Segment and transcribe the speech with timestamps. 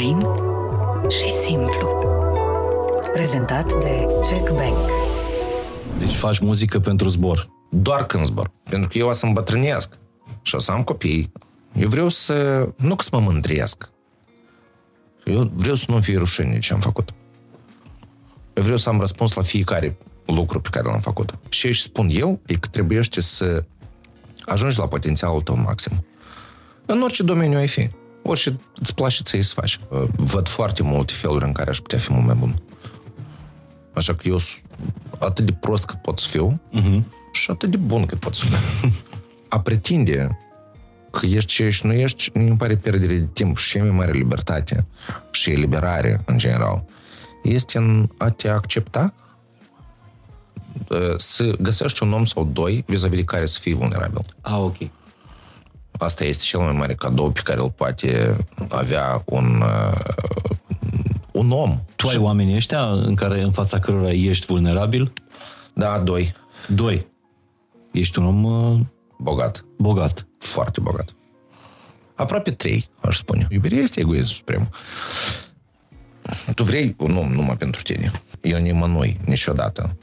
[0.00, 0.26] Fain
[1.08, 1.88] și simplu.
[3.12, 4.76] Prezentat de Check Bank.
[5.98, 7.48] Deci faci muzică pentru zbor.
[7.70, 8.50] Doar când zbor.
[8.68, 9.98] Pentru că eu o să îmbătrânesc
[10.42, 11.32] și o să am copii.
[11.72, 12.68] Eu vreau să...
[12.76, 13.90] Nu că să mă mândriesc.
[15.24, 17.10] Eu vreau să nu fie rușine ce am făcut.
[18.54, 19.96] Eu vreau să am răspuns la fiecare
[20.26, 21.38] lucru pe care l-am făcut.
[21.48, 23.64] Și își spun eu e că trebuie să
[24.46, 26.04] ajungi la potențialul tău maxim.
[26.86, 27.90] În orice domeniu ai fi.
[28.22, 29.80] Orice îți place să-i să faci.
[30.16, 32.62] Văd foarte multe feluri în care aș putea fi mult mai bun.
[33.94, 34.62] Așa că eu sunt
[35.18, 37.02] atât de prost cât pot să fiu uh-huh.
[37.32, 38.90] și atât de bun cât pot să fiu.
[39.48, 40.38] A pretinde
[41.10, 44.86] că ești ce ești, nu ești, mi pare pierdere de timp și mai mare libertate
[45.30, 46.84] și eliberare în general
[47.42, 49.14] este în a te accepta
[51.16, 54.24] să găsești un om sau doi vis-a-vis de care să fii vulnerabil.
[54.40, 54.76] Ah, ok.
[55.98, 58.36] Asta este cel mai mare cadou pe care îl poate
[58.68, 59.62] avea un,
[61.32, 61.80] un om.
[61.96, 65.12] Tu ai oamenii ăștia în, care, în fața cărora ești vulnerabil?
[65.72, 66.32] Da, doi.
[66.68, 67.06] Doi.
[67.92, 68.80] Ești un om uh,
[69.18, 69.64] Bogat.
[69.78, 70.26] bogat.
[70.38, 71.14] Foarte bogat.
[72.14, 73.46] Aproape trei, aș spune.
[73.50, 74.70] Iubirea este egoism suprem.
[76.54, 78.10] Tu vrei un om numai pentru tine.
[78.40, 79.96] Eu nimănui, niciodată.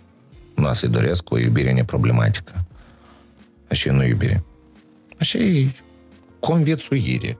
[0.56, 2.66] Nu să-i doresc o iubire neproblematică.
[3.69, 4.44] Așa e nu iubire.
[5.20, 5.72] Așa e
[6.40, 7.38] conviețuire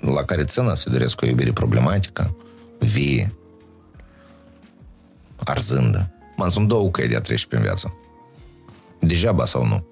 [0.00, 2.36] la care țină să doresc o iubire problematică,
[2.78, 3.34] vie,
[5.44, 6.10] arzândă.
[6.36, 7.96] Mă, sunt două căi de a trece pe viață.
[9.00, 9.86] Degeaba sau nu.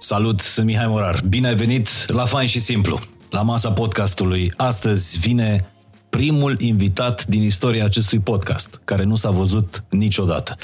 [0.00, 1.22] Salut, sunt Mihai Morar.
[1.28, 2.98] Bine ai venit la Fain și Simplu,
[3.30, 4.52] la masa podcastului.
[4.56, 5.70] Astăzi vine
[6.10, 10.56] primul invitat din istoria acestui podcast, care nu s-a văzut niciodată.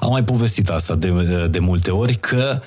[0.00, 1.10] Am mai povestit asta de,
[1.50, 2.60] de multe ori, că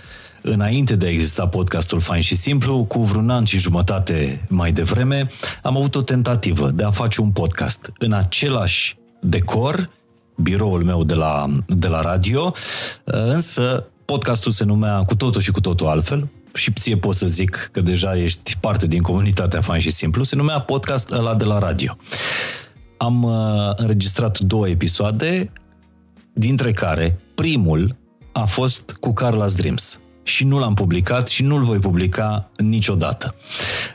[0.48, 5.28] înainte de a exista podcastul Fain și Simplu, cu vreun an și jumătate mai devreme,
[5.64, 9.90] am avut o tentativă de a face un podcast în același decor,
[10.36, 12.54] biroul meu de la, de la radio,
[13.04, 17.70] însă podcastul se numea cu totul și cu totul altfel, și ție pot să zic
[17.72, 21.60] că deja ești parte din comunitatea Fain și Simplu, se numea podcast ăla de la
[21.60, 21.98] radio.
[22.98, 25.52] Am uh, înregistrat două episoade,
[26.34, 27.96] dintre care primul
[28.32, 33.36] a fost cu Carla's Dreams și nu l-am publicat și nu-l voi publica niciodată.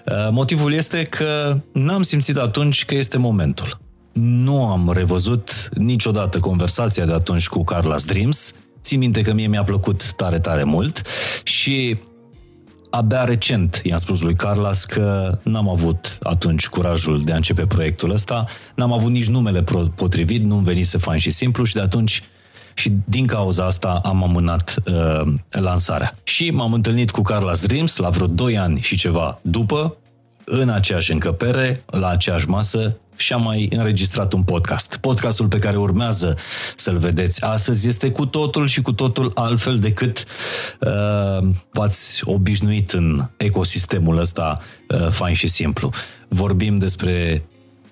[0.05, 3.81] Uh, motivul este că n-am simțit atunci că este momentul.
[4.13, 8.55] Nu am revăzut niciodată conversația de atunci cu Carla's Dreams.
[8.83, 11.03] Țin minte că mie mi-a plăcut tare, tare mult
[11.43, 11.99] și
[12.91, 18.11] abia recent i-am spus lui Carlas că n-am avut atunci curajul de a începe proiectul
[18.11, 18.45] ăsta,
[18.75, 19.65] n-am avut nici numele
[19.95, 22.23] potrivit, nu-mi venise fain și simplu și de atunci
[22.75, 26.15] și din cauza asta am amânat uh, lansarea.
[26.23, 29.97] Și m-am întâlnit cu Carlos Dreams la vreo 2 ani și ceva după,
[30.45, 34.97] în aceeași încăpere, la aceeași masă și am mai înregistrat un podcast.
[35.01, 36.37] Podcastul pe care urmează
[36.77, 40.25] să-l vedeți astăzi este cu totul și cu totul altfel decât
[40.81, 45.91] uh, v-ați obișnuit în ecosistemul ăsta uh, fain și simplu.
[46.29, 47.45] Vorbim despre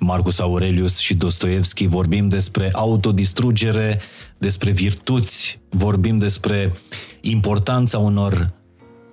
[0.03, 4.01] Marcus Aurelius și Dostoevski, vorbim despre autodistrugere,
[4.39, 6.73] despre virtuți, vorbim despre
[7.21, 8.53] importanța unor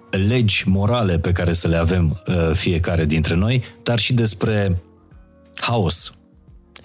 [0.09, 4.81] legi morale pe care să le avem uh, fiecare dintre noi, dar și despre
[5.59, 6.17] haos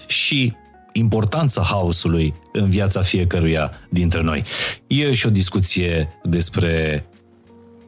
[0.07, 0.53] și
[0.93, 4.45] importanța haosului în viața fiecăruia dintre noi.
[4.87, 7.05] E și o discuție despre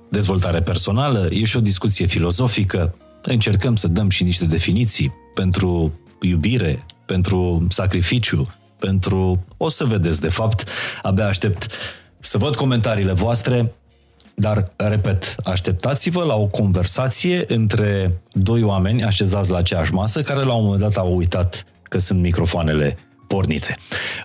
[0.08, 2.94] dezvoltare personală, e și o discuție filozofică.
[3.22, 9.44] Încercăm să dăm și niște definiții pentru iubire, pentru sacrificiu, pentru...
[9.56, 10.68] O să vedeți, de fapt,
[11.02, 11.66] abia aștept
[12.18, 13.72] să văd comentariile voastre,
[14.34, 20.54] dar, repet, așteptați-vă la o conversație între doi oameni așezați la aceeași masă, care la
[20.54, 23.76] un moment dat au uitat că sunt microfoanele pornite.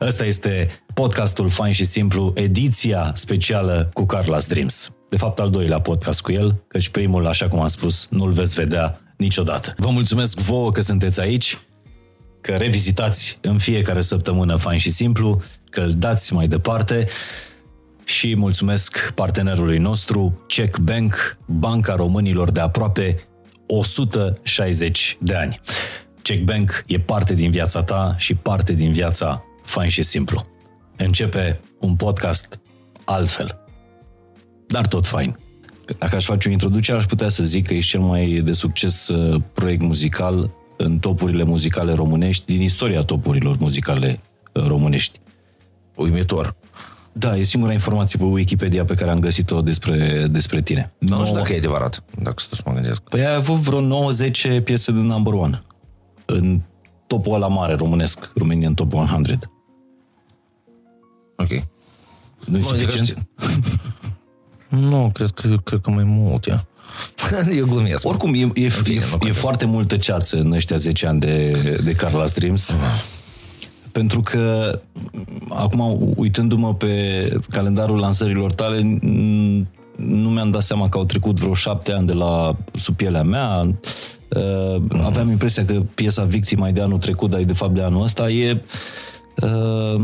[0.02, 4.92] Ăsta este podcastul Fain și Simplu, ediția specială cu Carlos Dreams.
[5.10, 8.54] De fapt, al doilea podcast cu el, căci primul, așa cum am spus, nu-l veți
[8.54, 9.74] vedea niciodată.
[9.78, 11.60] Vă mulțumesc vouă că sunteți aici,
[12.42, 17.08] că revizitați în fiecare săptămână Fain și Simplu, că îl dați mai departe
[18.04, 23.28] și mulțumesc partenerului nostru, Check Bank, banca românilor de aproape
[23.68, 25.60] 160 de ani.
[26.22, 30.42] Check Bank e parte din viața ta și parte din viața fain și simplu.
[30.98, 32.60] Începe un podcast
[33.06, 33.66] altfel,
[34.68, 35.38] dar tot fain.
[35.98, 39.08] Dacă aș face o introducere, aș putea să zic că e cel mai de succes
[39.08, 44.20] uh, proiect muzical în topurile muzicale românești, din istoria topurilor muzicale
[44.54, 45.20] uh, românești.
[45.96, 46.56] Uimitor.
[47.12, 50.94] Da, e singura informație pe Wikipedia pe care am găsit-o despre, despre tine.
[50.98, 53.02] Nu știu dacă e adevărat, dacă să mă gândesc.
[53.02, 54.12] Păi ai avut vreo
[54.60, 55.64] 9-10 piese de number one.
[56.26, 56.62] în
[57.08, 59.52] topul ăla mare românesc, Romanian Top 100.
[61.36, 61.50] Ok.
[62.46, 63.28] Nu e Nu, adică suficient?
[64.70, 66.68] Nu, cred că, cred că mai mult, ia.
[67.60, 68.08] Eu glumesc.
[68.08, 69.40] Oricum, e, e, fine, e, nu e contează.
[69.40, 71.52] foarte multă ceață în ăștia 10 ani de,
[71.84, 72.76] de Carla's Dreams.
[73.92, 74.80] Pentru că,
[75.50, 76.90] acum, uitându-mă pe
[77.50, 79.66] calendarul lansărilor tale, n-
[79.96, 83.76] nu mi-am dat seama că au trecut vreo șapte ani de la sub pielea mea.
[84.28, 87.82] Uh, Aveam impresia că piesa Victima e de anul trecut, dar e de fapt de
[87.82, 88.30] anul ăsta.
[88.30, 88.62] E,
[89.42, 90.02] uh,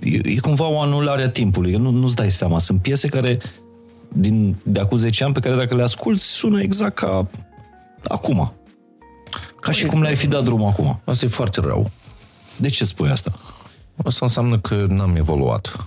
[0.00, 1.72] e, e cumva o anulare a timpului.
[1.72, 2.58] Nu, nu-ți dai seama.
[2.58, 3.38] Sunt piese care
[4.14, 7.26] din, de acum 10 ani pe care dacă le asculti sună exact ca
[8.08, 8.52] acum.
[9.60, 11.00] Ca și cum le-ai fi dat drumul acum.
[11.04, 11.90] Asta e foarte rău.
[12.58, 13.32] De ce spui asta?
[14.04, 15.76] Asta înseamnă că n-am evoluat.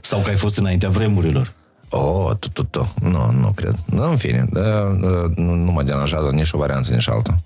[0.00, 1.52] Sau că ai fost înaintea vremurilor?
[1.90, 2.94] Oh, tu, tu, tu.
[3.00, 3.74] Nu, nu cred.
[3.86, 4.60] Nu, în fine, da,
[5.36, 7.42] nu, nu mă deranjează nici o variantă, nici alta.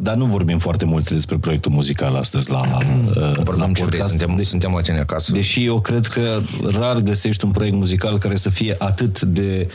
[0.00, 3.98] Dar nu vorbim foarte mult despre proiectul muzical astăzi la, uh, la Vorbim ce vrei,
[4.00, 4.08] podcast.
[4.08, 5.32] suntem, suntem la tine acasă.
[5.32, 6.40] Deși eu cred că
[6.70, 9.68] rar găsești un proiect muzical care să fie atât de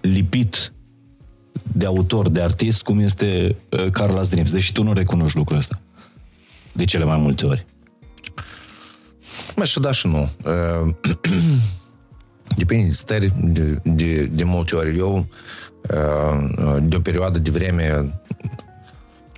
[0.00, 0.72] lipit
[1.72, 4.52] de autor, de artist, cum este uh, Carla's Dreams.
[4.52, 5.80] Deși tu nu recunoști lucrul ăsta.
[6.72, 7.66] De cele mai multe ori.
[9.56, 10.30] Mă, și da și nu.
[10.44, 10.94] Uh,
[12.56, 14.98] Depinde de stări, de, de, de multe ori.
[14.98, 15.26] Eu,
[15.90, 18.14] uh, de o perioadă de vreme,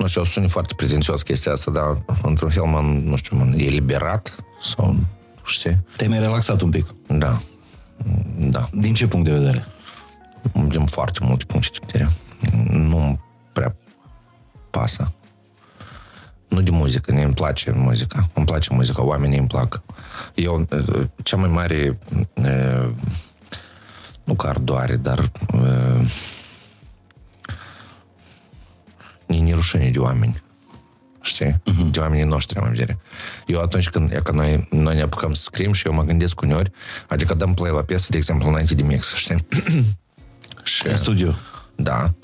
[0.01, 3.53] nu știu, o sună foarte pretențios chestia asta, dar într-un fel m-am, nu știu, m-am
[3.53, 4.97] eliberat sau,
[5.45, 5.79] știi?
[5.97, 6.87] Te-ai mai relaxat un pic.
[7.07, 7.39] Da.
[8.37, 8.69] Da.
[8.73, 9.67] Din ce punct de vedere?
[10.69, 12.11] Din foarte multe puncte de vedere.
[12.73, 13.21] Nu
[13.53, 13.77] prea
[14.71, 15.13] pasă.
[16.49, 18.29] Nu de muzică, ne îmi place muzica.
[18.35, 19.83] Îmi place muzica, oamenii îmi plac.
[20.35, 21.99] Eu, eh, cea mai mare,
[22.35, 22.89] eh,
[24.25, 26.40] nu că ardoare, dar eh, e
[29.39, 30.43] nerușenie de oameni.
[31.23, 31.53] Știi?
[31.53, 31.91] Uh-huh.
[31.91, 32.99] De oamenii noștri, am în vedere.
[33.47, 36.41] Eu atunci când, e că noi, noi ne apucăm să scriem și eu mă gândesc
[36.41, 36.71] uneori,
[37.09, 39.47] adică dăm play la piesă, de exemplu, înainte de mix, știi?
[40.65, 41.35] și, În studio.
[41.77, 42.15] da.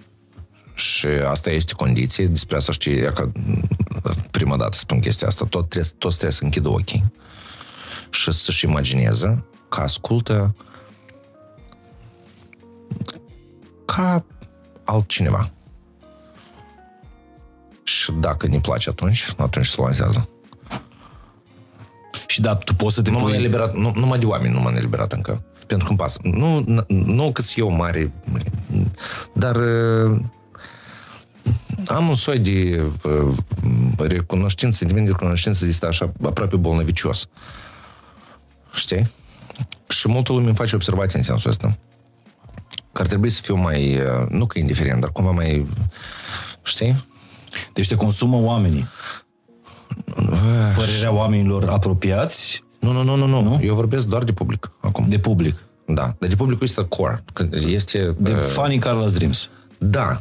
[0.75, 3.31] Și asta este condiție, despre asta știi, e că
[4.31, 7.13] prima dată spun chestia asta, tot trebuie, toți trebuie să închidă ochii
[8.11, 10.55] și să-și imagineze că ascultă
[13.85, 14.25] ca
[14.85, 15.51] altcineva.
[18.07, 20.29] Și dacă ne place atunci, atunci se lansează.
[22.27, 23.37] Și da, tu poți să te Nu m-am pui...
[23.37, 25.45] eliberat, nu, numai de oameni nu m-am eliberat încă.
[25.67, 26.21] Pentru că îmi pasă.
[26.23, 28.13] Nu, n- nu că sunt eu mare,
[29.33, 30.21] dar uh,
[31.87, 33.35] am un soi de uh,
[33.99, 37.29] recunoștință, sentiment de recunoștință de asta așa aproape bolnăvicios.
[38.75, 39.11] Știi?
[39.89, 41.79] Și multă lume îmi face observații în sensul ăsta.
[42.93, 45.67] Că ar trebui să fiu mai, uh, nu că indiferent, dar cumva mai,
[46.63, 47.05] știi?
[47.73, 48.87] Deci te consumă oamenii.
[50.77, 53.43] Părerea oamenilor apropiați Nu, nu, nu, nu, nu.
[53.43, 53.59] nu?
[53.63, 55.05] Eu vorbesc doar de public acum.
[55.09, 55.65] de public.
[55.87, 57.25] Da, dar de publicul este core.
[57.33, 58.15] Că Este...
[58.19, 59.49] De uh, fanii Carla's Dreams.
[59.79, 60.21] Da.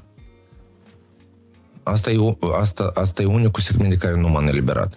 [1.83, 2.17] Asta e,
[2.59, 4.93] asta, asta e unicul segment de care nu m-am eliberat.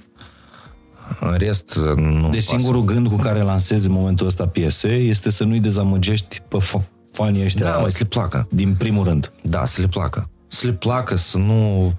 [1.20, 5.44] În rest, nu Deci singurul gând cu care lansezi în momentul ăsta piese este să
[5.44, 8.46] nu-i dezamăgești pe fa- fanii ăștia Da, mă, să le placă.
[8.50, 9.32] din primul rând.
[9.43, 10.29] Da, să le placă.
[10.46, 11.93] Să le placă, să nu...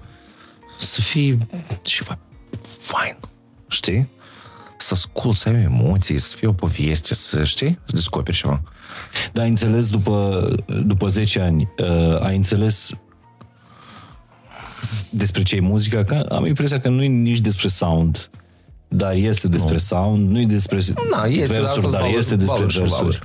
[0.80, 1.38] Să fie
[1.82, 2.18] ceva
[2.80, 3.16] fain.
[3.68, 4.08] Știi?
[4.78, 7.78] Să ascult, să ai emoții, să fie o poveste, să știi?
[7.84, 8.62] Să descoperi ceva.
[9.32, 10.48] Dar ai înțeles după,
[10.84, 12.90] după 10 ani, uh, ai înțeles
[15.10, 16.04] despre ce e muzica?
[16.04, 18.30] Că am impresia că nu e nici despre sound,
[18.88, 20.78] dar este despre sound, nu e despre
[21.10, 23.00] Na, este, versuri, asta-s dar valuri- este despre valuri și versuri.
[23.00, 23.22] valuri.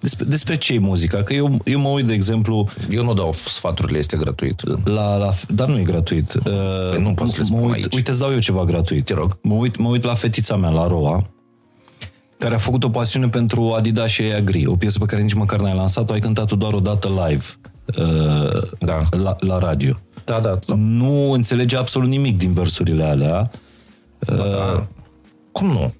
[0.00, 1.22] Despre, despre ce e muzica?
[1.22, 4.86] Că eu, eu mă uit, de exemplu, Eu nu dau sfaturile, este gratuit.
[4.88, 6.32] la, la, dar nu e gratuit.
[6.34, 6.42] Uh,
[6.90, 7.94] Păi nu pot să le mă spun uit, aici.
[7.94, 9.04] Uite, îți dau eu ceva gratuit.
[9.04, 9.38] Te rog.
[9.42, 11.26] Mă uit, mă uit la fetița mea, la Roa,
[12.38, 15.34] care a făcut o pasiune pentru Adidas și Ea Gri, o piesă pe care nici
[15.34, 17.44] măcar n-ai lansat-o, ai cântat-o doar o dată live
[17.98, 19.02] uh, Da.
[19.10, 19.98] la, la radio.
[20.24, 20.58] Da, da.
[20.66, 20.74] da.
[20.76, 23.50] Nu înțelege absolut nimic din versurile alea,
[24.18, 24.86] da.
[25.52, 25.94] Cum nu?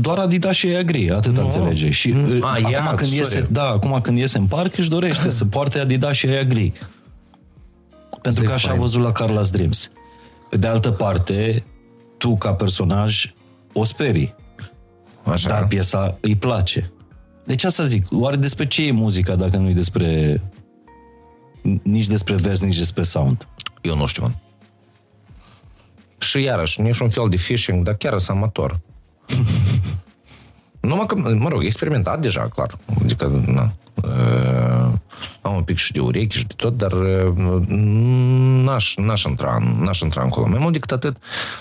[0.00, 1.90] Doar Adidas și Ea Gri, atât înțelege.
[1.90, 3.16] Și uh, A, acum, ea, când sorry.
[3.16, 6.72] iese, da, acum când iese în parc își dorește să poarte Adidas și Ea Gri.
[8.22, 8.80] Pentru e că așa a fain.
[8.80, 9.90] văzut la Carla's Dreams.
[10.50, 11.64] Pe de altă parte,
[12.18, 13.32] tu ca personaj
[13.72, 14.34] o sperii.
[15.24, 15.48] Așa.
[15.48, 16.92] Dar piesa îi place.
[17.44, 20.40] Deci asta zic, oare despre ce e muzica dacă nu e despre
[21.82, 23.48] nici despre vers, nici despre sound?
[23.80, 24.30] Eu nu știu.
[26.18, 28.80] Și iarăși, nici un fel de phishing, dar chiar sunt amator.
[30.80, 32.76] Numai că, mă rog, experimentat deja, clar.
[33.02, 33.72] Adică, na.
[33.94, 34.92] Uh,
[35.42, 37.66] am Am un pic și de urechi și de tot, dar uh,
[38.64, 40.46] n-aș, n-aș, intra, n-aș intra încolo.
[40.48, 41.16] Mai mult decât atât,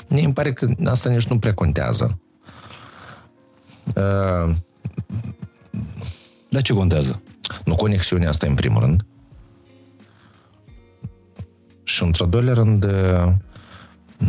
[0.07, 2.19] mie îmi pare că asta nici nu prea contează.
[3.85, 4.55] Uh,
[6.49, 7.21] Dar ce contează?
[7.65, 9.05] nu conexiunea asta în primul rând.
[11.83, 12.91] Și într-al doilea rând, uh,
[14.17, 14.27] uh,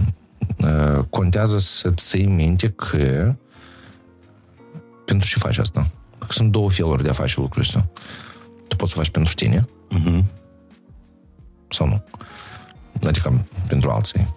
[1.10, 3.34] contează să ții minte că
[5.04, 5.86] pentru ce faci asta?
[6.18, 7.90] Că sunt două feluri de a face lucrul ăsta.
[8.68, 9.64] Tu poți să faci pentru tine
[9.94, 10.22] Uh-huh.
[11.68, 12.04] sau nu.
[13.08, 14.34] Adică pentru alții.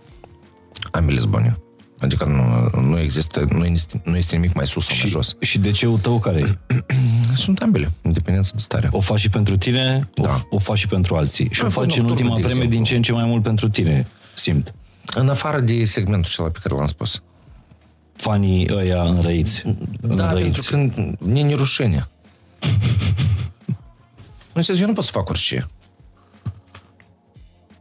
[0.91, 1.55] Ambele sunt bune.
[1.99, 5.35] Adică nu, nu există, nu este, nu este nimic mai sus sau mai Și, jos.
[5.39, 6.75] și de ce tău care e?
[7.35, 8.87] Sunt ambele, în dependență de stare.
[8.91, 10.41] O faci și pentru tine, o, Da.
[10.49, 11.47] o faci și pentru alții.
[11.51, 12.85] Și Am o fost faci în nocturnă, ultima de vreme din exemplu.
[12.89, 14.73] ce în ce mai mult pentru tine, simt.
[15.13, 17.21] În afară de segmentul acela pe care l-am spus.
[18.15, 19.63] Fanii ăia înrăiți.
[20.01, 20.69] Da, înrăiți.
[20.69, 22.07] pentru că ne e rușine.
[24.53, 25.67] În sens, eu nu pot să fac orice.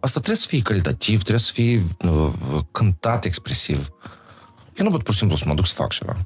[0.01, 2.33] Asta trebuie să fie calitativ, trebuie să fie uh,
[2.73, 3.89] cântat expresiv.
[4.77, 6.17] Eu nu pot pur și simplu să mă duc să fac ceva.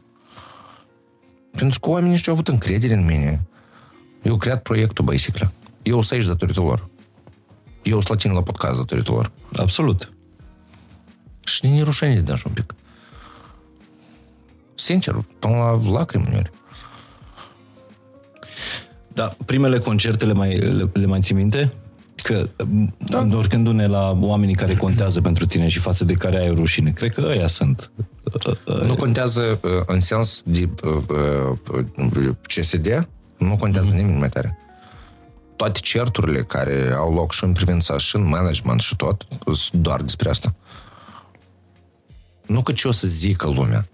[1.51, 3.47] Pentru că oamenii ăștia au avut încredere în mine.
[4.23, 5.53] Eu au creat proiectul, basically.
[5.83, 6.89] Eu o să aici datorită lor.
[7.83, 9.33] Eu o să la tine la podcast datorită lor.
[9.57, 10.13] Absolut.
[11.49, 12.75] Și ne e rușine de dânsul un pic.
[14.75, 16.51] Sincer, până la lacrimi uneori.
[19.09, 21.73] Da, primele concerte le mai, le, le mai ții minte?
[22.23, 22.49] Că
[22.99, 23.19] da.
[23.19, 27.25] întorcându-ne la oamenii care contează pentru tine și față de care ai rușine, cred că
[27.29, 27.91] ăia sunt.
[28.65, 31.53] Nu contează uh, în sens de uh,
[32.09, 34.59] uh, CSD, nu contează nimeni mai tare.
[35.57, 40.03] Toate certurile care au loc și în privința și în management și tot, sunt doar
[40.03, 40.55] despre asta.
[42.49, 43.89] Nu că ce o să zică lumea.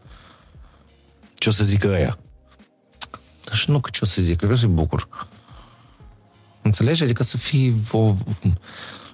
[1.35, 2.19] Ce o să zică ăia?
[3.53, 5.09] Și nu că ce o să zică, vreau să-i bucur.
[6.63, 7.03] Înțelegi?
[7.03, 8.15] Adică să fii o...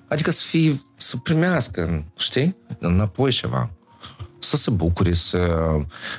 [0.08, 2.56] Adică să fii, să primească, știi?
[2.78, 3.70] Înapoi ceva.
[4.38, 5.38] Să se bucure, să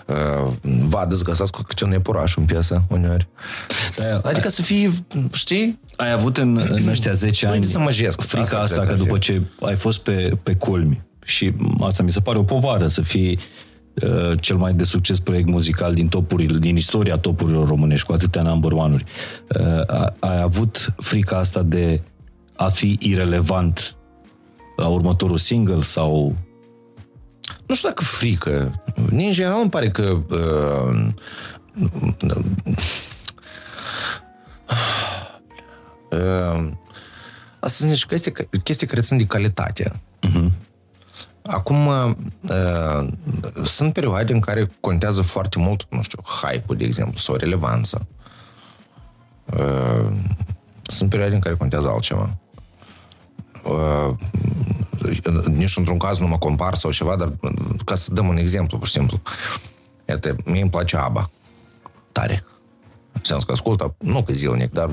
[0.07, 3.27] uh, vadă să găsească câte un epuraș în piesă, uneori.
[3.97, 5.79] Da, adică să fii, știi?
[5.95, 8.21] Ai avut în, în ăștia 10 Nu ani să măjesc.
[8.21, 9.19] frica Asta asta, cred că că ar după fi.
[9.21, 13.39] ce ai fost pe, pe culmi și asta mi se pare o povară să fii
[13.93, 18.41] uh, cel mai de succes proiect muzical din topurile, din istoria topurilor românești cu atâtea
[18.41, 19.03] number one-uri.
[19.59, 22.01] Uh, a- ai avut frica asta de
[22.55, 23.95] a fi irelevant
[24.75, 26.35] la următorul single sau
[27.65, 28.83] Nu știu dacă frică.
[29.09, 31.07] Mie, în general, îmi pare că uh,
[36.11, 36.69] uh,
[37.59, 39.91] asta sunt niște chestii, chestii care țin de calitate.
[41.41, 43.07] Acum, uh,
[43.63, 48.01] sunt perioade în care contează foarte mult, nu știu, hype-ul, de exemplu, sau relevanța.
[49.45, 50.11] Uh,
[50.83, 52.37] sunt perioade în care contează altceva.
[53.63, 54.15] Uh,
[55.45, 57.51] nici într-un caz nu mă compar sau ceva, dar uh,
[57.85, 59.21] ca să dăm un exemplu, pur și simplu.
[60.09, 61.29] Iată, mie îmi place ABBA.
[62.11, 62.43] Tare.
[63.11, 64.89] Înseamnă că ascultă, nu că zilnic, dar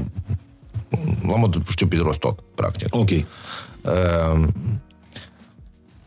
[1.27, 2.95] la modul știu pe de rost tot, practic.
[2.95, 3.11] Ok.
[3.11, 3.25] Uh,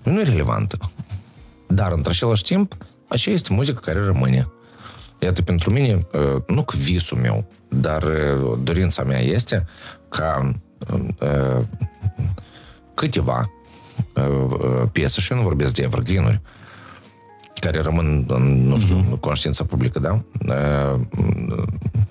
[0.03, 0.77] nu e relevantă.
[1.67, 2.75] Dar, într același timp,
[3.07, 4.47] aceea este muzică care rămâne.
[5.19, 9.65] Iată, pentru mine, uh, nu că visul meu, dar uh, dorința mea este
[10.09, 10.51] ca
[11.19, 11.65] uh,
[12.93, 13.51] câteva
[14.15, 16.41] uh, uh, piese, și eu nu vorbesc de evergreen-uri,
[17.59, 20.21] care rămân în, nu știu, în conștiința publică, da?
[20.47, 20.99] Uh,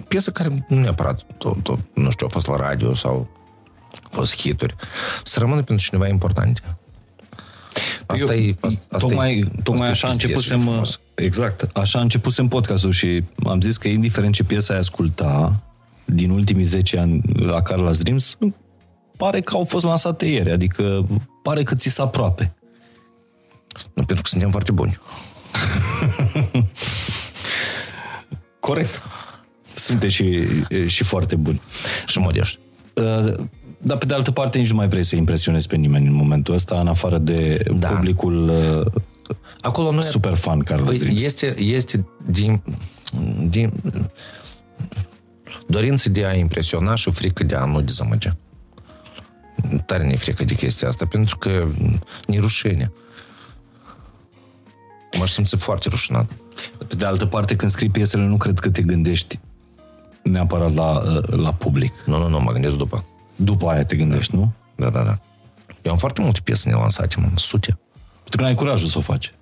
[0.09, 3.13] piese care nu neapărat, tot, tot, nu știu, au fost la radio sau
[4.03, 4.75] au fost hituri,
[5.23, 6.61] să rămână pentru cineva importante.
[8.11, 11.01] Asta Eu, e, asta, asta tocmai, e, tocmai asta așa e pizdeț și începusem, frumos.
[11.15, 15.63] exact, așa începusem podcastul și am zis că indiferent ce piesă ai asculta
[16.05, 18.39] din ultimii 10 ani la Carla's Dreams,
[19.17, 21.07] pare că au fost lansate ieri, adică
[21.43, 22.55] pare că ți s aproape.
[23.95, 24.99] Nu, pentru că suntem foarte buni.
[28.61, 29.03] Corect.
[29.75, 30.49] Sunteți și,
[30.87, 31.61] și foarte buni.
[32.07, 32.59] Și modești.
[32.95, 33.35] Uh,
[33.83, 36.55] Dar pe de altă parte nici nu mai vrei să impresionezi pe nimeni în momentul
[36.55, 37.89] ăsta, în afară de Da.
[37.89, 39.03] publicul uh,
[39.61, 41.23] Acolo nu e super fan Carlos Păi, Dreams.
[41.23, 42.63] este, este din,
[43.49, 43.73] din
[45.67, 48.29] dorință de a impresiona și frică de a nu dezamăgi.
[49.87, 51.67] Tare ne frică de chestia asta, pentru că
[52.27, 52.93] ne rușine.
[55.19, 56.31] M-aș simți foarte rușinat.
[56.89, 59.39] Pe de altă parte, când scrii piesele, nu cred că te gândești
[60.23, 61.93] neapărat la, uh, la public.
[62.07, 63.05] Nu, nu, nu, mă gândesc după.
[63.43, 64.53] După aia te gândești, nu?
[64.77, 65.19] Da, da, da.
[65.83, 67.79] Eu am foarte multe piese nelansate, mă, sute.
[68.15, 69.33] Pentru că n-ai curajul să o faci.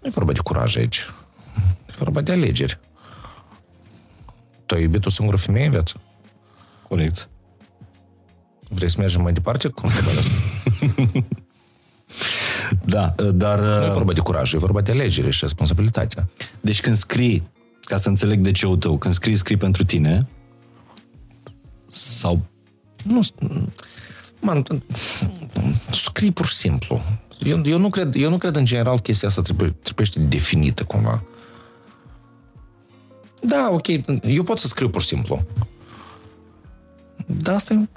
[0.00, 1.06] Nu e vorba de curaj aici.
[1.88, 2.78] E vorba de alegeri.
[4.66, 6.00] Tu ai iubit o singură femeie în viață?
[6.88, 7.28] Corect.
[8.68, 9.68] Vrei să mergem mai departe?
[9.68, 10.02] Cum se
[12.84, 13.58] Da, dar...
[13.58, 16.28] Nu e vorba de curaj, e vorba de alegere și responsabilitate.
[16.60, 20.26] Deci când scrii, ca să înțeleg de ce tău, când scrii, scrii pentru tine
[21.88, 22.40] sau...
[23.06, 23.20] Nu,
[24.40, 24.64] man,
[25.90, 27.02] scrii pur și simplu.
[27.38, 31.22] Eu, eu, nu cred, eu nu cred în general chestia asta trebuie, trebuie definită cumva.
[33.40, 33.86] Da, ok,
[34.22, 35.40] eu pot să scriu pur și simplu.
[37.26, 37.88] Da, asta e...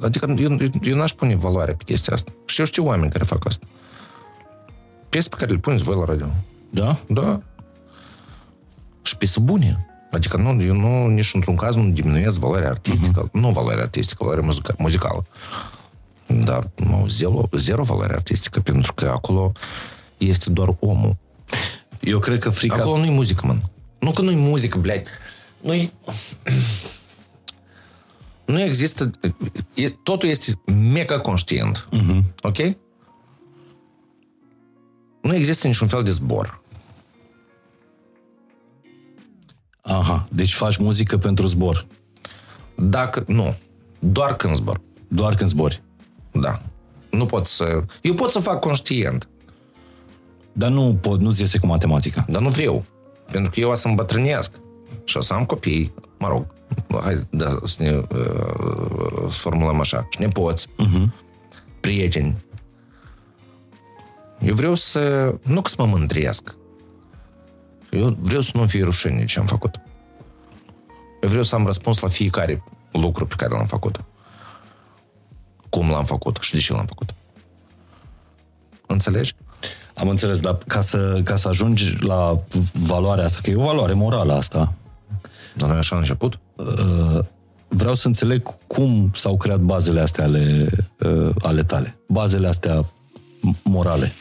[0.00, 2.32] Adică eu, eu n-aș pune valoare pe chestia asta.
[2.44, 3.66] Și eu știu oameni care fac asta.
[5.08, 6.26] Piese pe care le puneți voi la radio.
[6.70, 6.98] Da?
[7.08, 7.40] Da.
[9.02, 9.86] Și piese bune.
[10.11, 13.27] Adică nu, eu nu, nici într-un caz nu diminuez valoarea artistică.
[13.27, 13.31] Uh-huh.
[13.31, 15.25] Nu valoarea artistică, valoarea muzica, muzicală.
[16.27, 19.51] Dar nu, zero, zero valoare artistică, pentru că acolo
[20.17, 21.17] este doar omul.
[21.99, 22.75] Eu cred că frica...
[22.75, 23.69] Acolo nu-i muzică, man.
[23.99, 25.07] Nu că nu-i muzică, blядь.
[25.61, 25.93] Nu-i...
[28.45, 29.11] Nu există...
[29.73, 30.59] E, totul este
[30.91, 31.87] mega conștient.
[31.93, 32.21] Uh-huh.
[32.41, 32.57] Ok?
[35.21, 36.60] Nu există niciun fel de zbor.
[39.82, 41.86] Aha, deci faci muzică pentru zbor.
[42.76, 43.24] Dacă...
[43.26, 43.54] Nu.
[43.98, 44.80] Doar când zbor.
[45.08, 45.82] Doar când zbori.
[46.32, 46.60] Da.
[47.10, 47.84] Nu pot să...
[48.00, 49.28] Eu pot să fac conștient.
[50.52, 52.24] Dar nu pot, nu-ți iese cu matematica.
[52.28, 52.84] Dar nu vreau.
[53.30, 54.52] Pentru că eu o să îmbătrânesc.
[55.04, 55.94] Și o să am copii.
[56.18, 56.46] Mă rog,
[57.02, 58.04] hai da, să ne uh,
[59.28, 60.06] să formulăm așa.
[60.10, 60.66] Și nepoți.
[60.68, 61.08] Uh-huh.
[61.80, 62.44] Prieteni.
[64.44, 65.34] Eu vreau să...
[65.42, 66.54] Nu că să mă mândresc.
[67.92, 69.80] Eu vreau să nu fie rușine ce am făcut.
[71.22, 74.04] Eu vreau să am răspuns la fiecare lucru pe care l-am făcut.
[75.68, 77.14] Cum l-am făcut și de ce l-am făcut.
[78.86, 79.34] Înțelegi?
[79.94, 83.92] Am înțeles, dar ca să, ca să ajungi la valoarea asta, că e o valoare
[83.92, 84.72] morală asta.
[85.56, 86.38] Dar noi așa a început?
[86.56, 87.18] Uh,
[87.68, 91.96] vreau să înțeleg cum s-au creat bazele astea ale, uh, ale tale.
[92.08, 92.84] Bazele astea
[93.62, 94.12] morale.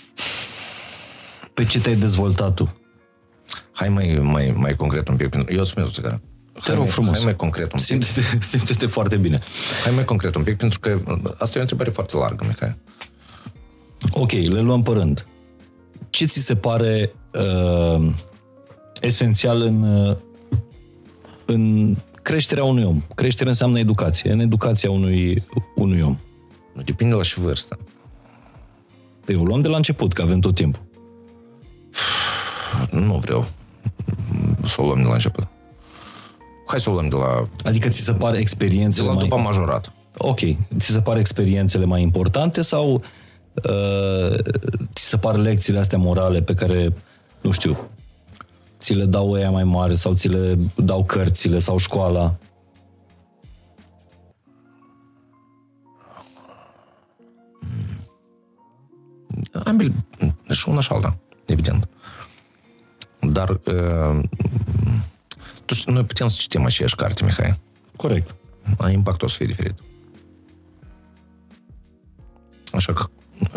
[1.53, 2.75] Pe ce te-ai dezvoltat tu?
[3.81, 5.35] Hai mai, mai, mai concret un pic.
[5.49, 6.21] Eu sunt o țigară.
[6.63, 7.13] Te rog frumos.
[7.13, 7.87] Hai mai concret un pic.
[7.87, 9.39] Simte-te, simte-te foarte bine.
[9.83, 10.99] Hai mai concret un pic, pentru că
[11.37, 12.75] asta e o întrebare foarte largă, Mihai.
[14.11, 15.27] Ok, le luăm pe rând.
[16.09, 18.11] Ce ți se pare uh,
[19.01, 20.17] esențial în, uh,
[21.45, 23.03] în creșterea unui om?
[23.15, 24.31] Creștere înseamnă educație.
[24.31, 26.17] În educația unui, unui om.
[26.73, 27.79] Nu depinde la și vârstă.
[29.25, 30.81] Păi o luăm de la început, că avem tot timpul.
[32.91, 33.47] Nu vreau
[34.65, 35.47] să o luăm de la început.
[36.67, 37.47] Hai să o luăm de la...
[37.63, 39.27] Adică ți se pare experiențele de la mai...
[39.27, 39.91] după majorat.
[40.17, 40.39] Ok.
[40.77, 42.93] Ți se pare experiențele mai importante sau
[43.53, 44.37] uh,
[44.93, 46.93] ți se par lecțiile astea morale pe care,
[47.41, 47.77] nu știu,
[48.79, 52.35] ți le dau ăia mai mari sau ți le dau cărțile sau școala?
[59.63, 59.93] Ambele,
[60.49, 61.89] și una și alta, evident.
[63.21, 64.19] Dar uh,
[65.65, 67.59] tu știi, noi putem să citim aceeași carte, Mihai.
[67.95, 68.35] Corect.
[68.77, 69.73] A impactul o să fie diferit.
[72.73, 73.09] Așa că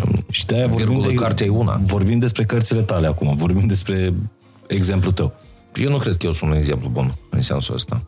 [0.05, 1.77] um, și de-aia vorbim, de, cartea e una.
[1.83, 4.15] vorbim despre cărțile tale acum, vorbim despre
[4.67, 5.35] exemplul tău.
[5.75, 8.07] Eu nu cred că eu sunt un exemplu bun în sensul ăsta.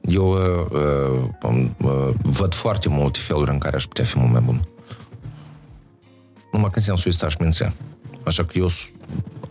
[0.00, 0.66] Eu uh,
[1.42, 4.68] uh, uh, văd foarte multe feluri în care aș putea fi mult mai bun.
[6.52, 7.72] Numai că în sensul ăsta aș mințea.
[8.24, 8.92] Așa că eu sunt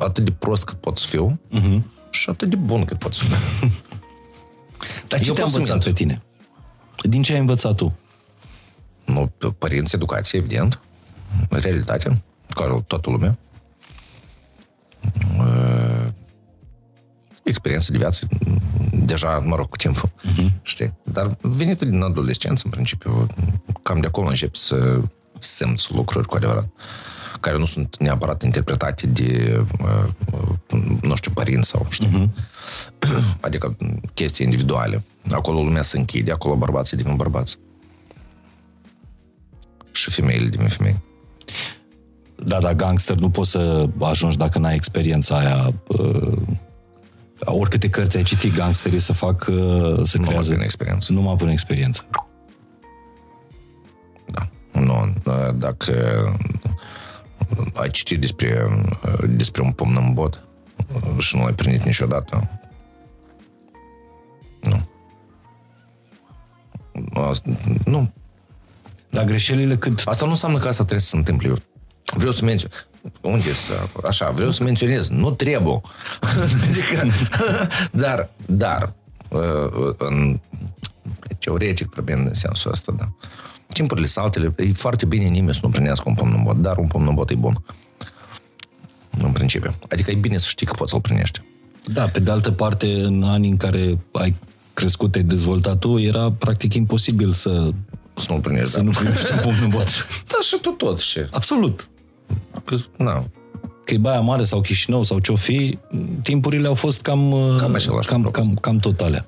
[0.03, 1.81] atât de prost cât pot să fiu uh-huh.
[2.09, 3.69] și atât de bun cât pot să fiu.
[5.07, 6.21] Dar ce te-a învățat pe tine?
[7.01, 7.97] Din ce ai învățat tu?
[9.05, 10.79] Nu, părinți, educație, evident.
[11.49, 12.17] Realitatea,
[12.49, 13.37] ca toată lumea.
[15.37, 16.07] Uh,
[17.43, 18.27] experiență de viață,
[18.91, 20.61] deja, mă rog, cu timpul, uh-huh.
[20.61, 20.93] știi?
[21.03, 23.27] Dar venit din adolescență, în principiu,
[23.83, 25.01] cam de acolo încep să
[25.39, 26.67] simți lucruri cu adevărat
[27.43, 30.69] care nu sunt neapărat interpretate de, uh,
[31.01, 32.07] nu știu, părinți sau, știi?
[32.07, 32.29] Uh-huh.
[33.47, 33.77] Adică
[34.13, 35.03] chestii individuale.
[35.31, 37.57] Acolo lumea se închide, acolo bărbații devin bărbați.
[39.91, 40.99] Și femeile devin femei.
[42.35, 46.37] Da, dar gangster nu poți să ajungi dacă n-ai experiența aia uh,
[47.39, 50.27] oricâte cărți ai citit gangsterii să fac uh, să nu creează...
[50.27, 51.13] Numai prin experiență.
[51.13, 52.05] Numai prin experiență.
[54.25, 54.47] Da.
[54.79, 55.13] Nu,
[55.55, 55.93] dacă
[57.73, 58.67] ai citit despre,
[59.27, 60.43] despre un pom în bot
[61.17, 62.49] și nu l-ai primit niciodată,
[64.61, 64.87] nu.
[67.85, 68.11] Nu.
[69.09, 70.01] Dar greșelile cât...
[70.05, 71.47] Asta nu înseamnă că asta trebuie să se întâmple.
[71.47, 71.57] Eu
[72.15, 72.87] vreau să menționez.
[73.21, 73.73] Unde să...
[74.07, 75.09] Așa, vreau să menționez.
[75.09, 75.81] Nu trebuie.
[76.69, 77.07] adică,
[78.03, 78.93] dar, dar,
[79.97, 80.39] în
[81.39, 83.09] teoretic vorbind în sensul ăsta, da.
[83.67, 87.13] Timpurile saltele, e foarte bine nimeni să nu prinească un pom bot, dar un pom
[87.13, 87.63] bot e bun.
[89.21, 89.73] În principiu.
[89.89, 91.41] Adică e bine să știi că poți să-l prinești.
[91.85, 94.35] Da, pe de altă parte, în anii în care ai
[94.73, 97.69] crescut, ai dezvoltat tu, era practic imposibil să,
[98.15, 98.83] Să nu-l prinești, să da.
[98.83, 100.07] nu primești un pom bot.
[100.31, 101.19] Da, și tu tot și...
[101.31, 101.87] Absolut.
[102.65, 103.25] Că, na,
[103.85, 105.77] Că e Baia Mare sau Chișinău sau ce-o fi,
[106.21, 108.39] timpurile au fost cam, Cam același, cam, aproape.
[108.39, 109.25] cam, cam tot alea.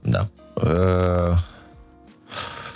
[0.00, 0.26] da.
[0.54, 1.38] Uh,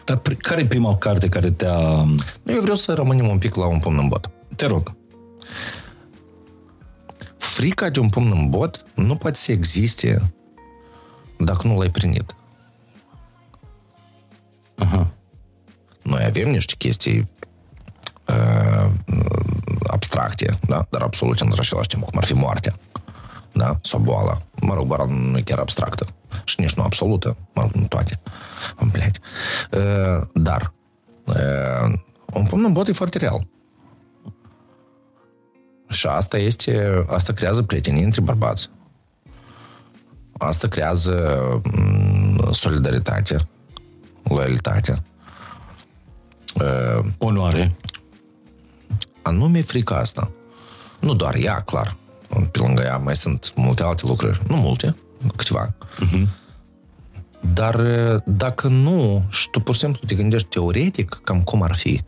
[0.05, 2.05] Dar pri- care e prima carte care te-a...
[2.43, 4.31] nu, eu vreau să rămânem un pic la un pumn în bot.
[4.57, 4.95] Te rog.
[7.37, 10.33] Frica de un pumn în bot nu poate să existe
[11.39, 12.35] dacă nu l-ai primit.
[14.77, 15.07] Aha.
[16.03, 17.29] Noi avem niște chestii
[18.29, 18.91] uh,
[19.87, 20.87] abstracte, da?
[20.91, 22.75] dar absolut în același timp, cum ar fi moartea.
[23.53, 23.79] Da?
[23.83, 24.39] Sau boala.
[24.61, 26.07] Mă rog, boala nu e chiar abstractă
[26.44, 27.38] Și nici nu absolută.
[27.54, 28.20] Mă rog, nu toate.
[28.92, 29.20] Blядь.
[29.72, 30.74] Uh, dar
[31.26, 31.94] uh,
[32.34, 33.48] un pumn în bot e foarte real.
[35.90, 38.70] Și asta este, asta creează prietenii între bărbați.
[40.38, 41.38] Asta creează
[41.74, 43.48] mm, solidaritate,
[44.24, 45.04] loialitate.
[46.56, 47.76] Uh, Onoare.
[49.22, 50.32] anume frica asta.
[51.00, 51.96] Nu doar ea, clar.
[52.52, 54.42] Pe lângă ea mai sunt multe alte lucruri.
[54.48, 54.96] Nu multe,
[55.37, 55.75] câteva.
[55.75, 56.27] Uh-huh.
[57.53, 61.75] Dar uh, dacă nu, și tu pur și simplu te gândești teoretic cam cum ar
[61.77, 62.03] fi,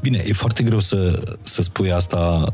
[0.00, 2.44] Bine, e foarte greu să, să spui asta,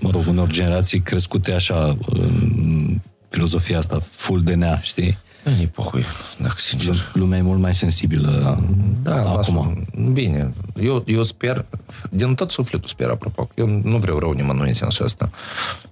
[0.00, 5.18] mă rog, unor generații crescute așa, în filozofia asta full de nea, știi?
[5.44, 6.04] E pohui,
[6.38, 7.10] dacă sincer.
[7.12, 8.58] Lumea e mult mai sensibilă
[9.02, 9.58] Da, acum.
[9.58, 9.86] acum.
[10.12, 11.64] Bine, eu, eu sper,
[12.10, 15.30] din tot sufletul sper, apropo, că eu nu vreau rău nimănui în sensul ăsta.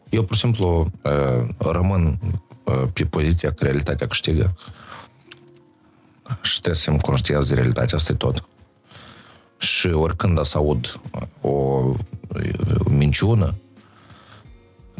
[0.08, 2.18] Eu, pur și simplu, uh, rămân
[2.64, 4.54] uh, pe poziția că realitatea câștigă.
[6.42, 8.44] Și trebuie să-mi conștiez de realitatea asta e tot.
[9.58, 11.00] Și oricând să aud
[11.40, 11.94] o, o
[12.90, 13.54] minciună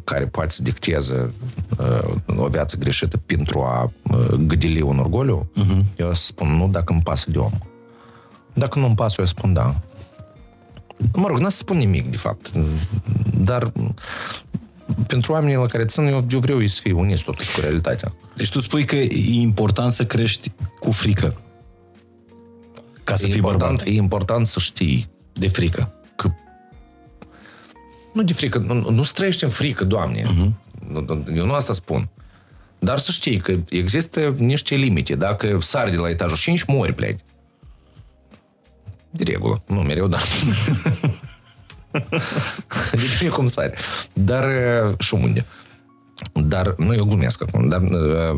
[0.09, 1.33] care poate să dicteze
[1.79, 5.85] uh, o viață greșită pentru a uh, gâdili un orgoliu, uh-huh.
[5.97, 7.53] eu spun nu dacă îmi pasă de om.
[8.53, 9.75] Dacă nu îmi pasă, eu spun da.
[11.13, 12.53] Mă rog, n-am să spun nimic, de fapt.
[13.37, 13.73] Dar
[15.07, 18.15] pentru oamenii la care țin, eu, eu vreau să fie unii totuși cu realitatea.
[18.37, 21.35] Deci tu spui că e important să crești cu frică.
[23.05, 23.87] Ca să E fii important, bărbat.
[23.87, 25.93] e important să știi De frică.
[28.19, 30.23] Că nu de frică, nu, nu străiești în frică, Doamne.
[30.23, 30.51] Uh-huh.
[31.35, 32.09] Eu nu asta spun.
[32.79, 35.15] Dar să știi că există niște limite.
[35.15, 37.21] Dacă sari de la etajul 5, mori, pleci.
[39.11, 39.63] De regulă.
[39.67, 40.23] Nu mereu, dar...
[42.91, 43.73] Depinde cum sari.
[44.13, 45.45] Dar uh, și unde.
[46.33, 47.91] Dar, nu, eu glumesc acum, dar uh,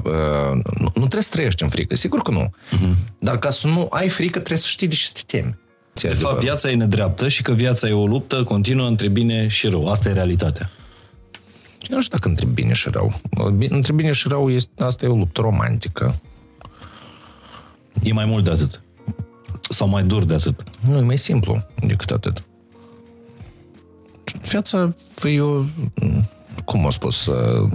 [0.04, 1.96] uh, nu, nu trebuie să trăiești în frică.
[1.96, 2.50] Sigur că nu.
[2.50, 2.94] Uh-huh.
[3.18, 5.58] Dar ca să nu ai frică, trebuie să știi de ce să te temi.
[5.92, 9.68] De fapt, viața e nedreaptă și că viața e o luptă continuă între bine și
[9.68, 9.88] rău.
[9.88, 10.70] Asta e realitatea.
[11.88, 13.12] Eu nu știu dacă între bine și rău.
[13.68, 16.20] Între bine și rău este, asta e o luptă romantică.
[18.02, 18.80] E mai mult de atât.
[19.68, 20.62] Sau mai dur de atât.
[20.80, 22.44] Nu, e mai simplu decât atât.
[24.42, 25.64] Viața e o...
[26.64, 27.70] Cum a spus uh,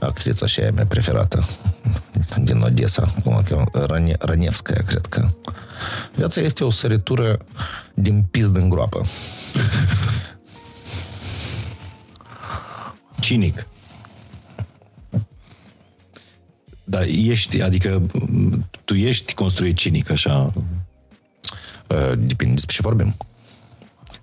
[0.00, 1.40] actrița aceea mea preferată
[2.38, 3.64] din Odessa, cum o cheamă?
[3.72, 5.28] Rane, Ranevskaya, cred că.
[6.14, 7.38] Viața este o săritură
[7.94, 9.00] din pizdă în groapă.
[13.20, 13.66] Cinic.
[16.84, 20.52] Dar ești, adică m, tu ești construit cinic, așa,
[21.88, 23.16] Uh, Depinde despre ce vorbim.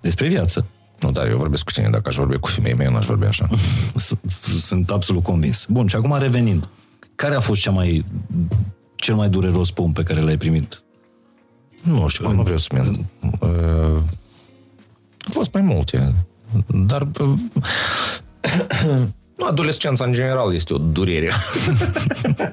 [0.00, 0.66] despre viață.
[1.00, 1.88] Nu, dar eu vorbesc cu tine.
[1.90, 3.48] Dacă aș vorbi cu femeia mea, eu n-aș vorbi așa.
[3.96, 4.14] S-
[4.58, 5.66] Sunt absolut convins.
[5.68, 6.68] Bun, și acum revenind.
[7.14, 8.04] Care a fost cea mai,
[8.96, 10.82] cel mai dureros pom pe care l-ai primit?
[11.82, 12.98] Nu știu, nu vreau să mint.
[13.40, 13.48] Uh,
[15.26, 16.14] Au fost mai multe.
[16.66, 17.38] Dar uh,
[19.38, 21.30] nu, adolescența în general este o durere.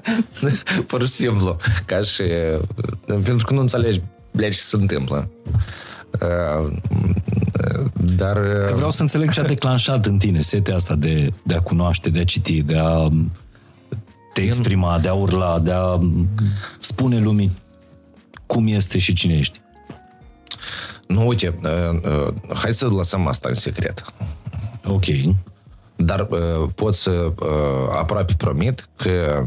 [0.88, 1.58] Pur și simplu.
[1.86, 2.22] Ca și...
[2.22, 2.86] uh,
[3.24, 4.02] Pentru că nu înțelegi
[4.32, 5.30] bleci ce se întâmplă.
[7.84, 8.38] Uh, Dar...
[8.38, 11.60] uh, Că vreau să înțeleg ce a declanșat în tine setea asta de, de a
[11.60, 13.08] cunoaște, de a citi, de a
[14.34, 16.00] te exprima, de a urla, de a
[16.80, 17.52] spune lumii
[18.46, 19.62] cum este și cine ești.
[21.08, 24.06] Nu, uite, uh, uh, hai să lăsăm asta în secret.
[24.86, 25.06] Ok.
[25.96, 29.44] Dar uh, pot să uh, aproape promit că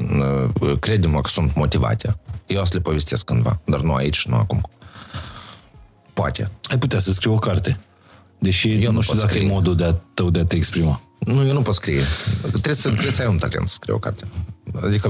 [0.61, 2.17] uh, credem că sunt motivate.
[2.47, 4.69] Eu o să le povestesc cândva, dar nu aici și nu acum.
[6.13, 6.51] Poate.
[6.63, 7.79] Ai putea să scrii o carte.
[8.45, 9.49] Deși Eu Eu nu nu știu pot dacă scrie.
[9.49, 11.01] e modul de a, tău de a te exprima.
[11.19, 12.03] Nu, eu nu pot scrie.
[12.51, 14.25] Trebuie să, trebuie să ai un talent să scrie o carte.
[14.83, 15.09] Adică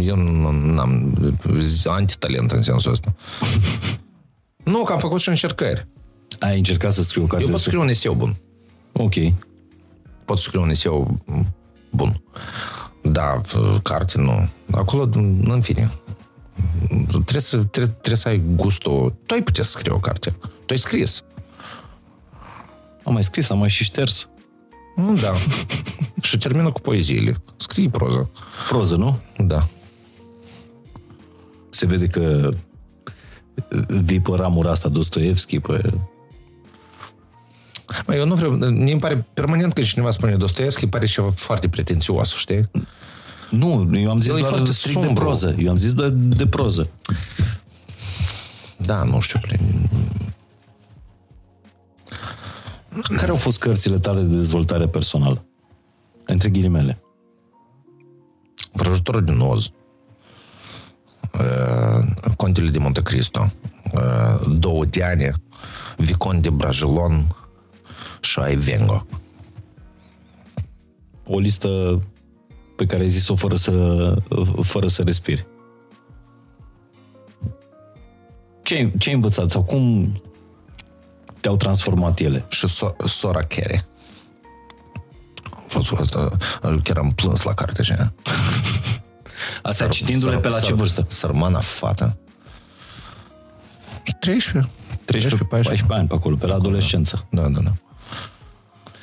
[0.00, 1.14] eu nu am
[1.86, 3.14] antitalent în sensul ăsta.
[4.64, 5.86] Nu, că am făcut și încercări.
[6.38, 7.44] Ai încercat să scrii o carte?
[7.44, 8.36] Eu pot scrie un eseu bun.
[8.92, 9.14] Ok.
[10.24, 11.20] Pot scrie un eseu
[11.90, 12.22] bun.
[13.02, 13.40] Da,
[13.82, 14.48] carte nu.
[14.70, 15.08] Acolo,
[15.44, 15.90] în fine.
[17.08, 19.14] Trebuie să, trebuie, trebuie să ai gustul.
[19.26, 20.30] Tu ai putea să scrie o carte.
[20.40, 21.22] Tu ai scris.
[23.08, 24.28] Am mai scris, am mai și șters.
[25.20, 25.32] Da.
[26.20, 27.42] și termină cu poeziile.
[27.56, 28.30] Scrii proză.
[28.68, 29.20] Proză, nu?
[29.38, 29.66] Da.
[31.70, 32.50] Se vede că
[34.02, 35.92] vii pe ramura asta Dostoevski, pe...
[38.06, 38.52] Mă, eu nu vreau...
[38.70, 42.70] mi pare permanent când cineva spune Dostoevski, pare ceva foarte pretențios, știi?
[43.50, 45.24] Nu, eu am zis El e doar foarte strict de sombru.
[45.24, 45.54] proză.
[45.58, 46.88] Eu am zis doar de proză.
[48.76, 49.38] Da, nu știu.
[49.42, 49.60] Pre...
[53.02, 55.44] Care au fost cărțile tale de dezvoltare personală?
[56.24, 57.02] Între ghilimele.
[58.72, 59.70] Vrăjitorul din Oz.
[61.32, 63.46] Uh, Contele de Monte Cristo.
[63.92, 65.34] Uh, Două Diane.
[65.96, 67.36] Vicon de Bragelon
[68.20, 69.06] și Aivengo.
[71.24, 72.00] O listă
[72.76, 74.16] pe care ai zis-o fără să,
[74.62, 75.46] fără să respiri.
[78.62, 80.12] Ce ai, ce ai învățat sau cum
[81.40, 82.44] te-au transformat ele?
[82.48, 83.84] Și so- sora Chere.
[85.50, 86.30] A fost, fost, uh,
[86.82, 88.12] chiar am plâns la carte așa.
[89.62, 91.04] Asta Săr- citindu-le săr- pe la ce săr- vârstă?
[91.08, 92.18] Sărmana fată.
[94.20, 94.70] 13.
[95.04, 97.26] 13, 14 ani pe acolo, pe la adolescență.
[97.30, 97.72] Da, da, da.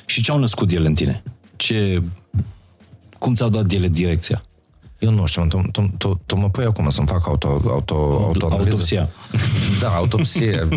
[0.06, 1.22] Și ce au născut ele în tine?
[1.56, 2.02] Ce...
[3.18, 4.42] Cum ți-au dat ele direcția?
[4.98, 8.70] Eu nu știu, tu, tu, tu, tu mă pui acum să-mi fac auto, auto, autoanaliză.
[8.70, 9.08] Autopsia.
[9.80, 10.68] Da, autopsie.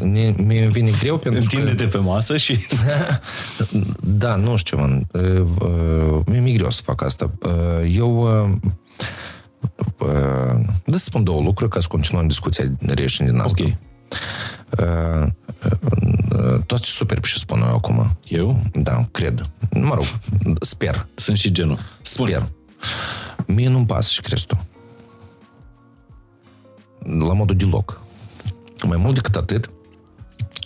[0.00, 1.96] Mie, mie îmi vine greu pentru Întinde-te că...
[1.96, 2.58] pe masă și...
[4.00, 5.06] Da, nu știu, man.
[5.12, 7.30] Uh, uh, Mie mi-e greu să fac asta.
[7.42, 8.42] Uh, Eu...
[8.42, 8.50] uh,
[9.98, 13.62] uh, Da să spun două lucruri ca să continuăm discuția reieșind din asta.
[13.64, 13.68] Ok.
[13.68, 15.26] Uh,
[15.64, 15.72] uh,
[16.54, 18.10] uh, Tu ești super pe ce spun eu acum.
[18.28, 18.62] Eu?
[18.72, 19.50] Da, cred.
[19.70, 20.04] Mă rog,
[20.60, 21.06] sper.
[21.14, 21.78] Sunt și genul.
[22.02, 22.46] Sper.
[23.46, 24.66] Mie nu-mi pasă și crezi tu.
[26.98, 28.00] La modul deloc.
[28.86, 29.70] Mai mult decât atât,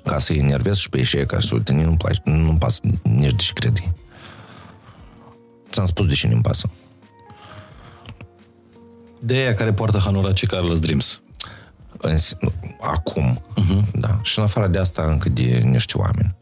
[0.05, 3.37] ca să-i enervez și pe ei ca să uite, nu-mi place, nu-mi pasă nici de
[3.37, 3.95] ce crede.
[5.71, 6.71] Ți-am spus de ce nu-mi pasă.
[9.21, 11.21] De aia care poartă Hanorace Carlos Dreams.
[11.99, 12.37] În, si-
[12.81, 13.91] acum, uh-huh.
[13.93, 14.19] da.
[14.23, 16.37] Și în afară de asta încă de niște oameni.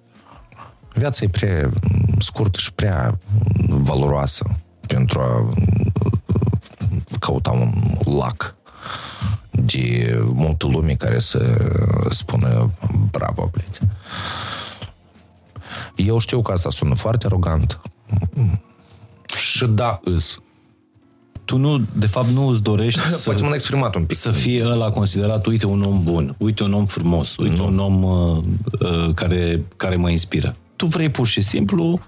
[0.95, 1.71] Viața e prea
[2.19, 3.19] scurtă și prea
[3.67, 4.51] valoroasă
[4.88, 5.54] pentru a
[7.20, 7.74] căuta un
[8.18, 8.56] lac
[9.52, 11.58] de multă lume care să
[12.10, 12.72] spună
[13.12, 13.80] bravo, blядь.
[15.96, 17.80] Eu știu că asta sună foarte arogant.
[19.38, 20.42] Și da, îs.
[21.46, 24.18] Tu nu, de fapt, nu îți dorești să, Poate m-am exprimat un pic.
[24.18, 27.66] să fie ăla considerat, uite, un om bun, uite, un om frumos, uite, nu.
[27.66, 28.44] un om uh,
[28.80, 30.56] uh, care, care mă inspiră.
[30.76, 32.00] Tu vrei pur și simplu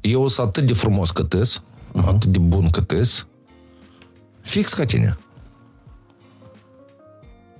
[0.00, 1.62] Eu sunt atât de frumos cât îs,
[1.93, 2.05] uh-huh.
[2.05, 3.27] atât de bun cât îs,
[4.41, 5.17] fix ca tine.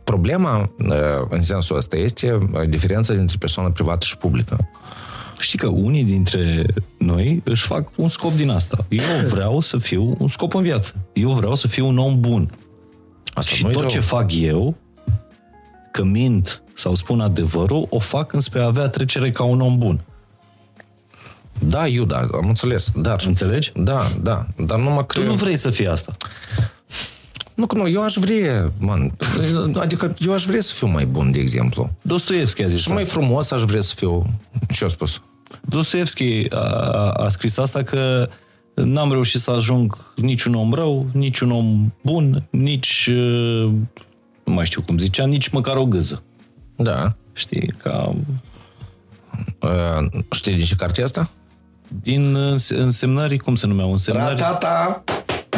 [0.03, 0.95] Problema, uh,
[1.29, 4.69] în sensul ăsta, este uh, diferența dintre persoană privată și publică.
[5.39, 6.65] Știi că unii dintre
[6.97, 8.85] noi își fac un scop din asta.
[8.89, 10.93] Eu vreau să fiu un scop în viață.
[11.13, 12.51] Eu vreau să fiu un om bun.
[13.33, 13.91] Asta și nu-i tot rău.
[13.91, 14.75] ce fac eu,
[15.91, 20.01] că mint sau spun adevărul, o fac înspre a avea trecere ca un om bun.
[21.67, 23.23] Da, Iuda, am înțeles, dar...
[23.25, 23.71] Înțelegi?
[23.75, 25.19] Da, da, dar numai că...
[25.19, 26.11] Tu nu vrei să fii asta.
[27.53, 29.17] Nu, că nu, eu aș vrea, man,
[29.75, 31.89] adică eu aș vrea să fiu mai bun, de exemplu.
[32.01, 33.13] Dostoevski a zis Și mai asta.
[33.13, 34.25] frumos aș vrea să fiu...
[34.69, 35.21] Ce-a spus?
[35.61, 38.29] Dostoevski a, a, a scris asta că
[38.73, 43.71] n-am reușit să ajung niciun om rău, niciun om bun, nici, uh,
[44.43, 46.23] nu mai știu cum zicea, nici măcar o gâză.
[46.75, 47.15] Da.
[47.33, 48.15] Știi, ca
[49.59, 51.29] Uh, știi din ce carte e asta?
[52.02, 54.38] din înse- însemnări, cum se numeau, însemnări?
[54.38, 55.04] Ratata!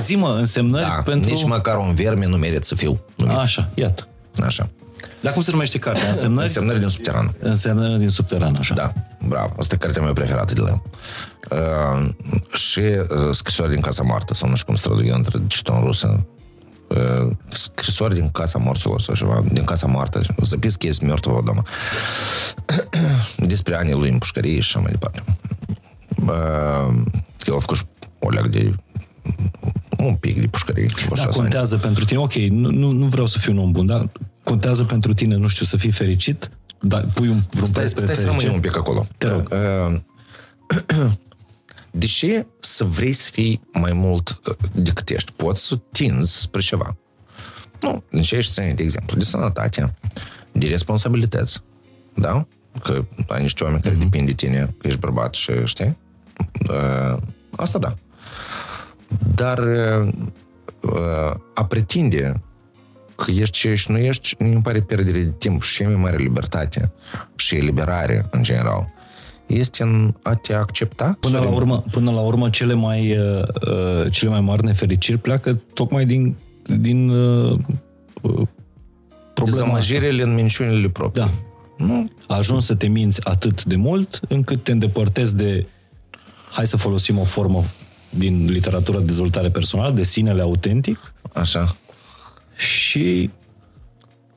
[0.00, 1.30] Zi-mă, însemnări Da, pentru...
[1.30, 3.00] nici măcar un verme nu merit să fiu.
[3.16, 3.36] numit.
[3.36, 4.08] Așa, iată.
[4.44, 4.68] Așa.
[5.20, 6.08] Dar cum se numește cartea?
[6.08, 6.46] Însemnări?
[6.46, 7.36] Însemnări din subteran.
[7.40, 8.74] Însemnări din subteran, așa.
[8.74, 8.92] Da,
[9.28, 9.52] bravo.
[9.58, 10.82] Asta e cartea mea preferată de la el.
[11.50, 12.08] Uh,
[12.52, 15.80] și uh, scrisoare din Casa Moartă, sau nu știu cum se traduce între citul în
[15.84, 16.20] rusă.
[16.88, 20.20] Uh, scrisoare din Casa Morților sau ceva, din Casa Moartă.
[20.42, 21.62] Записки из мертвого дома.
[23.36, 25.22] Despre anii lui în pușcărie și așa mai departe.
[26.27, 27.01] Uh,
[27.45, 27.83] el a făcut și
[28.19, 28.75] o leagă de
[29.97, 30.85] un pic de pușcărie.
[30.85, 31.35] vreo Da, șase ani.
[31.37, 32.19] contează pentru tine.
[32.19, 34.09] Ok, nu, nu, nu vreau să fiu un om bun, dar
[34.43, 36.49] contează pentru tine, nu știu, să fii fericit?
[36.81, 38.27] Da, pui un vreun Stai, preț pe stai să fericire?
[38.29, 39.05] rămânem un pic acolo.
[39.17, 39.49] Te rog.
[39.51, 39.99] Uh,
[41.91, 45.31] De ce să vrei să fii mai mult uh, decât ești?
[45.31, 46.95] Poți să tinzi spre ceva.
[47.81, 49.93] Nu, din ce ești ține, de exemplu, de sănătate,
[50.51, 51.61] de responsabilități,
[52.15, 52.47] da?
[52.83, 55.97] Că ai niște oameni care depind de tine, că ești bărbat și știi?
[56.69, 57.17] Uh,
[57.55, 57.93] asta da.
[59.35, 60.13] Dar uh,
[60.81, 62.41] uh, a pretinde
[63.15, 66.17] că ești ce ești, nu ești, mi pare pierdere de timp și cea mai mare
[66.17, 66.91] libertate
[67.35, 68.93] și eliberare în general
[69.45, 71.17] este în a te accepta.
[71.19, 75.61] Până la urmă, până la urmă cele mai uh, uh, cele mai mari nefericiri pleacă
[75.73, 77.59] tocmai din din uh,
[78.21, 78.47] uh
[79.33, 81.23] problema Dezamăgirile în minciunile proprii.
[81.23, 81.31] Da.
[81.85, 82.11] Nu?
[82.27, 85.67] Ajuns să te minți atât de mult încât te îndepărtezi de
[86.53, 87.63] hai să folosim o formă
[88.09, 91.13] din literatura de dezvoltare personală, de sinele autentic.
[91.33, 91.75] Așa.
[92.55, 93.29] Și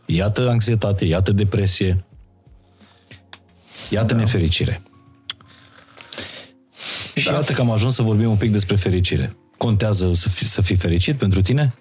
[0.06, 2.04] iată anxietate, iată depresie,
[3.90, 4.20] iată da.
[4.20, 4.82] nefericire.
[7.14, 7.32] Și da.
[7.32, 9.36] iată că am ajuns să vorbim un pic despre fericire.
[9.56, 11.74] Contează să fii, să fii fericit pentru tine?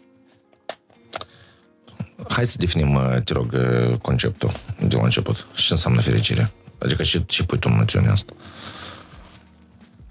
[2.29, 4.51] Hai să definim, te rog, uh, conceptul
[4.87, 5.47] de la început.
[5.55, 6.51] Ce înseamnă fericire?
[6.77, 8.33] Adică ce, ce pui tu în noțiunea asta?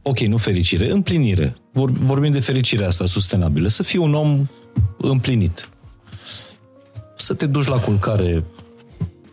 [0.07, 1.57] Ok, nu fericire, împlinire.
[1.73, 3.69] Vorbim de fericirea asta sustenabilă.
[3.69, 4.49] Să fii un om
[4.97, 5.69] împlinit.
[7.17, 8.45] Să te duci la culcare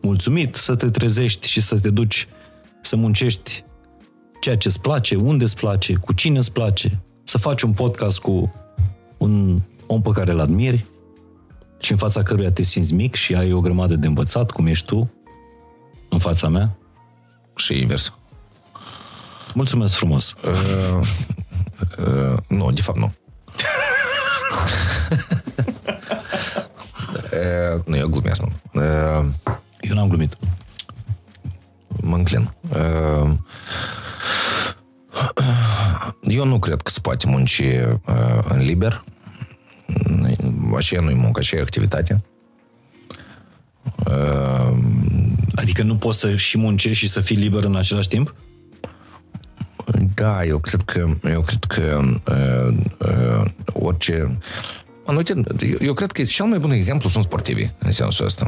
[0.02, 2.28] mulțumit, să te trezești și să te duci
[2.82, 3.64] să muncești
[4.42, 8.20] ceea ce îți place, unde îți place, cu cine îți place, să faci un podcast
[8.20, 8.54] cu
[9.18, 10.86] un om pe care îl admiri
[11.80, 14.86] și în fața căruia te simți mic și ai o grămadă de învățat, cum ești
[14.86, 15.12] tu,
[16.10, 16.78] în fața mea.
[17.56, 18.14] Și invers.
[19.54, 20.34] Mulțumesc frumos.
[20.46, 21.08] Uh,
[22.08, 23.14] uh, nu, de fapt nu.
[27.34, 28.52] uh, nu, eu glumesc, nu.
[28.74, 29.26] Uh,
[29.80, 30.38] eu n-am glumit.
[31.88, 32.54] Mă înclin.
[32.70, 33.30] Uh,
[36.22, 39.04] eu nu cred că se poate munci uh, în liber.
[40.76, 42.24] Așa nu-i muncă, așa e activitate.
[44.06, 44.78] Uh,
[45.56, 48.36] adică nu poți să și muncești și să fii liber în același timp?
[50.14, 52.02] Da, eu cred că, eu cred că
[52.32, 54.38] uh, uh, orice...
[55.16, 58.48] Uite, eu, eu cred că cel mai bun exemplu sunt sportivii, în sensul ăsta.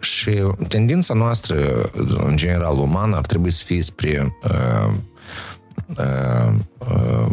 [0.00, 0.30] Și
[0.68, 1.90] tendința noastră,
[2.26, 4.92] în general, umană, ar trebui să fie spre uh,
[5.96, 7.26] uh, uh,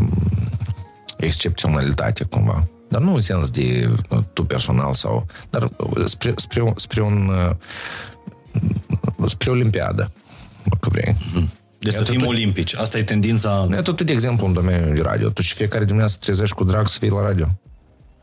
[1.18, 2.68] excepționalitate, cumva.
[2.90, 5.26] Dar nu în sens de uh, tu personal sau...
[5.50, 7.28] Dar uh, spre, spre, spre un...
[7.28, 7.56] Uh,
[9.26, 10.12] spre olimpiadă,
[10.64, 11.14] dacă vrei.
[11.14, 11.61] Mm-hmm.
[11.82, 12.76] Deci să fim olimpici.
[12.76, 13.68] Asta e tendința...
[13.72, 15.30] E tot de exemplu în domeniul de radio.
[15.30, 17.48] Tu și fiecare dimineață trezești cu drag să fii la radio.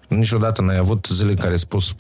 [0.08, 1.94] Niciodată n-ai avut zile care ai spus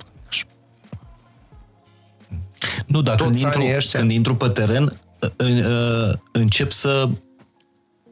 [2.86, 5.00] nu, dar când intru, când intru pe teren,
[6.32, 7.08] încep să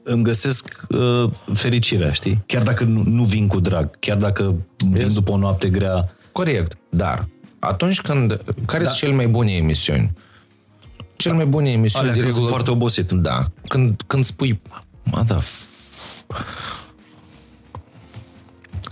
[0.03, 2.43] îmi găsesc uh, fericirea, știi?
[2.47, 5.15] Chiar dacă nu, nu vin cu drag, chiar dacă vin yes.
[5.15, 6.13] după o noapte grea.
[6.33, 7.29] Corect, dar
[7.59, 8.41] atunci când...
[8.67, 8.89] Care da.
[8.89, 10.13] sunt cele mai bune emisiuni?
[11.17, 12.49] Cel mai bune emisiuni Alea de regulă...
[12.49, 13.11] foarte obosit.
[13.11, 13.47] Da.
[13.69, 14.61] Când, când spui,
[15.03, 15.39] mă, da,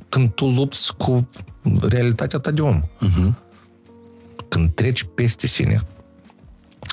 [0.09, 1.29] când tu lupți cu
[1.81, 2.83] realitatea ta de om.
[2.83, 3.33] Uh-huh.
[4.49, 5.81] Când treci peste sine.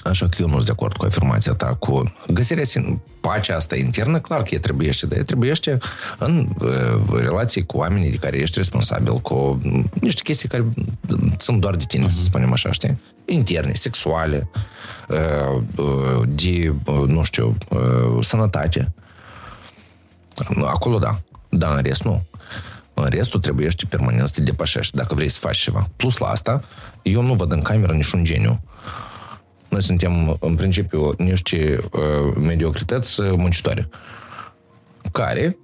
[0.03, 3.75] Așa că eu nu sunt de acord cu afirmația ta, cu găsirea sin- pacea asta
[3.75, 5.77] internă, clar că e trebuiește, dar e trebuiește
[6.17, 9.61] în uh, relații cu oamenii de care ești responsabil, cu
[10.01, 10.65] niște chestii care
[11.37, 12.09] sunt doar de tine, uh-huh.
[12.09, 12.25] să mhm.
[12.25, 13.01] spunem așa, știi?
[13.25, 14.49] Interne, sexuale,
[15.07, 18.93] uh, uh, de, uh, nu știu, uh, sănătate.
[20.65, 22.25] Acolo da, dar în rest nu.
[22.93, 25.89] În restul trebuie permanent să te depășești dacă vrei să faci ceva.
[25.95, 26.63] Plus la asta,
[27.01, 28.61] eu nu văd în cameră niciun geniu.
[29.71, 33.89] Noi suntem, în principiu, niște uh, mediocrități muncitoare
[35.11, 35.57] care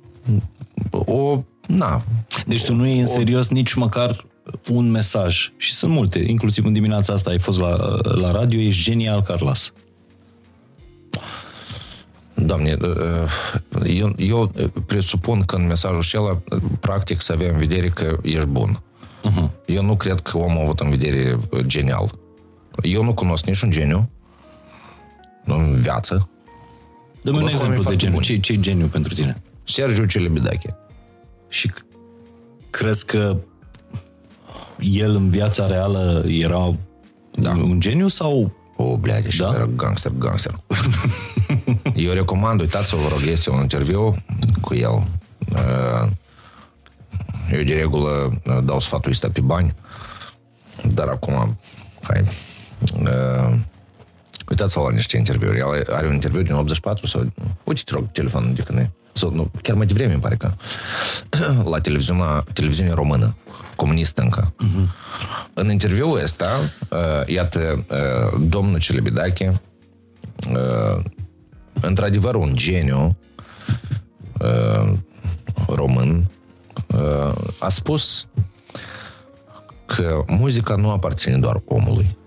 [0.92, 1.44] o...
[1.68, 2.04] Na,
[2.46, 4.26] deci tu nu e în o, serios nici măcar
[4.72, 5.52] un mesaj.
[5.58, 9.74] Și sunt multe, inclusiv în dimineața asta ai fost la, la radio, ești genial, Carlos.
[12.34, 12.78] Doamne,
[13.86, 14.52] eu, eu
[14.86, 16.42] presupun că în mesajul acela,
[16.80, 18.82] practic, să avem în vedere că ești bun.
[19.24, 19.66] Uh-huh.
[19.66, 22.10] Eu nu cred că omul a avut în vedere genial.
[22.82, 24.10] Eu nu cunosc niciun geniu
[25.46, 26.30] în viață.
[27.22, 28.20] Dă-mi un exemplu de geniu.
[28.20, 29.42] Ce, ce geniu pentru tine?
[29.64, 30.76] Sergiu Celebidache.
[31.48, 31.72] Și
[32.70, 33.38] crezi că
[34.80, 36.76] el în viața reală era
[37.32, 37.50] da.
[37.52, 38.52] un geniu sau...
[38.76, 39.54] O, bleade, și da?
[39.54, 40.54] era gangster, gangster.
[41.96, 44.16] Eu recomand, uitați-vă, vă rog, este un interviu
[44.62, 45.08] cu el.
[45.52, 46.10] Uh,
[47.52, 49.76] eu de regulă uh, dau sfatul ăsta pe bani,
[50.94, 51.58] dar acum,
[52.02, 52.24] hai,
[53.02, 53.54] uh,
[54.50, 55.58] uitați-vă la niște interviuri.
[55.58, 57.32] El are un interviu din 84 sau...
[57.64, 58.92] Uite, te rog, telefonul de când e.
[59.14, 60.52] sau nu, chiar mai devreme, îmi pare că,
[61.72, 63.38] la televiziunea, televiziunea română,
[63.76, 64.54] comunistă încă.
[64.54, 64.88] Uh-huh.
[65.54, 66.60] În interviul ăsta,
[66.90, 69.62] uh, iată, uh, domnul Celebidache,
[70.50, 71.04] uh,
[71.82, 73.18] într-adevăr un geniu
[74.40, 74.94] uh,
[75.68, 76.30] român,
[76.88, 78.28] uh, a spus
[79.86, 82.18] că muzica nu aparține doar omului.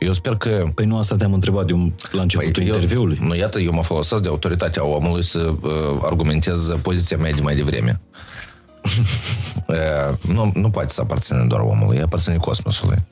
[0.00, 0.66] Eu sper că...
[0.74, 3.18] Păi nu asta te-am întrebat eu la începutul păi interviului.
[3.20, 5.70] Eu, nu, iată, eu mă folosesc de autoritatea omului să uh,
[6.02, 8.00] argumentez poziția mea de mai devreme.
[9.66, 13.02] uh, nu, nu poate să aparține doar omului, ea aparține cosmosului.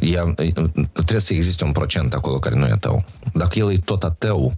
[0.00, 0.34] Ea,
[0.92, 3.04] trebuie să existe un procent acolo care nu e tău.
[3.34, 4.52] Dacă el e tot a tău,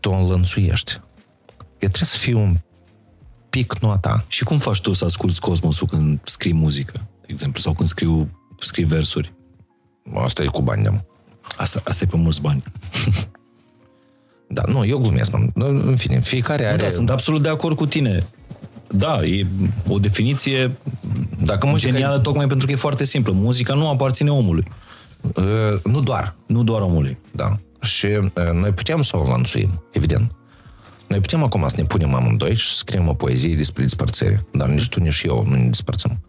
[0.00, 0.92] tu o înlănțuiești.
[1.56, 2.56] El trebuie să fie un
[3.50, 4.24] pic nu a ta.
[4.28, 8.28] Și cum faci tu să asculti cosmosul când scrii muzică, de exemplu, sau când scriu,
[8.58, 9.36] scrii versuri?
[10.14, 10.90] Asta e cu bani, da.
[11.56, 12.62] Asta, asta e pe mulți bani.
[14.56, 15.32] da, nu, eu glumesc.
[15.54, 16.76] În fine, fiecare are...
[16.76, 18.26] Da, sunt absolut de acord cu tine.
[18.90, 19.46] Da, e
[19.88, 20.76] o definiție
[21.44, 22.20] Dacă muzica genială e...
[22.20, 23.32] tocmai pentru că e foarte simplă.
[23.32, 24.64] Muzica nu aparține omului.
[25.34, 26.34] Uh, nu doar.
[26.46, 27.18] Nu doar omului.
[27.32, 27.56] Da.
[27.80, 30.32] Și uh, noi putem să o lanțuim, evident.
[31.06, 34.68] Noi putem acum să ne punem amândoi și să scriem o poezie despre despărțire, dar
[34.68, 36.20] nici tu, nici eu nu ne despărțim.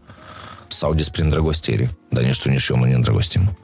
[0.68, 3.58] Sau despre îndrăgostire, dar nici tu, nici eu nu ne îndrăgostim.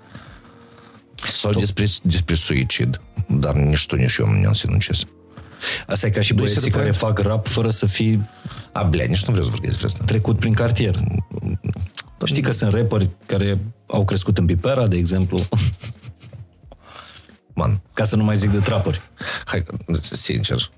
[1.27, 1.59] Sau Tot.
[1.59, 5.07] despre, despre suicid, dar nici tu, nici eu nu ne însinucesc.
[5.87, 8.29] Asta e ca și băieții care fac rap fără să fii...
[8.71, 10.03] A, blea, nici nu vreau să vorbesc despre asta.
[10.03, 11.03] Trecut prin cartier.
[12.17, 15.39] Dar Știi că sunt rapperi care au crescut în Pipera, de exemplu.
[17.53, 17.81] Man.
[17.93, 19.01] Ca să nu mai zic de trapări.
[19.45, 19.63] Hai,
[19.99, 20.69] sincer,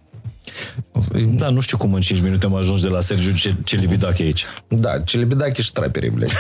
[1.30, 4.45] da, nu știu cum în 5 minute am ajuns de la Sergiu ce, Celibidache aici.
[4.68, 6.30] Da, Celibidache și traperii, blei.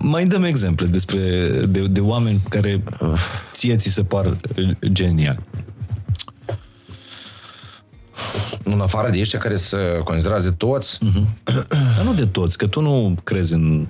[0.00, 2.82] Mai dăm exemple despre de, de oameni care
[3.52, 4.36] ție ți se par
[4.92, 5.42] genial.
[8.64, 10.98] În afară de ăștia care se considerează toți.
[10.98, 11.24] Uh-huh.
[11.96, 13.86] Dar nu de toți, că tu nu crezi în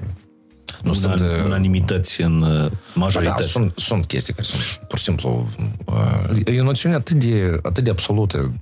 [0.83, 3.43] nu una, sunt uh, unanimități în uh, majoritate.
[3.43, 5.49] Da, sunt, sunt chestii care sunt pur și simplu
[5.85, 8.53] uh, e o noțiune atât de, atât de absolută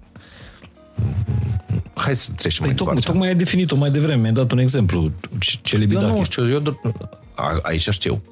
[1.95, 5.11] Hai să trecem păi mai tocmai, tocmai ai definit-o mai devreme, mi-ai dat un exemplu.
[5.63, 6.07] Celibidache.
[6.07, 6.81] Eu nu știu, eu
[7.35, 8.23] a, aici știu.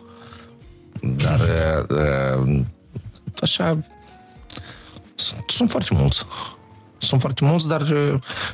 [1.01, 1.41] Dar
[3.41, 3.79] așa
[5.15, 6.25] sunt, sunt foarte mulți.
[7.05, 7.83] Sunt foarte mulți, dar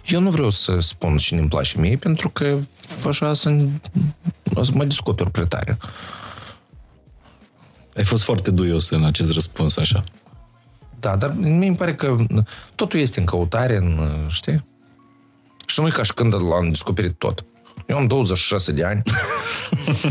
[0.07, 2.59] eu nu vreau să spun cine îmi place mie, pentru că
[3.07, 3.59] așa să,
[4.63, 5.79] să mă descoper prea tare.
[7.97, 10.05] Ai fost foarte duios în acest răspuns, așa.
[11.01, 12.17] Da, dar mi mi pare că
[12.75, 14.65] totul este în căutare, în, știi?
[15.67, 17.45] Și nu e ca și când l-am descoperit tot.
[17.87, 19.03] Eu am 26 de ani.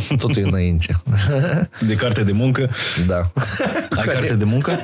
[0.21, 0.95] Totul e înainte.
[1.87, 2.69] De carte de muncă?
[3.07, 3.21] Da.
[3.89, 4.79] Ai carte de muncă?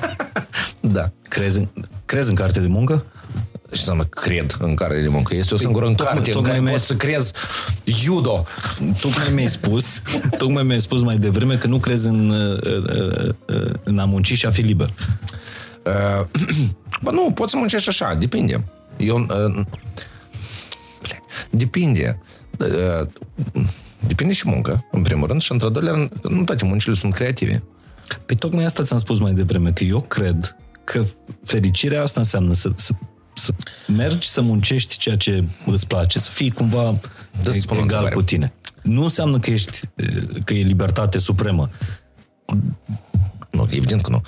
[0.80, 1.12] Da.
[1.28, 1.68] Crezi în,
[2.06, 3.06] crezi în carte de muncă?
[3.76, 5.36] Ce înseamnă cred în care de muncă?
[5.36, 7.34] Este o păi, singură în carte în care poți să crezi
[7.84, 8.45] judo.
[9.01, 10.01] Tocmai mi-ai spus,
[10.38, 14.34] tocmai mi-ai spus mai devreme că nu crezi în, uh, uh, uh, în a munci
[14.34, 14.93] și a fi liber.
[17.03, 18.63] Bă, nu, poți să muncești așa, depinde.
[18.97, 19.28] Eu...
[21.49, 22.19] Depinde.
[24.07, 27.63] Depinde și muncă, în primul rând, și într-al doilea rând, nu toate muncile sunt creative.
[28.26, 31.03] Păi tocmai asta ți-am spus mai devreme, că eu cred că
[31.43, 32.93] fericirea asta înseamnă să, să
[33.36, 33.54] să
[33.88, 36.96] mergi să muncești ceea ce îți place, să fii cumva
[37.44, 38.54] Dă egal cu tine.
[38.84, 39.80] Nu înseamnă că, ești,
[40.44, 41.70] că e libertate supremă.
[43.52, 44.22] Nu, evident că nu.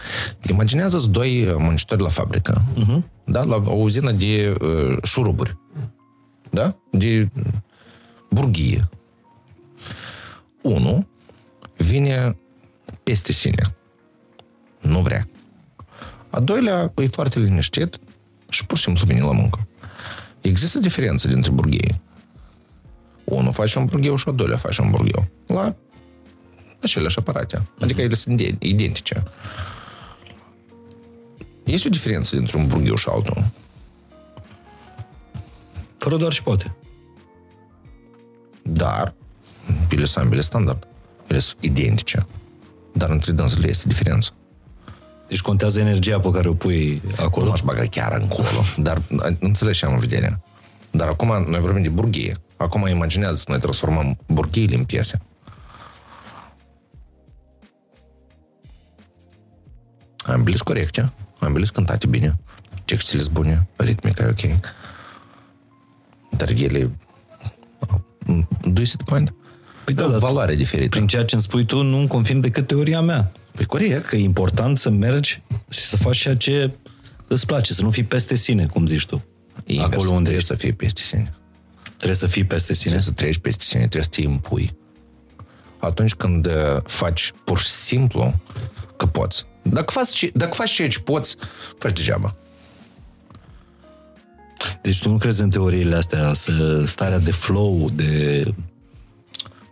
[0.49, 3.03] Imaginează-ți doi muncitori la fabrică, uh-huh.
[3.23, 3.43] da?
[3.43, 5.57] la o uzină de uh, șuruburi,
[6.49, 6.77] da?
[6.91, 7.29] de
[8.29, 8.89] burghie.
[10.61, 11.07] Unul
[11.77, 12.37] vine
[13.03, 13.75] peste sine.
[14.81, 15.27] Nu vrea.
[16.29, 17.99] A doilea e foarte liniștit,
[18.49, 19.67] și pur și simplu vine la muncă.
[20.41, 22.01] Există diferență dintre burghei.
[23.23, 25.27] Unul face un burgheu și al doilea face un burgheu.
[25.47, 25.75] La
[26.81, 27.67] aceleași aparate.
[27.79, 29.23] Adică ele sunt identice.
[31.63, 33.45] Este o diferență dintre un burgheu și altul.
[35.97, 36.75] Fără doar și poate.
[38.63, 39.13] Dar,
[39.89, 40.87] ele sunt ambele standard.
[41.27, 42.25] Ele sunt identice.
[42.93, 44.33] Dar între dânsele este diferență.
[45.27, 47.45] Deci contează energia pe care o pui acolo.
[47.45, 49.01] Nu aș baga chiar încolo, dar
[49.39, 50.41] înțelegi ce am în vedere.
[50.91, 52.37] Dar acum noi vorbim de burghie.
[52.57, 55.21] Acum imaginează că noi transformăm burghiile în piese.
[60.17, 62.39] Ambele sunt corecte, ambele sunt cântate bine,
[62.85, 64.59] textile sunt bune, ritmica e ok.
[66.37, 66.91] Dar ele...
[68.61, 69.33] Do you see the point?
[69.85, 70.89] Păi da, o dar valoare diferită.
[70.89, 73.31] prin ceea ce îmi spui tu, nu confirm decât teoria mea.
[73.57, 74.05] Păi corect.
[74.05, 76.71] Că e important să mergi și să faci ceea ce
[77.27, 79.25] îți place, să nu fii peste sine, cum zici tu.
[79.65, 80.47] Invers, Acolo unde trebuie ești.
[80.49, 81.33] să fii peste sine.
[81.95, 82.91] Trebuie să fii peste sine.
[82.91, 84.75] Trebuie să treci peste sine, trebuie să te impui.
[85.79, 86.53] Atunci când uh,
[86.83, 88.33] faci pur și simplu
[88.97, 89.45] că poți.
[89.61, 91.35] Dacă faci, ce- dacă faci ceea ce poți,
[91.77, 92.35] faci degeaba.
[94.81, 98.43] Deci tu nu crezi în teoriile astea, să, starea de flow, de...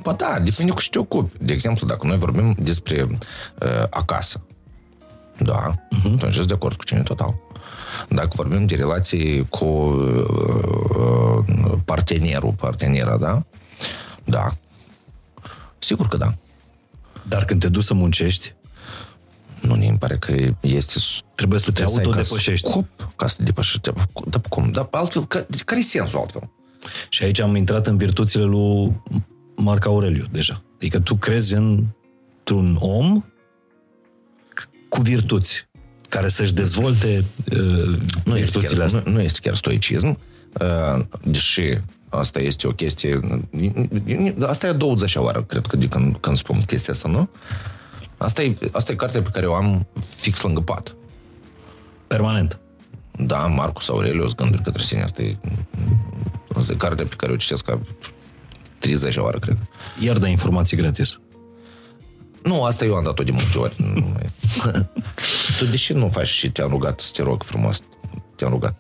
[0.05, 1.37] Ba da, depinde cu ce te ocupi.
[1.45, 4.41] De exemplu, dacă noi vorbim despre uh, acasă,
[5.37, 6.13] da, uh-huh.
[6.15, 7.35] atunci sunt de acord cu cine total.
[8.09, 11.43] Dacă vorbim de relații cu uh,
[11.85, 13.43] partenerul, partenera, da?
[14.23, 14.51] Da.
[15.79, 16.33] Sigur că da.
[17.27, 18.53] Dar când te duci să muncești,
[19.61, 20.99] Nu, mi pare că este...
[21.35, 22.69] trebuie să te trebuie să ai ca autodepășești.
[22.69, 23.89] Scop ca să te depășești.
[24.29, 24.71] Dar cum?
[24.71, 26.49] Dar altfel, ca, care e sensul altfel?
[27.09, 29.01] Și aici am intrat în virtuțile lui
[29.55, 30.61] Marc Aureliu deja.
[30.75, 31.83] Adică tu crezi în-
[32.37, 33.23] într-un om
[34.61, 35.67] c- cu virtuți,
[36.09, 37.57] care să-și dezvolte uh,
[38.25, 39.03] Nu este, virtuțile chiar, astea.
[39.05, 40.17] nu, nu este chiar stoicism,
[40.61, 41.61] uh, deși
[42.09, 43.19] asta este o chestie...
[44.45, 47.29] Asta e a 20 oară, cred că, de când, când spun chestia asta, nu?
[48.17, 50.95] Asta e, asta e cartea pe care o am fix lângă pat.
[52.07, 52.59] Permanent.
[53.19, 55.37] Da, Marcus Aurelius, Gânduri către sine, asta e,
[56.55, 57.79] asta e cartea pe care o citesc ca
[58.85, 59.57] 30 oară, cred.
[59.99, 61.19] Iar de informații gratis.
[62.43, 63.73] Nu, asta eu am dat-o de multe ori.
[63.77, 64.29] Nu mai-
[65.57, 67.81] tu de ce nu faci și te-am rugat să te rog frumos?
[68.35, 68.79] Te-am rugat.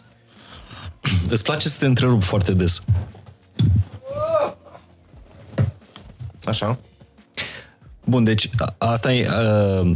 [1.29, 2.81] Îți place să te întrerup foarte des.
[6.45, 6.77] Așa?
[8.03, 9.29] Bun, deci a- asta e...
[9.81, 9.95] Uh,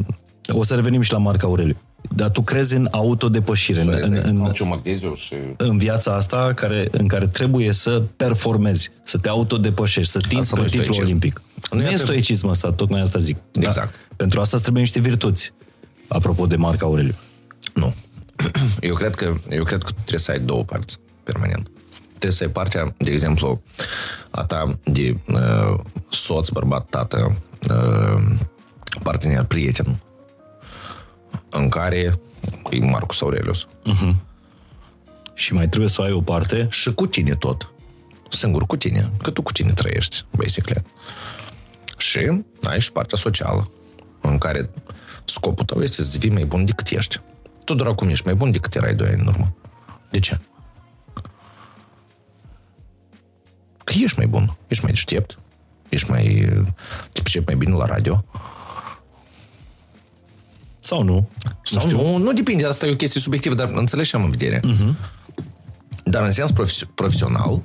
[0.53, 1.77] o să revenim și la Marc Aureliu.
[2.15, 5.33] Dar tu crezi în autodepășire, în, în, în, Am ce magneziu și...
[5.57, 10.55] în viața asta care, în care trebuie să performezi, să te autodepășești, să tinzi Asta
[10.55, 11.07] pe nu e titlul stoicism.
[11.07, 11.41] olimpic.
[11.71, 13.37] Nu Nu, e e atât- stoicism asta, tocmai asta zic.
[13.51, 13.95] Exact.
[14.15, 15.53] pentru asta îți trebuie niște virtuți.
[16.07, 17.15] Apropo de Marc Aureliu.
[17.73, 17.93] Nu.
[18.89, 21.69] Eu cred că, eu cred că trebuie să ai două părți, permanent.
[22.07, 23.61] Trebuie să ai partea, de exemplu,
[24.29, 25.79] a ta de uh,
[26.09, 27.35] soț, bărbat, tată,
[27.69, 28.23] uh,
[29.03, 29.99] partener, prieten,
[31.49, 32.19] în care
[32.69, 33.67] e Marcus Aurelius.
[35.33, 37.71] Și mai trebuie să ai o parte Și cu tine tot.
[38.29, 39.11] Singur cu tine.
[39.23, 40.83] Că tu cu tine trăiești, basically.
[41.97, 43.69] Și ai și partea socială,
[44.21, 44.69] în care
[45.25, 47.21] scopul tău este să devii mai bun decât ești.
[47.63, 49.55] Tu doar acum ești mai bun decât erai doi ani în urmă.
[50.09, 50.39] De ce?
[53.83, 55.39] Că ești mai bun, ești mai deștept,
[55.89, 56.49] ești mai...
[57.11, 58.25] te pricepi mai bine la radio.
[60.89, 61.29] Sau nu.
[61.63, 64.59] Sau nu, nu depinde, asta e o chestie subiectivă, dar înțelegi ce am în vedere.
[64.59, 64.93] Uh-huh.
[66.03, 67.61] Dar în sens profes- profesional,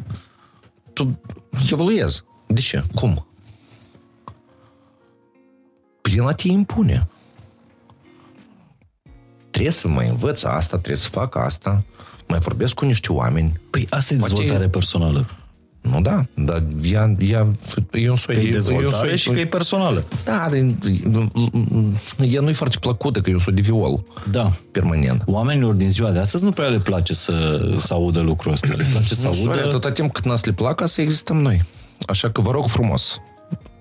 [0.92, 1.20] tu
[1.70, 2.22] evoluezi.
[2.46, 2.84] De ce?
[2.94, 3.26] Cum?
[6.00, 7.08] Prin a te impune.
[9.50, 11.82] Trebuie să mai învăț asta, trebuie să fac asta,
[12.28, 13.60] mai vorbesc cu niște oameni.
[13.70, 15.26] Păi asta e Poate- dezvoltare personală.
[15.90, 17.50] Nu, da, dar ea, ea,
[17.92, 18.46] e un soi Că de...
[18.46, 20.04] e e un dezvoltare soi- și că e personală.
[20.24, 20.60] Da, dar
[22.28, 24.52] ea nu e foarte plăcută, că e un soi de viol Da.
[24.70, 25.22] permanent.
[25.26, 28.66] Oamenilor din ziua de astăzi nu prea le place să, să audă lucrul ăsta.
[28.76, 29.66] Le place să Nu, sorry, audă...
[29.66, 31.62] atâta timp cât n-ați le placă, să existăm noi.
[32.06, 33.20] Așa că vă rog frumos,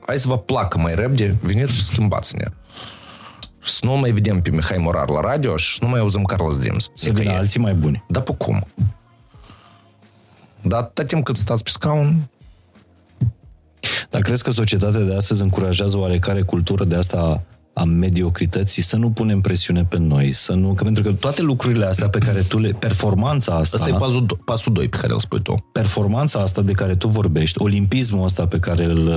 [0.07, 2.45] hai să vă placă mai repede, veniți și schimbați-ne.
[3.65, 6.57] Să nu mai vedem pe Mihai Morar la radio și să nu mai auzim Carlos
[6.57, 6.83] Dreams.
[6.83, 7.39] Să vină Nicăieri.
[7.39, 8.03] alții mai buni.
[8.07, 8.67] Dar pe cum?
[10.63, 12.29] Dar atâta timp cât stați pe scaun,
[14.09, 17.43] Dar crezi că societatea de astăzi încurajează oarecare cultură de asta
[17.73, 21.85] a mediocrității, să nu punem presiune pe noi, să nu, că pentru că toate lucrurile
[21.85, 25.13] astea pe care tu le, performanța asta, ăsta e pasul, do- pasul 2 pe care
[25.13, 25.69] îl spui tu.
[25.71, 29.07] performanța asta de care tu vorbești, olimpismul ăsta pe care îl,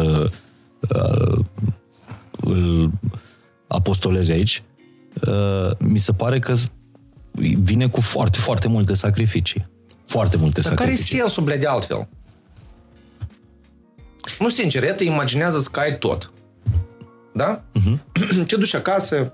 [0.88, 1.38] uh,
[2.40, 2.90] îl
[3.66, 4.62] apostolezi aici,
[5.26, 6.54] uh, mi se pare că
[7.62, 9.66] vine cu foarte, foarte multe sacrificii.
[10.05, 11.19] Foarte multe Dar care e sacrificii.
[11.19, 12.07] sensul, ble, de altfel?
[14.39, 16.31] Nu, sincer, ea te imaginează că ai tot.
[17.33, 17.63] Da?
[17.79, 17.97] Uh-huh.
[18.47, 19.33] Te duci acasă,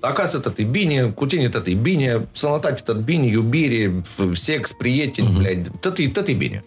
[0.00, 4.72] acasă tot e bine, cu tine tot e bine, sănătate tot bine, iubire, f- sex,
[4.72, 5.38] prieteni, uh-huh.
[5.38, 6.64] blядь, tot e, tot e bine.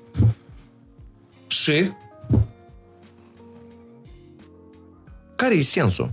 [1.48, 1.92] Și?
[5.36, 6.12] Care e sensul?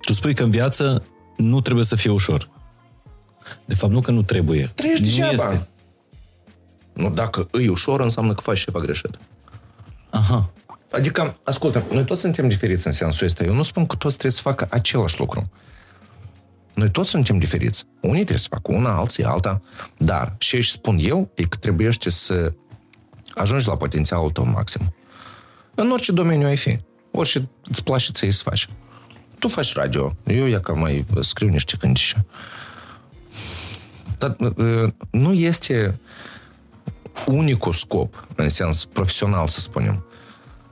[0.00, 1.04] Tu spui că în viață
[1.36, 2.50] nu trebuie să fie ușor.
[3.65, 4.71] De fapt, nu că nu trebuie.
[4.75, 5.51] Trăiești nu degeaba.
[5.53, 5.67] Este.
[6.93, 9.17] Nu, dacă îi ușor, înseamnă că faci ceva greșit.
[10.09, 10.51] Aha.
[10.91, 13.43] Adică, ascultă, noi toți suntem diferiți în sensul ăsta.
[13.43, 15.51] Eu nu spun că toți trebuie să facă același lucru.
[16.73, 17.85] Noi toți suntem diferiți.
[18.01, 19.61] Unii trebuie să facă una, alții alta.
[19.97, 22.53] Dar ce își spun eu e că trebuie să
[23.35, 24.93] ajungi la potențialul tău maxim.
[25.75, 26.79] În orice domeniu ai fi.
[27.11, 28.69] Orice îți place ție să faci.
[29.39, 30.15] Tu faci radio.
[30.25, 32.25] Eu ia că mai scriu niște cântice.
[34.23, 35.99] Dar uh, nu este
[37.25, 40.05] unicul scop, în sens profesional, să spunem,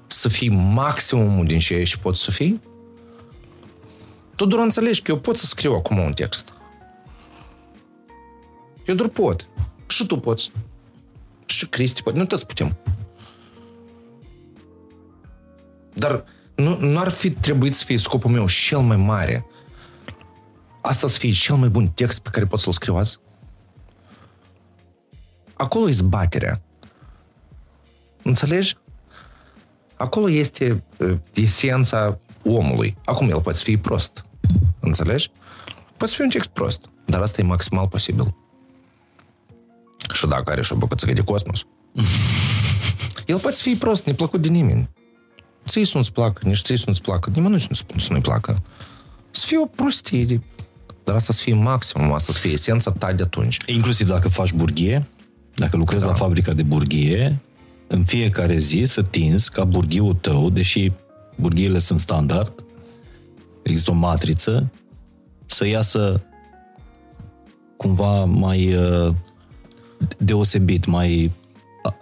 [0.08, 2.62] să fii maximumul din ce ești poți să fii?
[4.36, 6.54] Tu doar înțelegi că eu pot să scriu acum un text.
[8.86, 9.48] Eu doar pot.
[9.88, 10.52] Și tu poți.
[11.46, 12.20] Și Cristi poate.
[12.20, 12.78] Nu toți putem.
[15.94, 16.24] Dar
[16.56, 19.46] nu, nu ar fi trebuit să fie scopul meu cel mai mare
[20.82, 23.20] asta să fie cel mai bun text pe care pot să-l scriu azi?
[25.62, 26.62] Acolo e zbaterea.
[28.24, 28.78] Înțelegi?
[29.96, 32.98] Acolo este uh, esența omului.
[33.06, 34.26] Acum el poate fi prost.
[34.80, 35.32] Înțelegi?
[35.98, 38.36] Poate fi un text prost, dar asta e maximal posibil.
[40.14, 41.66] Și dacă are și o bucățică de cosmos.
[43.26, 44.90] El poate fi prost, neplăcut de nimeni.
[45.68, 48.62] Ție să nu-ți placă, nici ție să nu-ți placă, nimeni nu să nu-i placă.
[49.32, 50.42] Să fie o prostie,
[51.04, 53.58] dar asta să fie maximum, asta să fie esența ta de atunci.
[53.66, 55.08] Inclusiv dacă faci burghie,
[55.56, 56.10] dacă lucrezi da.
[56.10, 57.40] la fabrica de burghie,
[57.88, 60.92] în fiecare zi să tinzi ca burghiul tău, deși
[61.36, 62.64] burghiile sunt standard,
[63.64, 64.72] există o matriță,
[65.46, 66.24] să iasă
[67.78, 69.14] cumva mai uh,
[70.18, 71.32] deosebit, mai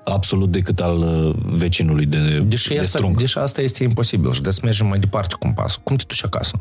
[0.04, 3.18] absolut decât al uh, vecinului de, deși de asta, strung.
[3.18, 5.80] Deși asta este imposibil și de să mergem mai departe cu un pas.
[5.84, 6.60] Cum te duci acasă?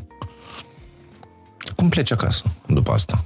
[1.75, 3.25] Cum pleci acasă după asta?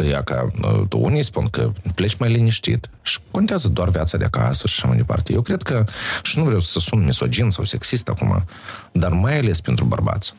[0.00, 4.24] Că ea ca uh, unii spun că pleci mai liniștit și contează doar viața de
[4.24, 5.32] acasă și așa mai departe.
[5.32, 5.84] Eu cred că,
[6.22, 8.44] și nu vreau să sun misogin sau sexist acum,
[8.92, 10.34] dar mai ales pentru bărbați,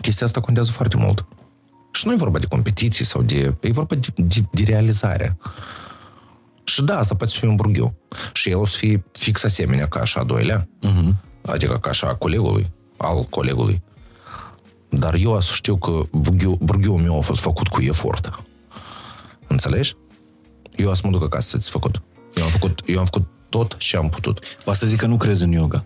[0.00, 1.26] chestia asta contează foarte mult.
[1.92, 3.54] Și nu e vorba de competiții sau de...
[3.60, 5.36] E vorba de, de, de realizare.
[6.64, 7.96] Și da, asta poate fi un burghiu.
[8.32, 10.68] Și el o să fie fix asemenea ca așa a doilea.
[10.68, 11.14] Uh-huh.
[11.42, 13.82] Adică ca așa a colegului, al colegului.
[14.98, 18.42] Dar eu să știu că burghiul, burghiul meu a fost făcut cu efort.
[19.46, 19.94] Înțelegi?
[20.76, 22.02] Eu să mă duc acasă să-ți făcut.
[22.34, 24.38] Eu am făcut, eu am făcut tot ce am putut.
[24.66, 25.84] Asta zic că nu crezi în yoga.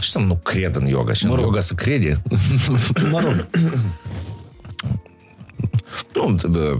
[0.00, 1.38] Și să nu cred în yoga și mă rog.
[1.38, 2.22] în yoga să crede.
[3.10, 3.48] mă rog.
[6.14, 6.78] Nu, uh,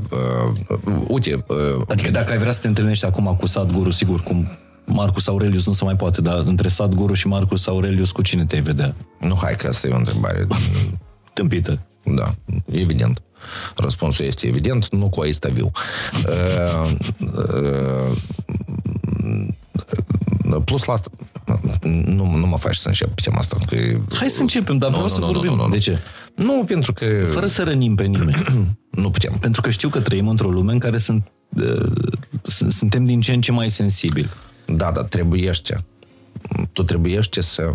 [0.85, 1.45] uh, uite...
[1.47, 4.49] Uh, adică dacă ai vrea să te întâlnești acum cu Sadguru, sigur, cum
[4.87, 8.63] Marcus Aurelius nu se mai poate, dar între Sadguru și Marcus Aurelius, cu cine te-ai
[8.63, 8.95] vedea?
[9.21, 10.47] Nu, hai că asta e o întrebare.
[11.33, 11.87] Tâmpită.
[12.05, 12.35] Da,
[12.71, 13.23] evident.
[13.77, 15.71] Răspunsul este evident, nu cu aici viu.
[16.27, 18.17] Uh, uh,
[20.65, 21.11] plus la asta,
[22.05, 23.57] nu, nu mă faci să încep pe tema asta.
[23.67, 23.77] Că...
[24.15, 25.51] Hai să începem, dar vreau nu, să nu, vorbim.
[25.51, 25.69] Nu, nu, nu.
[25.69, 25.99] De ce?
[26.35, 27.07] Nu, pentru că...
[27.29, 28.43] Fără să rănim pe nimeni.
[29.03, 29.33] nu putem.
[29.41, 31.93] Pentru că știu că trăim într-o lume în care sunt, uh,
[32.69, 34.29] suntem din ce în ce mai sensibili.
[34.77, 35.85] Da, dar trebuiește.
[36.73, 37.75] Tu trebuiește să...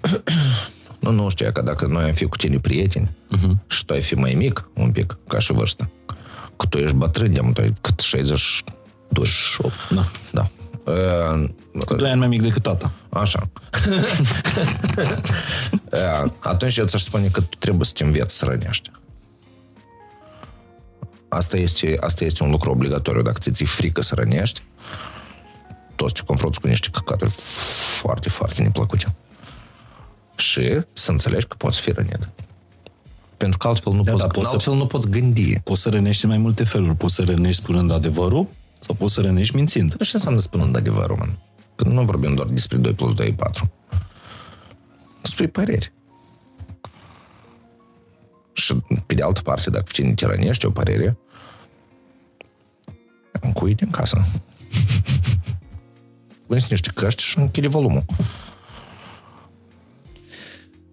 [1.00, 3.66] nu, nu știu, că dacă noi am fi cu tine prieteni uh-huh.
[3.66, 5.90] și tu ai fi mai mic un pic, ca și vârstă,
[6.56, 8.64] că tu ești bătrân, de tu ai cât 60
[9.08, 9.74] 28.
[9.90, 10.06] Da.
[10.32, 10.48] Da.
[10.92, 11.48] Uh,
[11.84, 12.90] cu doi ani mai mic decât tata.
[13.08, 13.48] Așa.
[15.92, 18.90] uh, atunci eu ți-aș spune că tu trebuie să te înveți să rănești.
[21.28, 23.22] Asta este, asta este un lucru obligatoriu.
[23.22, 24.62] Dacă ți-ți frică să rănești,
[26.06, 27.30] toți te confrunți cu niște căcaturi
[28.00, 29.14] foarte, foarte neplăcute.
[30.36, 32.28] Și să înțelegi că poți fi rănit.
[33.36, 35.60] Pentru că altfel nu, da, poți, da, poți, altfel să, nu poți gândi.
[35.64, 36.96] Poți să rănești în mai multe feluri.
[36.96, 38.48] Poți să rănești spunând adevărul
[38.80, 39.94] sau poți să rănești mințind.
[39.98, 41.38] Nu ce înseamnă spunând adevărul, man.
[41.76, 43.70] Că nu vorbim doar despre 2 plus 2 e 4.
[45.22, 45.92] Spui păreri.
[48.52, 48.74] Și
[49.06, 51.18] pe de altă parte, dacă cine te rănește o părere,
[53.40, 54.24] încuite în casă.
[56.46, 58.04] Vânzi niște căști și închide volumul.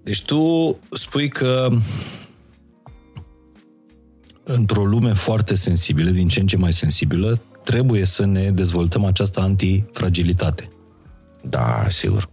[0.04, 1.68] Deci tu spui că
[4.44, 9.40] într-o lume foarte sensibilă, din ce în ce mai sensibilă, trebuie să ne dezvoltăm această
[9.40, 10.68] antifragilitate.
[11.42, 12.30] Da, sigur.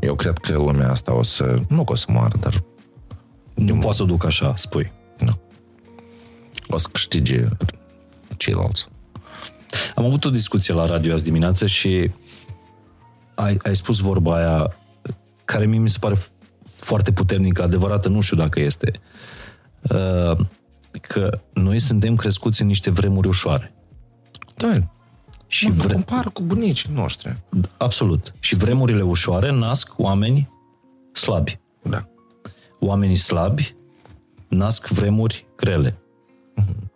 [0.00, 1.54] Eu cred că lumea asta o să...
[1.68, 2.64] Nu că o să moară, dar...
[3.54, 4.92] Nu poate să o duc așa, spui.
[5.18, 5.40] Nu.
[6.68, 7.48] O să câștige
[8.36, 8.88] ceilalți.
[9.94, 12.10] Am avut o discuție la radio azi dimineață și
[13.34, 14.76] ai, ai spus vorba aia
[15.44, 16.16] care mie mi se pare
[16.62, 19.00] foarte puternică, adevărată, nu știu dacă este.
[19.82, 20.46] Uh,
[21.00, 23.74] că noi suntem crescuți în niște vremuri ușoare.
[24.54, 24.78] Da.
[25.46, 25.92] Și mă, vre...
[25.92, 27.36] compar cu bunicii noștri.
[27.76, 28.34] Absolut.
[28.40, 30.50] Și vremurile ușoare nasc oameni
[31.12, 31.60] slabi.
[31.82, 32.08] Da.
[32.80, 33.74] Oamenii slabi
[34.48, 35.90] nasc vremuri grele.
[36.60, 36.90] Uh-huh.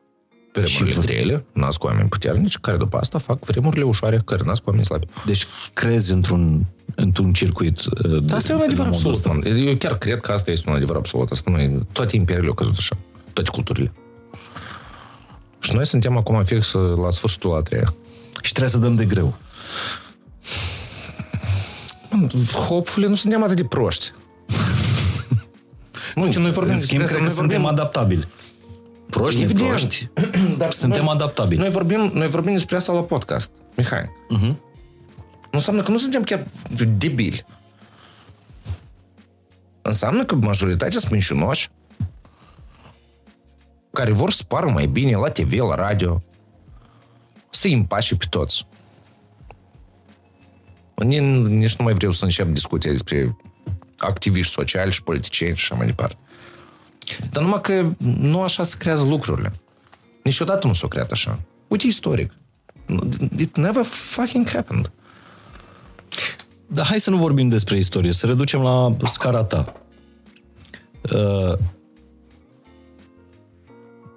[0.61, 4.85] Vremurile Și- grele, nasc oameni puternici, care după asta fac vremurile ușoare, care nasc oameni
[4.85, 5.07] slabi.
[5.27, 9.17] Deci crezi într-un, într-un circuit uh, Dar asta e un adevăr la modul absolut.
[9.17, 9.29] ăsta.
[9.53, 9.67] man.
[9.69, 11.31] Eu chiar cred că asta este un adevăr absolut.
[11.31, 11.79] Asta nu e...
[11.93, 12.97] Toate imperiile au căzut așa.
[13.33, 13.93] Toate culturile.
[15.61, 17.95] Și noi suntem acum fix la sfârșitul a treia.
[18.43, 19.35] Și trebuie să dăm de greu.
[22.11, 22.29] Man,
[22.69, 24.13] Hopefully, nu suntem atât de proști.
[26.15, 28.27] nu, ce noi vorbim În schimb, despre cred că asta, noi suntem vorbim- adaptabili.
[29.11, 29.61] Proști, Evident.
[29.71, 30.09] neproști.
[30.59, 31.61] Dar Suntem noi, adaptabili.
[31.61, 34.11] Noi vorbim, noi vorbim despre asta la podcast, Mihai.
[34.29, 34.39] Mhm.
[34.53, 34.57] Uh-huh.
[35.51, 36.47] Nu înseamnă că nu suntem chiar
[36.99, 37.45] debili.
[39.83, 41.69] Înseamnă că majoritatea sunt mincinoși
[43.93, 46.23] care vor să pară mai bine la TV, la radio,
[47.51, 48.67] să îi împace pe toți.
[50.95, 53.37] Ni- Nici nu mai vreau să încep discuția despre
[53.99, 56.17] activiști sociali și politicieni și așa mai departe.
[57.31, 57.85] Dar numai că
[58.19, 59.53] nu așa se creează lucrurile.
[60.23, 61.41] Niciodată nu s-a creat așa.
[61.69, 62.33] Uite istoric.
[63.39, 64.91] It never fucking happened.
[66.67, 69.73] Dar hai să nu vorbim despre istorie, să reducem la scara ta.
[71.13, 71.59] Uh,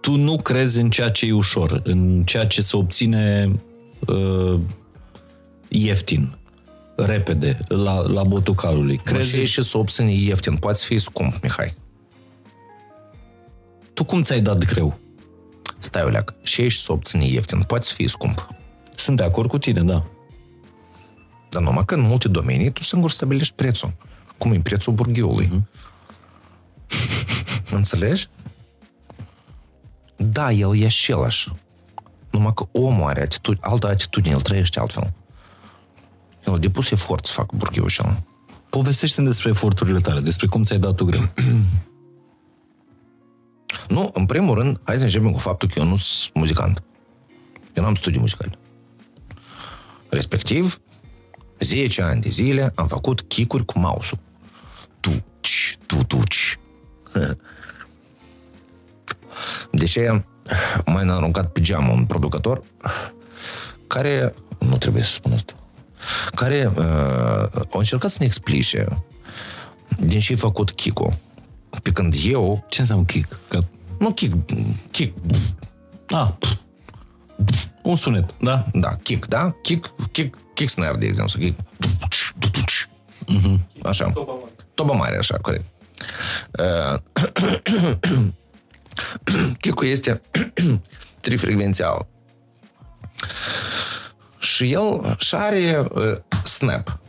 [0.02, 3.52] tu nu crezi în ceea ce e ușor, în ceea ce se obține
[4.08, 4.60] uh,
[5.68, 6.38] ieftin,
[6.96, 8.98] repede, la, la botul calului.
[8.98, 10.56] Crezi Crezi, și să obține ieftin.
[10.56, 11.74] Poate fi scump, Mihai.
[14.00, 15.00] Tu cum ți-ai dat greu?
[15.80, 16.34] Stai, Oleac.
[16.44, 17.62] Și ești să obține ieftin.
[17.62, 18.48] Poate fi scump.
[18.96, 20.06] Sunt de acord cu tine, da.
[21.50, 23.94] Dar numai că în multe domenii tu singur stabilești prețul.
[24.38, 25.64] Cum e prețul burghiului.
[27.72, 28.28] Înțelegi?
[30.16, 31.52] Da, el e același.
[32.30, 35.14] Numai că omul are atitudine, altă atitudine, el trăiește altfel.
[36.46, 38.16] El a depus efort să facă burghiul ăla.
[38.70, 41.30] Povestește-mi despre eforturile tale, despre cum ți-ai dat tu greu.
[43.88, 46.84] Nu, în primul rând, hai să începem cu faptul că eu nu sunt muzicant.
[47.74, 48.52] Eu n-am studii muzicale.
[50.10, 50.82] Respectiv,
[51.60, 54.20] 10 ani de zile am făcut chicuri cu mouse-ul.
[55.00, 56.60] Tuci, tu, tuci.
[59.72, 60.24] De ce
[60.86, 62.64] mai n-a aruncat pe geamă un producător
[63.88, 65.54] care, nu trebuie să spun asta,
[66.36, 68.88] care uh, a încercat să ne explice
[70.00, 71.10] din ce e făcut Kiko.
[71.84, 73.40] Pe când eu Ce înseamnă kick?
[73.48, 73.64] Că...
[74.00, 74.36] nu kick,
[74.92, 75.18] kick,
[76.10, 76.38] A,
[77.84, 78.64] un sunet, da?
[78.74, 79.56] da, kick, da?
[79.62, 81.40] Kick, kick, kick snare, de exemplu.
[81.40, 81.60] Kick.
[83.84, 84.14] Așa.
[84.74, 85.66] Toba mare, așa, corect.
[86.60, 87.00] Uh,
[89.62, 90.22] Kick-ul este
[91.22, 92.08] trifrecvențial.
[94.40, 97.00] Și el și are uh, snap.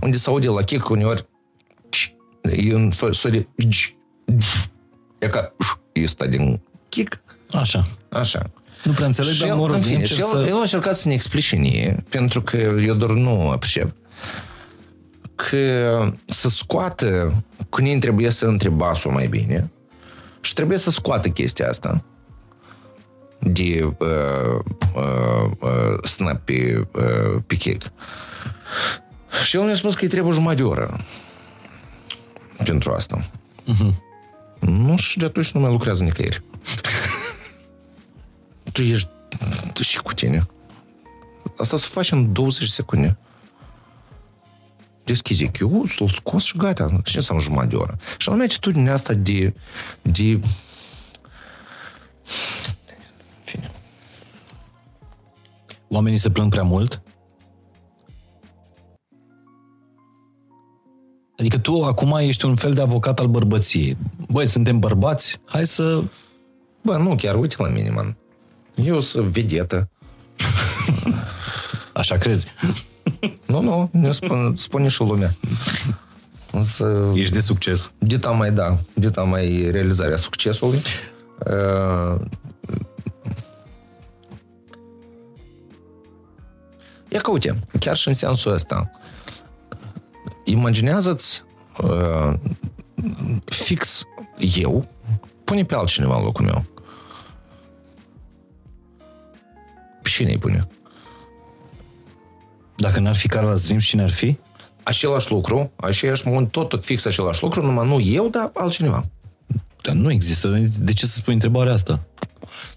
[0.00, 1.26] Unde se aude la kick uneori
[2.52, 3.46] e un fel de
[5.18, 5.52] e ca
[6.02, 7.20] ăsta din kick,
[7.52, 7.86] Așa.
[8.08, 8.50] așa.
[8.84, 10.46] Nu prea înțeleg, Și dar el, mă rog, în fine, încerc și el, să...
[10.48, 13.94] el a încercat să ne explice nie, pentru că eu doar nu apreciep,
[15.34, 17.34] că să scoată,
[17.70, 19.70] când ei trebuie să între basul mai bine,
[20.40, 22.04] și trebuie să scoată chestia asta
[23.40, 24.58] de uh,
[24.94, 27.92] uh, uh, snap pe, uh, pe kick.
[29.44, 30.96] Și el mi-a spus că îi trebuie jumătate de oră
[32.64, 33.20] pentru asta.
[33.62, 33.94] Uh-huh.
[34.60, 36.42] Nu, și de atunci nu mai lucrează nicăieri.
[38.72, 39.08] tu ești
[39.72, 40.46] tu și cu tine.
[41.58, 43.18] Asta se face în 20 secunde.
[45.04, 47.00] Deschizi chiul, îl scos și gata.
[47.04, 47.98] Ce înseamnă jumătate de oră?
[48.18, 49.54] Și anume atitudinea asta de...
[50.02, 50.40] de
[53.44, 53.70] Fine.
[55.88, 57.02] Oamenii se plâng prea mult?
[61.38, 63.96] Adică tu acum ești un fel de avocat al bărbăției.
[64.28, 66.02] Băi, suntem bărbați, hai să...
[66.82, 68.16] Bă, nu chiar, uite la mine, man.
[68.74, 69.88] Eu sunt vedetă.
[71.92, 72.46] Așa crezi.
[73.46, 75.30] Nu, nu, ne spun, spune și lumea.
[76.60, 77.92] Să, Ești de succes.
[77.98, 80.78] dita mai da, dita mai realizarea succesului.
[81.38, 82.20] Uh,
[87.08, 88.90] Ia că uite, chiar și în sensul ăsta,
[90.50, 91.44] imaginează-ți
[91.82, 92.34] uh,
[93.44, 94.02] fix
[94.38, 94.88] eu,
[95.44, 96.64] pune pe altcineva în locul meu.
[100.02, 100.68] Pe cine îi pune?
[102.76, 104.38] Dacă n-ar fi Carla Dreams, cine ar fi?
[104.82, 109.04] Același lucru, aceeași mult, tot fix același lucru, numai nu eu, dar altcineva.
[109.82, 110.48] Dar nu există.
[110.78, 112.00] De ce să spui întrebarea asta?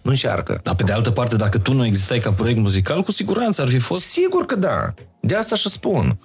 [0.02, 0.60] Nu încearcă.
[0.64, 3.68] Dar pe de altă parte, dacă tu nu existai ca proiect muzical, cu siguranță ar
[3.68, 4.02] fi fost...
[4.02, 4.94] Sigur că da.
[5.20, 6.20] De asta și spun.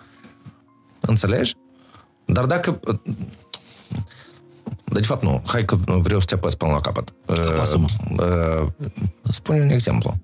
[1.06, 1.54] Înțelegi?
[2.24, 2.80] Dar dacă...
[4.84, 5.42] Dar de fapt nu.
[5.46, 7.14] Hai că vreau să te apăs până la capăt.
[7.26, 7.86] Apasă-mă.
[8.10, 8.88] Uh,
[9.22, 10.14] spune un exemplu.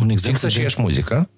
[0.00, 1.28] Un exemplu Fixă și de ești muzică.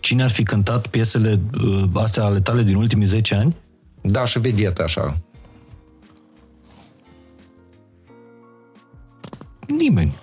[0.00, 3.56] cine ar fi cântat piesele uh, astea ale tale din ultimii 10 ani?
[4.00, 5.16] Da, și vedetă așa.
[9.66, 10.18] Nimeni.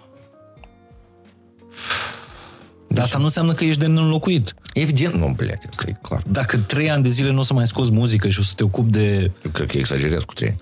[2.97, 4.55] Dar asta nu înseamnă că ești de neînlocuit.
[4.75, 6.23] Evident, nu, blядь, asta e clar.
[6.27, 8.65] Dacă trei ani de zile nu o să mai scoți muzică și o să te
[8.65, 10.57] ocupi de Eu cred că exagerez cu trei.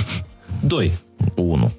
[0.61, 0.91] doi,
[1.35, 1.71] Unu.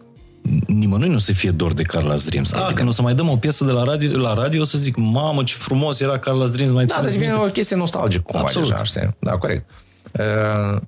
[0.67, 2.53] nimănui nu o să fie dor de Carla's Dreams.
[2.53, 4.79] A, când o să mai dăm o piesă de la radio, la radio o să
[4.79, 7.77] zic, mamă, ce frumos era Carla's Dreams, mai Da, dar țineți devine minte?" o chestie
[7.77, 8.69] nostalgică cumva Absolut.
[8.71, 9.17] deja, știi?
[9.19, 9.71] Da, corect.
[10.13, 10.81] Uh,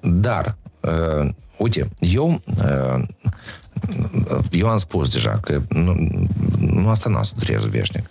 [0.00, 1.28] dar, uh,
[1.58, 3.02] uite, eu uh,
[4.50, 5.94] eu am spus deja că nu,
[6.58, 8.10] nu asta n-a să dureze veșnic.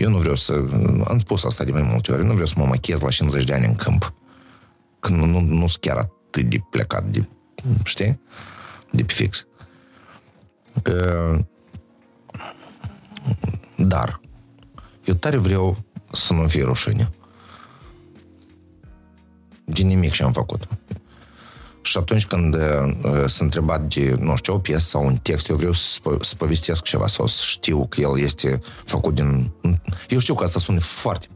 [0.00, 0.52] Eu nu vreau să...
[1.04, 2.24] Am spus asta de mai multe ori.
[2.24, 4.12] Nu vreau să mă machez la 50 de ani în câmp.
[5.00, 7.28] Că nu, nu, nu sunt chiar atât de plecat de...
[7.84, 8.20] Știi?
[8.90, 9.46] De pe fix.
[10.74, 11.38] Uh,
[13.76, 14.20] dar
[15.04, 15.76] eu tare vreau
[16.12, 17.08] să nu fie rușine.
[19.64, 20.68] Din nimic ce am făcut.
[21.82, 22.60] Și atunci când uh,
[23.26, 26.34] sunt întrebat de, nu știu, o piesă sau un text, eu vreau să, spo- să
[26.36, 29.52] povestesc ceva sau să știu că el este făcut din...
[30.08, 31.26] Eu știu că asta sună foarte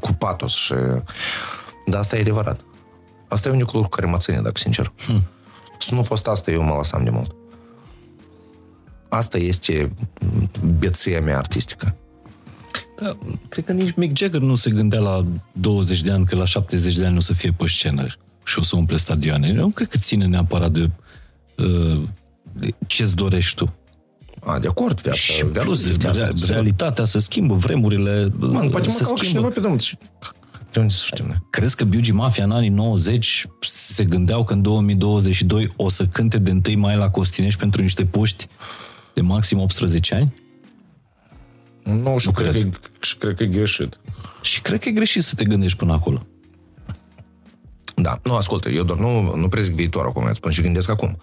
[0.00, 0.74] cu patos și...
[1.86, 2.64] Dar asta e adevărat.
[3.28, 4.92] Asta e unicul lucru care mă ține, dacă sincer.
[5.06, 5.22] Hmm.
[5.78, 7.34] Să nu fost asta, eu mă lăsam de mult.
[9.08, 9.92] Asta este
[10.78, 11.96] beția mea artistică.
[13.00, 13.16] Da,
[13.48, 16.96] cred că nici Mick Jagger nu se gândea la 20 de ani că la 70
[16.96, 18.06] de ani nu o să fie pe scenă
[18.44, 19.48] și o să umple stadioane.
[19.48, 20.90] Eu nu cred că ține neapărat de,
[21.56, 22.02] uh,
[22.52, 23.74] de ce-ți dorești tu.
[24.44, 26.18] A, de acord, viața, Și viața plus, se dictează.
[26.24, 29.24] rea- realitatea se schimbă, vremurile Man, poate mă se calc schimbă.
[29.24, 29.72] cineva pe drum.
[29.72, 29.94] Deci,
[30.72, 31.36] De unde să știm noi?
[31.50, 36.38] Crezi că Biugi Mafia în anii 90 se gândeau că în 2022 o să cânte
[36.38, 38.46] de 1 mai la Costinești pentru niște puști
[39.14, 40.34] de maxim 18 ani?
[41.82, 42.62] Nu, și Nu cred, cred.
[42.62, 43.98] Că, e- și cred că e greșit.
[44.42, 46.26] Și cred că e greșit să te gândești până acolo.
[47.94, 50.88] Da, nu, ascultă, eu doar nu, nu prezic viitorul acum, eu îți spun și gândesc
[50.88, 51.18] acum.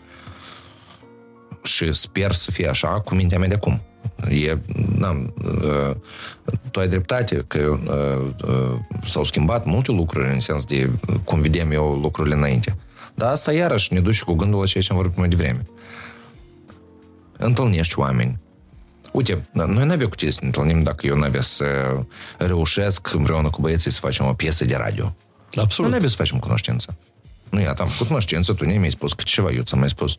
[1.63, 3.81] Și sper să fie așa cu mintea mea de acum.
[4.29, 4.57] E,
[4.95, 5.95] n-am, uh,
[6.71, 10.89] tu ai dreptate că uh, uh, s-au schimbat multe lucruri în sens de
[11.23, 12.75] cum vedem eu lucrurile înainte.
[13.15, 15.61] Dar asta iarăși ne duce cu gândul la ceea ce am vorbit mai devreme.
[17.37, 18.39] Întâlnești oameni.
[19.11, 21.65] Uite, noi n-avem cu tine să ne întâlnim dacă eu n-avea să
[22.37, 25.15] reușesc împreună cu băieții să facem o piesă de radio.
[25.53, 25.89] Nu Absolut.
[25.89, 26.97] trebuie să facem cunoștință.
[27.49, 30.17] Nu, iată, am făcut cunoștință, tu mi-ai spus că ceva, eu ți-am mai spus.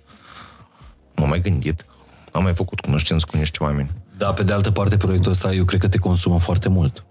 [1.14, 1.84] M-am mai gândit.
[2.32, 3.90] Am mai făcut cunoștință cu niște oameni.
[4.16, 7.04] Da, pe de altă parte, proiectul ăsta eu cred că te consumă foarte mult.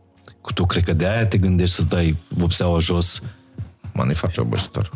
[0.53, 3.21] Tu cred că de aia te gândești să dai vopseaua jos.
[3.93, 4.89] Man, e foarte obositor.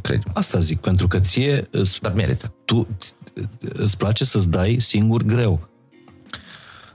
[0.00, 0.22] Cred.
[0.34, 2.54] Asta zic, pentru că ție îți, Dar merită.
[2.64, 2.88] tu,
[3.60, 5.68] îți place să-ți dai singur greu.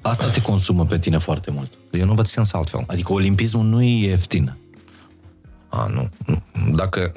[0.02, 1.74] Asta te consumă pe tine foarte mult.
[1.92, 2.84] Eu nu văd sens altfel.
[2.88, 4.58] Adică olimpismul nu e ieftin.
[5.70, 6.10] A, nu.
[6.72, 7.12] Dacă,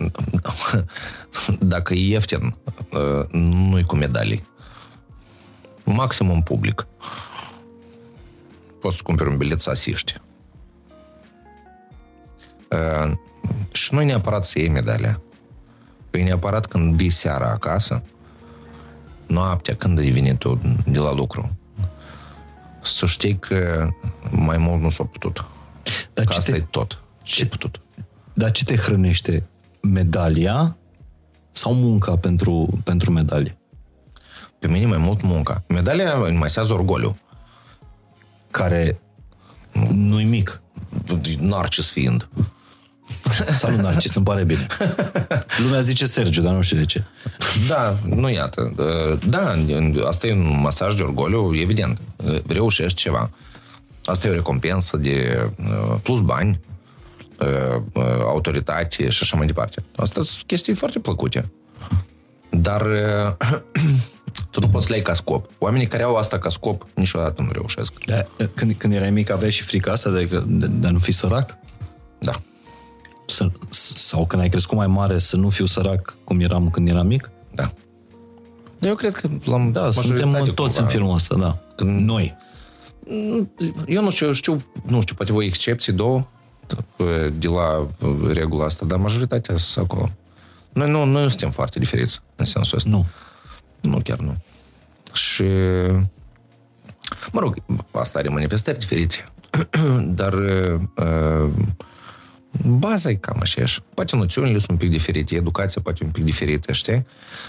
[1.60, 2.56] dacă e ieftin,
[2.92, 4.48] uh, nu-i cu medalii.
[5.84, 6.86] Maxim în public.
[8.80, 10.14] Poți să cumperi un bilet să asiști.
[12.70, 13.12] Uh,
[13.72, 15.20] Și nu e neapărat să iei medalia.
[16.10, 18.02] E neapărat când vii seara acasă,
[19.26, 21.58] noaptea, când ai venit tu de la lucru,
[22.82, 23.88] să știi că
[24.30, 25.44] mai mult nu s-a putut.
[26.14, 27.02] Dar Că ce asta te- e tot.
[27.22, 27.80] Ce ai putut.
[28.40, 29.46] Dar ce te hrănește?
[29.80, 30.76] Medalia
[31.52, 33.58] sau munca pentru, pentru medalie?
[34.58, 35.62] Pe mine mai mult munca.
[35.68, 37.18] Medalia îmi masează orgoliu.
[38.50, 39.00] Care
[39.92, 40.62] nu-i mic.
[41.38, 42.28] Narcis fiind.
[43.56, 44.66] Salut, Narcis, îmi pare bine.
[45.62, 47.04] Lumea zice Sergiu, dar nu știu de ce.
[47.68, 48.72] Da, nu iată.
[49.28, 49.54] Da,
[50.06, 52.00] asta e un masaj de orgoliu, evident.
[52.46, 53.30] Reușești ceva.
[54.04, 56.78] Asta e o recompensă de uh, plus bani, uh, uh,
[58.26, 59.82] autoritate și așa mai departe.
[59.96, 61.50] Asta sunt chestii foarte plăcute.
[62.50, 63.48] Dar uh,
[64.50, 65.50] tu nu poți să le ai ca scop.
[65.58, 67.92] Oamenii care au asta ca scop niciodată nu reușesc.
[68.06, 68.22] Da,
[68.54, 71.12] când, când erai mic aveai și frica asta de, că- de, de a nu fi
[71.12, 71.56] sărac?
[72.18, 72.32] Da.
[73.26, 73.50] Să,
[73.94, 77.30] sau când ai crescut mai mare să nu fiu sărac cum eram când eram mic?
[77.54, 77.70] Da.
[78.78, 81.58] Dar eu cred că la Da, suntem majoritate toți cumva- în filmul ăsta, da.
[81.76, 82.36] Când noi.
[83.86, 86.26] Eu nu știu, eu știu, nu știu, poate voi excepții două
[87.32, 87.86] de la
[88.32, 90.10] regula asta, dar majoritatea sunt acolo.
[90.72, 92.90] Noi nu, noi nu suntem foarte diferiți în sensul ăsta.
[92.90, 93.06] Nu.
[93.80, 94.34] Nu, chiar nu.
[95.12, 95.44] Și,
[97.32, 97.56] mă rog,
[97.90, 99.28] asta are manifestări diferite.
[100.20, 101.50] Dar uh,
[102.66, 103.64] Baza e cam așa.
[103.94, 107.06] Poate noțiunile sunt un pic diferite, educația poate un pic diferită, știi?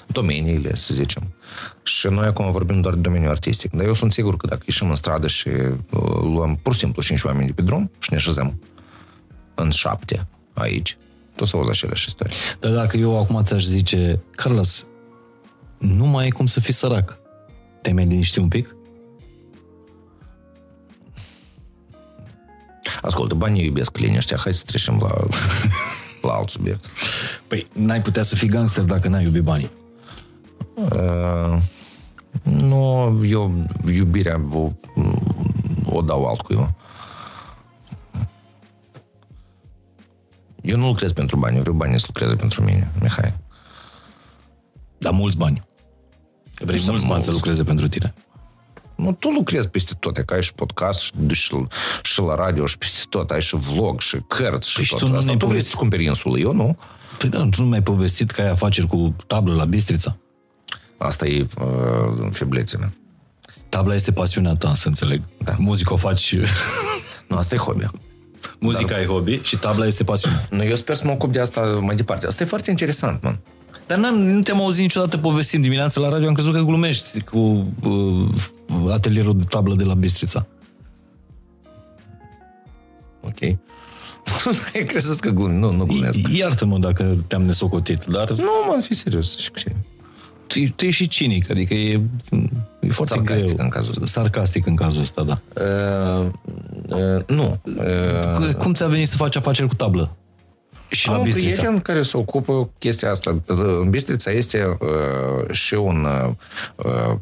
[0.07, 1.33] Domeniile, să zicem.
[1.83, 3.71] Și noi acum vorbim doar de domeniul artistic.
[3.71, 5.73] Dar eu sunt sigur că dacă ieșim în stradă și uh,
[6.21, 8.59] luăm pur și simplu cinci oameni de pe drum și ne așezăm
[9.55, 10.97] în șapte aici,
[11.35, 12.33] tot să auzi aceleași istorii.
[12.59, 14.85] Dar dacă eu acum ți-aș zice, Carlos,
[15.77, 17.19] nu mai e cum să fii sărac.
[17.81, 18.75] Te mai liniști un pic?
[23.01, 25.09] Ascultă, banii iubesc liniștea, hai să trecem la,
[26.27, 26.89] la alt subiect.
[27.47, 29.71] Păi, n-ai putea să fii gangster dacă n-ai iubi banii.
[30.75, 31.61] Uh,
[32.43, 34.71] nu, eu iubirea o,
[35.85, 36.73] o dau altcuiva.
[40.61, 43.33] Eu nu lucrez pentru bani, eu vreau banii să lucreze pentru mine, Mihai.
[44.97, 45.61] Dar mulți bani.
[46.59, 47.31] Vrei Nu mulți sunt bani să mulți.
[47.31, 48.13] lucreze pentru tine.
[48.95, 51.55] Nu, tu lucrezi peste tot, e că ai și podcast, și, și,
[52.03, 54.99] și la radio, și peste tot, ai și vlog, și cărți, și Păi și tot.
[54.99, 56.77] tu nu Asta ne-ai tu vrei povestit- să cumperi insulă, eu nu.
[57.17, 60.17] Păi da, tu nu mi-ai povestit că ai afaceri cu tablă la Bistrița.
[60.97, 62.93] Asta e uh, fiblețele.
[63.69, 65.21] Tabla este pasiunea ta, să înțeleg.
[65.43, 65.55] Da.
[65.57, 66.35] Muzica o faci...
[67.27, 67.85] Nu, asta e hobby.
[68.59, 70.47] Muzica e hobby și tabla este pasiune.
[70.49, 72.25] Nu, eu sper să mă ocup de asta mai departe.
[72.27, 73.39] Asta e foarte interesant, man.
[73.87, 77.37] Dar n-am, nu te-am auzit niciodată povestind dimineața la radio, am crezut că glumești cu
[77.83, 78.29] uh,
[78.91, 80.45] atelierul de tablă de la Bistrița.
[83.21, 83.39] Ok.
[84.75, 85.57] Ai crezut că glumi.
[85.57, 86.17] Nu, nu glumesc.
[86.17, 89.37] I- Iartă-mă dacă te-am nesocotit, dar Nu, mă, fi serios.
[89.37, 89.75] Și cu ce?
[90.53, 92.01] Tu, tu ești și cinic, adică e,
[92.79, 93.65] e foarte Sarcastic greu.
[93.65, 94.05] în cazul ăsta.
[94.05, 95.41] Sarcastic în cazul ăsta, da.
[95.61, 96.25] Uh,
[96.89, 97.59] uh, nu.
[97.77, 100.15] Uh, C- Cum ți-a venit să faci afaceri cu tablă?
[100.89, 101.61] Și am la un Bistrița?
[101.61, 103.41] prieten care se ocupă cu chestia asta.
[103.81, 106.05] În Bistrița este uh, și un
[106.75, 107.15] uh,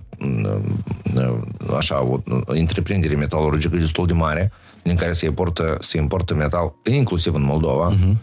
[1.14, 1.36] uh,
[1.78, 4.52] așa, o întreprindere metalurgică destul de mare
[4.84, 7.94] din care se importă, se importă metal, inclusiv în Moldova.
[7.96, 8.14] Uh-huh.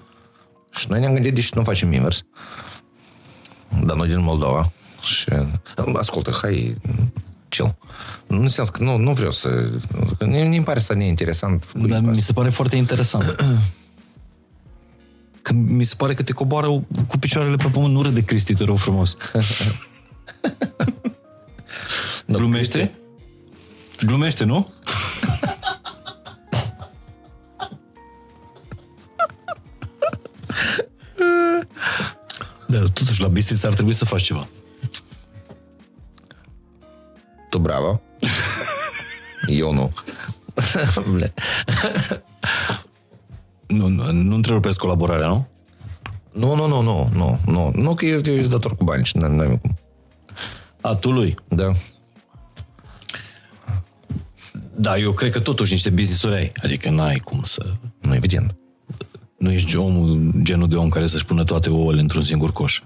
[0.71, 2.23] Și noi ne-am gândit de ce nu facem invers.
[3.85, 4.71] Dar nu din Moldova.
[5.07, 5.29] Și
[5.95, 6.77] ascultă, hai,
[7.49, 7.77] chill.
[8.27, 9.71] Nu înseamnă că nu, nu vreau să...
[10.27, 11.65] Mi pare să neinteresant.
[11.65, 12.11] cu Dar asta.
[12.11, 13.37] mi se pare foarte interesant.
[15.43, 16.67] Că mi se pare că te coboară
[17.07, 19.17] cu picioarele pe pământ, nu râde Cristi, te rog frumos.
[22.27, 22.95] Glumește?
[24.05, 24.69] Glumește, nu?
[32.67, 34.47] Dar totuși la Bistrița ar trebui să faci ceva.
[37.57, 38.01] Tu bravo.
[39.47, 39.93] Eu nu.
[41.13, 41.35] Ble.
[43.67, 45.47] Nu, nu, nu întrerupesc colaborarea, nu?
[46.33, 49.17] nu, nu, nu, nu, nu, nu, nu, că eu, eu sunt dator cu bani și
[49.17, 49.77] nu am cum.
[50.81, 51.35] A, tu lui.
[51.49, 51.71] Da.
[54.75, 56.53] Da, eu cred că totuși niște business-uri ai.
[56.63, 57.73] Adică n-ai cum să...
[58.01, 58.57] Nu, evident.
[59.39, 62.81] Nu ești omul, genul de om care să-și pună toate ouăle într-un singur coș.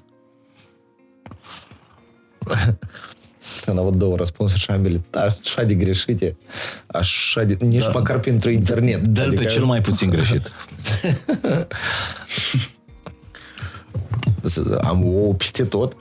[3.65, 6.37] Când aud două răspunsuri și ambele așa de greșite,
[6.87, 7.57] așa de...
[7.65, 7.91] Nici da.
[7.91, 9.07] măcar pentru internet.
[9.07, 9.43] Dă-l adică...
[9.43, 10.53] pe cel mai puțin greșit.
[14.43, 15.95] Să- Am ouă peste tot.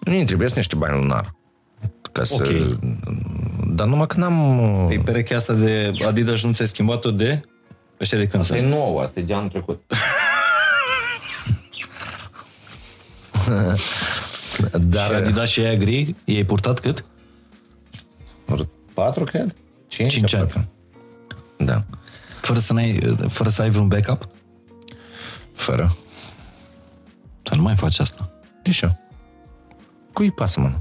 [0.00, 1.34] nu trebuie să niște bani lunar.
[2.12, 2.34] Ca să...
[2.34, 2.78] Ok.
[3.74, 4.56] Dar numai că n-am...
[4.86, 7.40] Păi perechea asta de Adidas nu ți-ai schimbat-o de...
[8.00, 8.72] Ăștia de când Asta e sunt?
[8.72, 9.82] nou, asta e de anul trecut.
[14.80, 15.06] Dar...
[15.06, 17.04] Și Adidas și aia gri, i-ai purtat cât?
[18.94, 19.54] Patru, cred?
[19.88, 20.12] Cinci?
[20.12, 20.42] Cinci ani.
[20.42, 20.68] aproape.
[21.56, 21.84] Da.
[22.40, 24.26] Fără să, n-ai, fără să ai vreun backup?
[25.52, 25.96] Fără.
[27.42, 28.30] Să nu mai faci asta.
[28.62, 28.88] De ce?
[30.12, 30.72] Cui pasă, mă?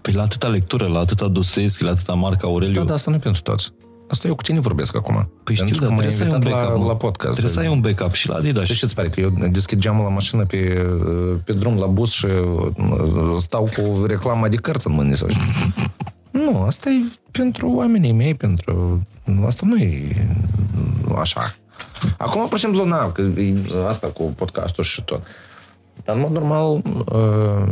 [0.00, 2.80] Păi la atâta lectură, la atâta Dostoevski, la atâta Marca Aureliu.
[2.80, 3.72] Da, dar asta nu e pentru toți.
[4.08, 5.30] Asta eu cu tine vorbesc acum.
[5.44, 6.76] Păi știu, Pentru dar că m-ai trebuie să ai un invitat backup.
[6.76, 6.86] la, mă.
[6.86, 7.32] la podcast.
[7.32, 8.68] Trebuie să ai un backup și la Adidas.
[8.68, 9.08] Ce îți pare?
[9.08, 10.86] Că eu deschid geamul la mașină pe,
[11.44, 15.40] pe drum la bus și uh, stau cu reclama de cărți în mâini sau așa.
[16.30, 19.00] Nu, asta e pentru oamenii mei, pentru...
[19.46, 20.26] Asta nu e
[21.18, 21.54] așa.
[22.18, 23.54] Acum, pur și simplu, na, că e
[23.88, 25.22] asta cu podcastul și tot.
[26.04, 26.82] Dar, în mod normal,
[27.12, 27.68] uh,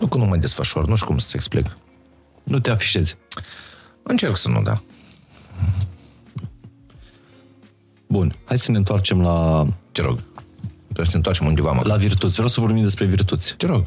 [0.00, 1.76] Nu că nu mă desfășor, nu știu cum să-ți explic.
[2.42, 3.16] Nu te afișezi.
[4.02, 4.80] Încerc să nu, da.
[8.08, 10.16] Bun, hai să ne întoarcem la, Te rog.
[10.84, 11.82] Trebuie să ne întoarcem undeva, mă.
[11.84, 12.32] la virtuți.
[12.32, 13.54] Vreau să vorbim despre virtuți.
[13.56, 13.84] Te rog.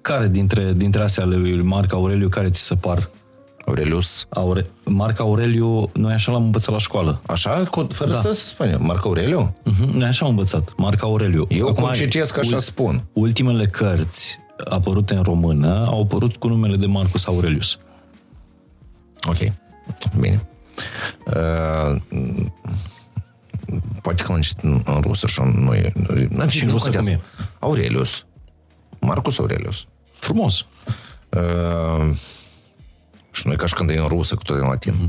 [0.00, 3.08] Care dintre, dintre astea ale lui Marc Aureliu, care ți se par?
[3.66, 4.26] Aurelius.
[4.30, 4.66] Aure...
[4.84, 7.20] Marc Aureliu, noi așa l-am învățat la școală.
[7.26, 8.20] Așa, cu- fără da.
[8.20, 8.76] să se spune.
[8.76, 9.56] Marco Aureliu?
[9.70, 9.92] Uh-huh.
[9.92, 10.72] Noi așa am învățat.
[10.76, 11.46] Marc Aureliu.
[11.48, 13.04] Eu cum ai- citesc, așa ul- spun.
[13.12, 14.38] Ultimele cărți
[14.68, 17.78] apărute în română au apărut cu numele de Marcus Aurelius.
[19.24, 19.36] Ok.
[20.18, 20.48] Bine.
[21.26, 22.00] Uh,
[24.02, 25.92] poate că l-am citit în, în rusă și nu e...
[26.30, 27.20] Nu, Și în rusă cum e?
[27.58, 28.26] Aurelius.
[29.00, 29.86] Marcus Aurelius.
[30.12, 30.66] Frumos.
[31.28, 32.16] Uh,
[33.30, 34.94] și nu e ca și când e în rusă, cu tot în latin.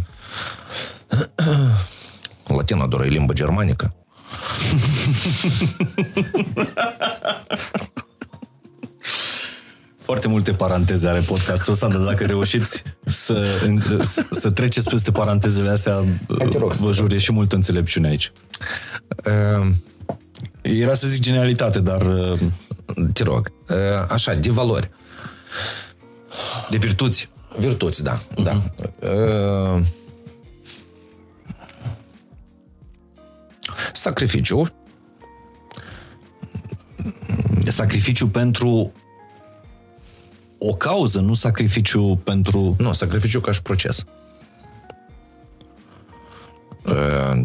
[2.46, 2.56] Mm-hmm.
[2.56, 3.94] Latina doar e limba germanică.
[10.06, 15.12] Foarte multe paranteze are podcastul ăsta, dar dacă reușiți să, în- să, să treceți peste
[15.12, 16.04] parantezele astea,
[16.38, 18.32] Hai, te rog să vă jur, e și multă înțelepciune aici.
[19.26, 19.68] Uh,
[20.62, 22.40] Era să zic genialitate, dar uh,
[23.14, 23.52] te rog.
[23.70, 23.76] Uh,
[24.10, 24.90] așa, de valori.
[26.70, 27.30] de virtuți.
[27.58, 28.20] Virtuți, da.
[28.44, 28.62] da.
[29.10, 29.82] Uh,
[33.94, 34.74] sacrificiu.
[37.68, 38.92] Sacrificiu pentru
[40.58, 42.76] o cauză, nu sacrificiu pentru...
[42.78, 44.06] Nu, sacrificiu ca și proces.
[46.86, 47.44] Uh,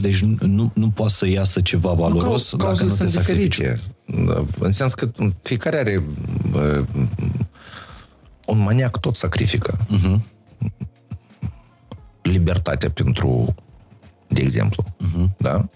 [0.00, 3.10] Deci nu, nu, nu poate să iasă ceva valoros Cau- dacă cauzele nu te sunt
[3.24, 3.56] sacrifici.
[3.56, 3.80] diferite.
[4.26, 5.08] Da, în sens că
[5.42, 6.04] fiecare are
[6.52, 6.84] uh,
[8.46, 9.78] un maniac tot sacrifică.
[9.78, 10.16] Uh-huh.
[12.22, 13.54] Libertatea pentru,
[14.28, 14.84] de exemplu.
[14.84, 15.36] Uh-huh.
[15.36, 15.68] Da?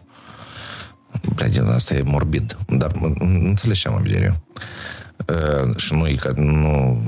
[1.34, 2.56] Bля, din asta e morbid.
[2.68, 4.28] Dar mă- înțelegi ce am în vedere.
[4.28, 4.58] Uh,
[5.76, 7.02] și nu e ca, nu,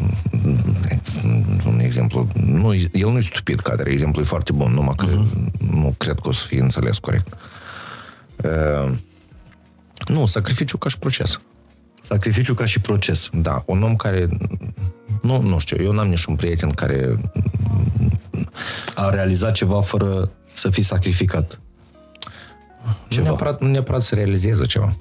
[1.67, 5.07] un exemplu, nu, el nu e stupid, ca de exemplu, e foarte bun, numai că
[5.07, 5.61] uh-huh.
[5.71, 7.33] nu cred că o să fie înțeles corect.
[8.45, 8.93] Uh,
[10.07, 11.41] nu, sacrificiu ca și proces.
[12.03, 13.29] Sacrificiu ca și proces.
[13.33, 14.29] Da, un om care...
[15.23, 17.21] Nu, nu știu, eu n-am niciun prieten care...
[18.95, 21.61] A realizat ceva fără să fii sacrificat.
[23.17, 24.93] Nu neapărat, nu neapărat să realizeze ceva.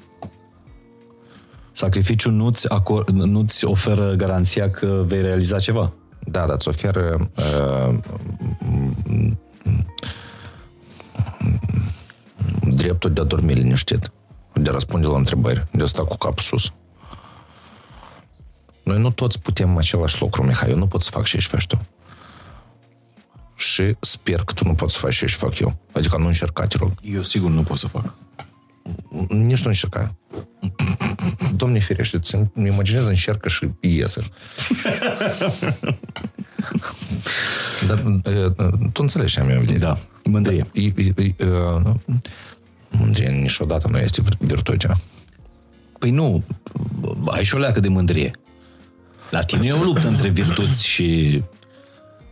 [1.80, 5.91] Sacrificiul nu-ți, acor- nu-ți oferă garanția că vei realiza ceva.
[6.19, 7.97] Da, dar îți oferă uh,
[12.69, 14.11] dreptul de a dormi liniștit,
[14.53, 16.71] de a răspunde la întrebări, de a sta cu capul sus.
[18.84, 20.69] Noi nu toți putem același lucru, Mihai.
[20.69, 21.82] Eu nu pot să fac ce faci tu.
[23.55, 25.77] Și sper că tu nu poți să faci ce fac eu.
[25.91, 26.91] Adică nu încerca, te rog.
[27.01, 28.13] Eu sigur nu pot să fac.
[29.27, 30.15] Nici nu încerca.
[31.55, 34.21] Domne ferește, îți imaginez încercă și iese.
[37.87, 38.49] Dar e,
[38.93, 39.77] tu înțelegi ce am eu vedere.
[39.77, 40.65] Da, mândrie.
[40.73, 41.45] E, e, e, e,
[42.89, 44.95] Mândrie niciodată nu este vir- virtutea.
[45.99, 46.43] Păi nu,
[47.27, 48.31] ai și o leacă de mândrie.
[49.31, 51.33] La tine e o luptă între virtuți și...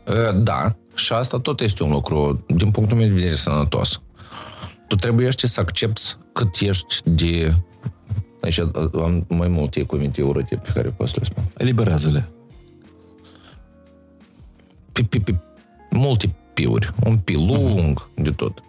[0.05, 4.01] E, Da, și asta tot este un lucru, din punctul meu de vedere, sănătos.
[4.87, 7.53] Tu trebuie să accepti cât ești de...
[8.41, 11.43] Aici am mai multe cuvinte urâte pe care pot să le spun.
[11.57, 12.29] Eliberează-le.
[14.91, 15.35] pe, pe, pe
[15.91, 18.59] multe piuri, un pi lung, de tot.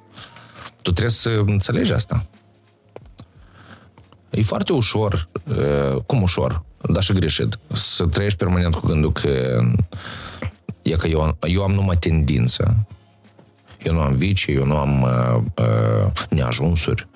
[0.82, 2.26] Tu trebuie să înțelegi asta.
[4.30, 9.60] E foarte ușor, uh, cum ușor, dar și greșit, să trăiești permanent cu gândul că
[10.82, 12.86] e că eu, am- eu am numai tendință.
[13.82, 17.08] Eu nu am vicii, eu nu am uh, uh, neajunsuri,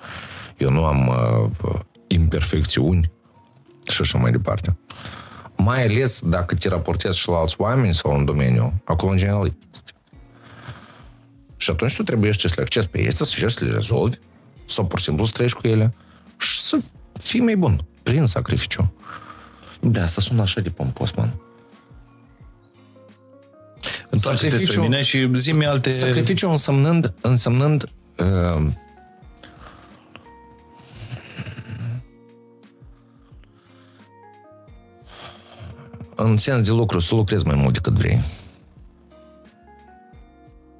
[0.57, 3.11] eu nu am uh, imperfecțiuni
[3.87, 4.77] și așa mai departe.
[5.57, 9.53] Mai ales dacă te raportezi și la alți oameni sau în domeniu, acolo în general
[9.73, 9.91] este.
[11.57, 14.17] Și atunci tu trebuie să le acces pe este, să încerci să le rezolvi,
[14.65, 15.93] sau pur și simplu să trăiești cu ele
[16.37, 16.77] și să
[17.21, 18.93] fii mai bun, prin sacrificiu.
[19.79, 21.33] De asta sună așa de pompos, man.
[24.13, 25.89] Întoarce-te spre Sacrificiu- mine și zi-mi alte...
[25.89, 27.83] Sacrificiu însemnând, însemnând
[28.17, 28.67] uh,
[36.15, 38.19] în sens de lucru, să lucrezi mai mult decât vrei.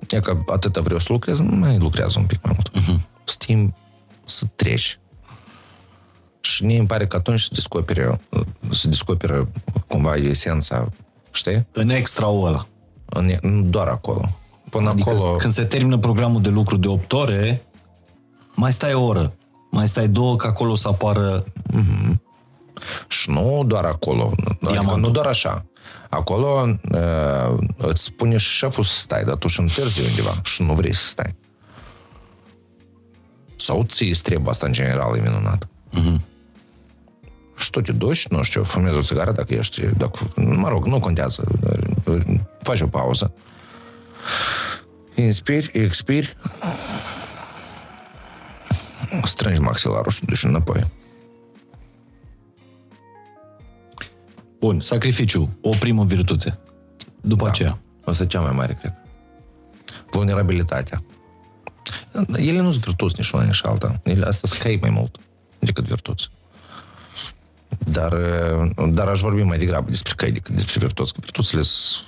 [0.09, 2.69] E că atâta vreau să lucrez, mai lucrează un pic mai mult.
[2.83, 3.01] Uh-huh.
[3.23, 3.75] Stim
[4.25, 4.99] să treci.
[6.41, 8.19] Și mie îmi pare că atunci se descoperă,
[8.71, 9.49] se descoperă
[9.87, 10.89] cumva esența,
[11.31, 11.67] știi?
[11.71, 12.67] În extra-ul ăla.
[13.05, 14.25] În, nu doar acolo.
[14.69, 15.35] Până Adică acolo...
[15.35, 17.61] când se termină programul de lucru de 8 ore,
[18.55, 19.33] mai stai o oră.
[19.71, 21.43] Mai stai două, că acolo să apară
[23.07, 25.01] Și nu doar acolo, adică Diamantul.
[25.01, 25.65] nu doar așa.
[26.09, 30.73] Acolo uh, îți spune și șeful să stai, dar tu și întârzi undeva și nu
[30.73, 31.35] vrei să stai.
[33.55, 35.67] Sau ți îți trebuie asta în general, e minunat.
[37.57, 40.99] Și tu te duci, nu știu, fumezi o țigară dacă ești, dacă, mă rog, nu
[40.99, 41.43] contează,
[42.61, 43.33] faci o pauză.
[45.15, 46.37] Inspiri, expiri,
[49.23, 50.81] strângi maxilarul și te duci înapoi.
[54.59, 56.59] Bun, sacrificiu, o primă virtute.
[57.21, 57.49] După da.
[57.49, 57.79] aceea.
[58.05, 58.93] Asta e cea mai mare, cred.
[60.11, 61.03] Vulnerabilitatea.
[62.35, 63.99] Ele nu sunt virtuți nici una, nici alta.
[64.03, 65.17] Ele, asta sunt cai mai mult
[65.59, 66.29] decât virtuți.
[67.79, 68.13] Dar,
[68.89, 71.13] dar aș vorbi mai degrabă despre cai decât despre virtuți.
[71.13, 72.05] Că virtuțile sunt...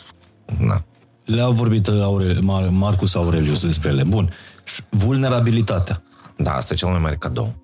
[0.59, 0.83] Na.
[1.25, 4.03] Le-a vorbit Aure, Mar- Marcus Aurelius despre ele.
[4.03, 4.33] Bun.
[4.63, 6.03] S- Vulnerabilitatea
[6.37, 7.55] Da, asta e cel mai mare cadou.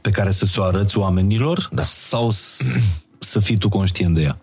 [0.00, 1.82] pe care să ți-o arăți oamenilor da.
[1.82, 2.62] sau s-
[3.18, 4.38] să fii tu conștient de ea?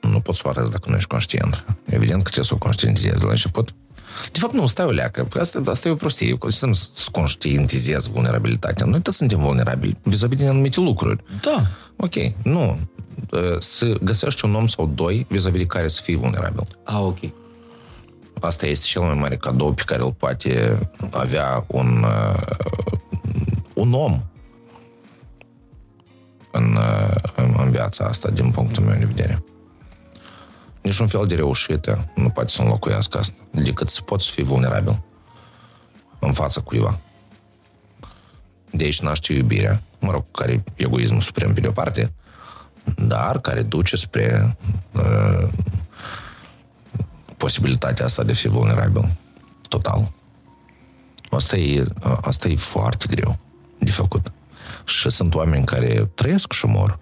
[0.00, 1.64] Nu poți să o arăți dacă nu ești conștient.
[1.84, 3.74] Evident că trebuie să o conștientizezi de la început.
[4.32, 5.24] De fapt, nu, stai o leacă.
[5.30, 6.28] Că Asta, asta e o prostie.
[6.28, 8.86] Eu consider să conștientizez vulnerabilitatea.
[8.86, 11.24] Noi toți suntem vulnerabili vis-a-vis de anumite lucruri.
[11.42, 11.62] Da.
[11.96, 12.78] Ok, nu.
[13.58, 16.66] Să găsești un om sau doi vis-a-vis de care să fii vulnerabil.
[16.84, 17.18] A, ok.
[18.40, 20.78] Asta este cel mai mare cadou pe care îl poate
[21.10, 22.42] avea un, uh,
[23.74, 24.22] un om
[26.50, 29.44] în, uh, în, în viața asta, din punctul meu de vedere.
[30.82, 35.02] Niciun fel de reușită nu poate să înlocuiască asta, decât să poți fi vulnerabil
[36.18, 36.98] în fața cuiva.
[38.70, 42.12] De aici naște iubirea, mă rog, care e egoismul suprem pe de-o parte,
[42.96, 44.56] dar care duce spre
[44.92, 45.48] uh,
[47.36, 49.16] posibilitatea asta de a fi vulnerabil.
[49.68, 50.08] Total.
[51.30, 51.84] Asta e,
[52.20, 53.38] asta e foarte greu
[53.78, 54.32] de făcut.
[54.84, 56.98] Și sunt oameni care trăiesc și mor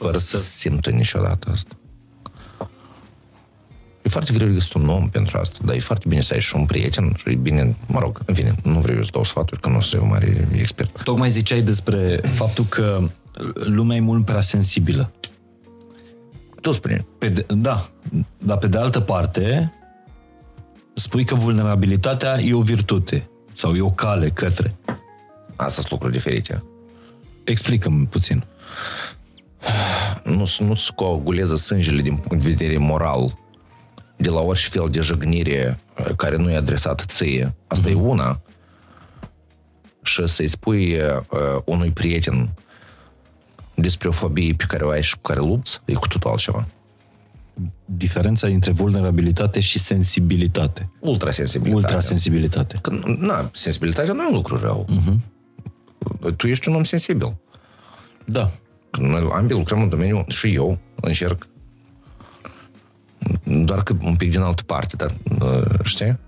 [0.00, 1.74] fără să simtă niciodată asta.
[4.02, 6.40] E foarte greu de găsit un om pentru asta, dar e foarte bine să ai
[6.40, 9.24] și un prieten și e bine, mă rog, în fine, nu vreau eu să dau
[9.24, 11.02] sfaturi, că nu sunt eu mare expert.
[11.02, 13.00] Tocmai ziceai despre faptul că
[13.54, 15.12] lumea e mult prea sensibilă.
[16.60, 17.06] Tu spune.
[17.18, 17.88] Pe de, da,
[18.38, 19.72] dar pe de altă parte,
[20.94, 24.76] spui că vulnerabilitatea e o virtute sau e o cale către.
[25.56, 26.64] Asta sunt lucruri diferite.
[27.44, 28.44] Explică-mi puțin.
[30.24, 33.38] Nu, nu-ți coaguleze sângele din punct de vedere moral
[34.16, 37.54] de la orice fel de jignire uh, care nu e adresată ție.
[37.66, 37.92] Asta mm-hmm.
[37.92, 38.40] e una.
[40.02, 42.48] Și să-i spui uh, unui prieten
[43.74, 46.66] despre o fobie pe care o ai și cu care lupți, e cu totul altceva.
[47.84, 50.90] Diferența dintre vulnerabilitate și sensibilitate.
[51.00, 51.84] Ultrasensibilitate.
[51.84, 52.78] Ultrasensibilitate.
[52.82, 54.86] Că, na, sensibilitatea nu e un lucru rău.
[54.88, 55.16] Mm-hmm.
[56.36, 57.36] Tu ești un om sensibil.
[58.24, 58.50] Da.
[58.90, 61.48] Că Noi ambii lucrăm în domeniu și eu încerc
[63.44, 66.18] doar că un pic din altă parte, dar uh, știi?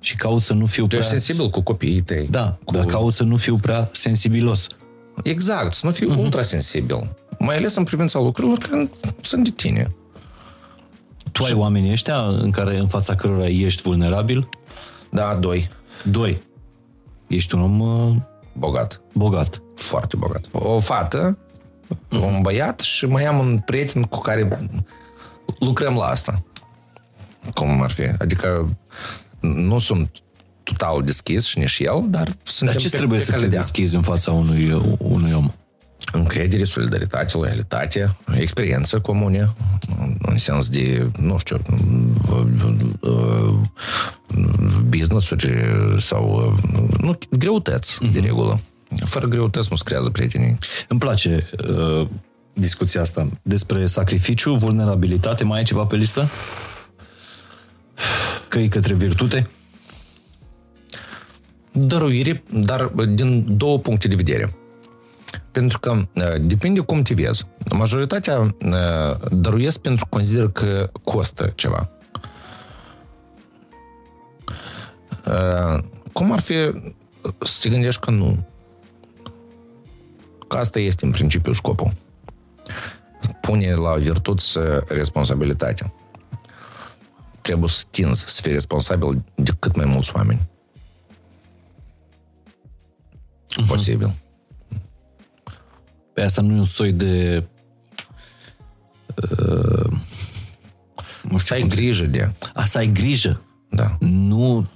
[0.00, 1.00] Și caut să nu fiu Tu prea...
[1.00, 2.26] ești sensibil cu copiii tăi.
[2.30, 2.72] Da, cu...
[2.72, 4.66] dar caut să nu fiu prea sensibilos.
[5.22, 6.18] Exact, să nu fii uh-huh.
[6.18, 7.16] ultrasensibil.
[7.38, 8.90] Mai ales în privința lucrurilor care
[9.20, 9.88] sunt de tine.
[11.32, 14.48] Tu ai oamenii ăștia în care în fața cărora ești vulnerabil?
[15.10, 15.68] Da, doi.
[16.04, 16.42] Doi.
[17.26, 18.16] Ești un om uh,
[18.52, 19.00] Bogat.
[19.14, 19.62] bogat.
[19.74, 20.44] Foarte bogat.
[20.52, 21.38] O fată,
[21.94, 22.24] uh-huh.
[22.24, 24.70] un băiat și mai am un prieten cu care
[25.58, 26.42] lucrăm la asta.
[27.54, 28.02] Cum ar fi?
[28.02, 28.76] Adică
[29.40, 30.10] nu sunt
[30.62, 33.48] total deschis și nici el, dar suntem Dar ce pe, trebuie pe să te cale
[33.48, 33.60] de a.
[33.60, 35.52] deschizi în fața unui, unui om?
[36.12, 39.54] Încredere, solidaritate, loialitate, experiență comune,
[40.22, 41.60] în sens de, nu știu,
[44.88, 45.54] business-uri
[45.98, 46.54] sau,
[47.00, 48.12] nu, greutăți, uh-huh.
[48.12, 48.60] de regulă.
[49.04, 50.58] Fără greutăți nu se creează prietenii.
[50.88, 52.08] Îmi place uh,
[52.52, 55.44] discuția asta despre sacrificiu, vulnerabilitate.
[55.44, 56.28] Mai ai ceva pe listă?
[58.48, 59.50] Căi către virtute?
[61.72, 62.84] Dăruire, dar
[63.14, 64.50] din două puncte de vedere.
[65.50, 67.46] Pentru că uh, depinde cum te vezi.
[67.70, 71.90] Majoritatea uh, dăruiesc pentru că consideră că costă ceva.
[75.26, 75.82] Uh,
[76.12, 76.54] Cum ar fi
[77.44, 78.46] să te gândești că nu?
[80.48, 81.92] Că asta este în principiu scopul.
[83.40, 84.58] Pune la virtuți
[84.88, 85.92] responsabilitatea.
[87.40, 90.48] Trebuie să tinzi să fii responsabil de cât mai mulți oameni.
[93.66, 94.14] Posibil.
[96.12, 97.44] Pe asta nu e un soi de...
[99.38, 99.92] Uh,
[101.22, 102.32] nu Să ai grijă de...
[102.54, 103.42] A, să ai grijă.
[103.70, 103.96] Da.
[104.00, 104.66] Nu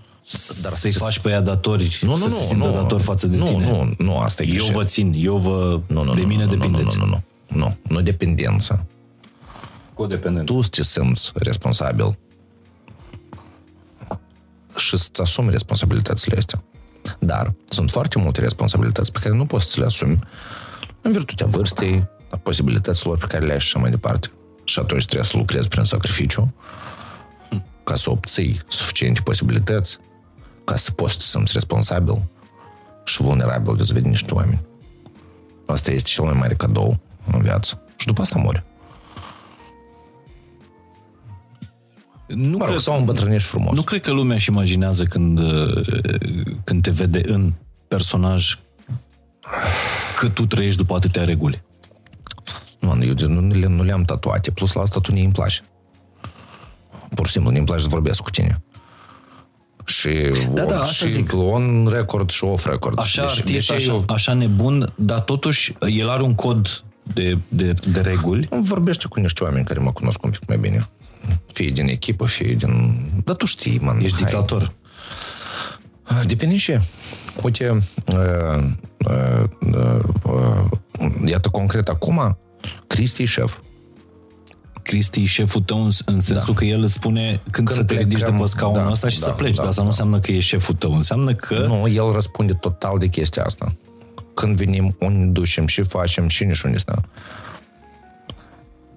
[0.62, 3.27] dar să-i faci pe ea datori, Nu, nu, să nu, se simtă nu, dator față
[3.27, 3.70] de nu, tine.
[3.70, 4.73] Nu, nu, asta e Eu greșit.
[4.73, 5.81] vă țin, eu vă...
[5.86, 6.99] nu, nu, de nu, mine nu, nu, depindeți.
[6.99, 8.86] Nu, nu, nu, nu, nu, nu dependență.
[9.94, 10.53] Codependență.
[10.53, 12.19] Tu te simți responsabil
[14.77, 16.62] și să-ți asumi responsabilitățile astea.
[17.19, 20.19] Dar sunt foarte multe responsabilități pe care nu poți să le asumi
[21.01, 24.31] în virtutea vârstei, a posibilităților pe care le ai și așa mai departe.
[24.65, 26.55] Și atunci trebuie să lucrezi prin sacrificiu
[27.85, 29.99] ca să obții suficiente posibilități
[30.65, 32.23] ca să poți să te simți responsabil
[33.05, 34.61] și vulnerabil vis-a-vis de niște oameni.
[35.67, 37.01] Asta este cel mai mare cadou
[37.33, 37.83] în viață.
[37.97, 38.65] Și după asta mori.
[42.27, 43.75] Nu Mă rog, cred, sau îmbătrânești frumos.
[43.75, 45.85] nu cred că lumea își imaginează când, uh,
[46.65, 47.53] când te vede în
[47.89, 48.59] personaj
[50.19, 51.63] că tu trăiești după atâtea reguli.
[52.81, 54.51] Man, eu de- nu, le, nu le-am tatuate.
[54.51, 55.61] Plus la asta tu ne îmi place.
[57.15, 58.63] Pur și simplu, ne îmi place să vorbesc cu tine.
[59.85, 60.11] Și,
[60.55, 61.33] Da, da, on, asta și zic.
[61.35, 62.99] on record și off record.
[62.99, 66.85] Așa Deși- artist, deși așa, eu- așa nebun, dar totuși el are un cod
[67.15, 68.49] de, de, de reguli.
[68.61, 70.89] Vorbește cu niște oameni care mă cunosc un pic mai bine.
[71.53, 73.01] Fie din echipă, fie din...
[73.25, 73.99] Dar tu știi, man.
[74.01, 74.25] Ești hai.
[74.25, 74.73] dictator.
[76.27, 76.77] Depinde și.
[77.43, 77.77] Uite,
[78.07, 78.17] uh,
[79.07, 79.45] uh,
[79.75, 80.65] uh, uh,
[81.25, 82.39] iată concret acum,
[82.87, 83.57] Cristi e șef.
[84.83, 86.59] Cristi e șeful tău în, în sensul Da.
[86.59, 89.19] că el îți spune când, să te plecăm, ridici de pe scaunul da, ăsta și
[89.21, 89.55] da, să pleci.
[89.55, 89.93] da, dar asta nu da.
[89.95, 90.93] înseamnă că e șeful tău.
[90.95, 91.55] Înseamnă că...
[91.55, 93.75] Nu, el răspunde total de chestia asta.
[94.35, 97.03] Când venim, unde ducem, ce facem, cine și unde stă.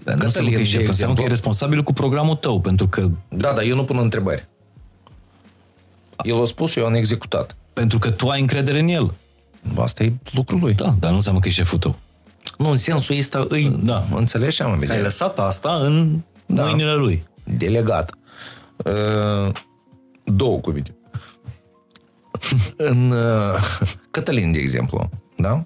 [0.03, 2.59] Dar nu înseamnă că e de șef, înseamnă că e exemplu- responsabil cu programul tău,
[2.61, 4.47] pentru că, Da, dar eu nu pun întrebări.
[6.23, 7.55] El a spus, eu am executat.
[7.73, 9.13] pentru că tu ai încredere în el.
[9.77, 10.73] Asta e lucrul lui.
[10.73, 11.95] Da, dar nu înseamnă că e șeful tău.
[12.57, 13.77] Nu, în sensul ăsta îi...
[13.83, 14.03] Da.
[14.13, 15.01] Înțelegi ce am în Ai vedere?
[15.01, 16.63] lăsat asta în Da.
[16.63, 17.23] mâinile lui.
[17.43, 18.11] Delegat.
[18.77, 19.51] Uh,
[20.23, 20.95] două cuvinte.
[22.77, 23.55] în uh,
[24.11, 25.65] Cătălin, de exemplu, da?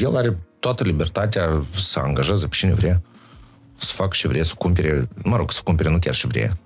[0.00, 3.02] El are toată libertatea să angajeze pe cine vrea,
[3.76, 6.56] să facă ce vrea, să cumpere, mă rog, să cumpere nu chiar ce vrea.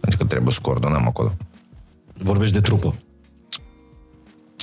[0.00, 1.32] Adică trebuie să coordonăm acolo.
[2.14, 2.94] Vorbești de trupă.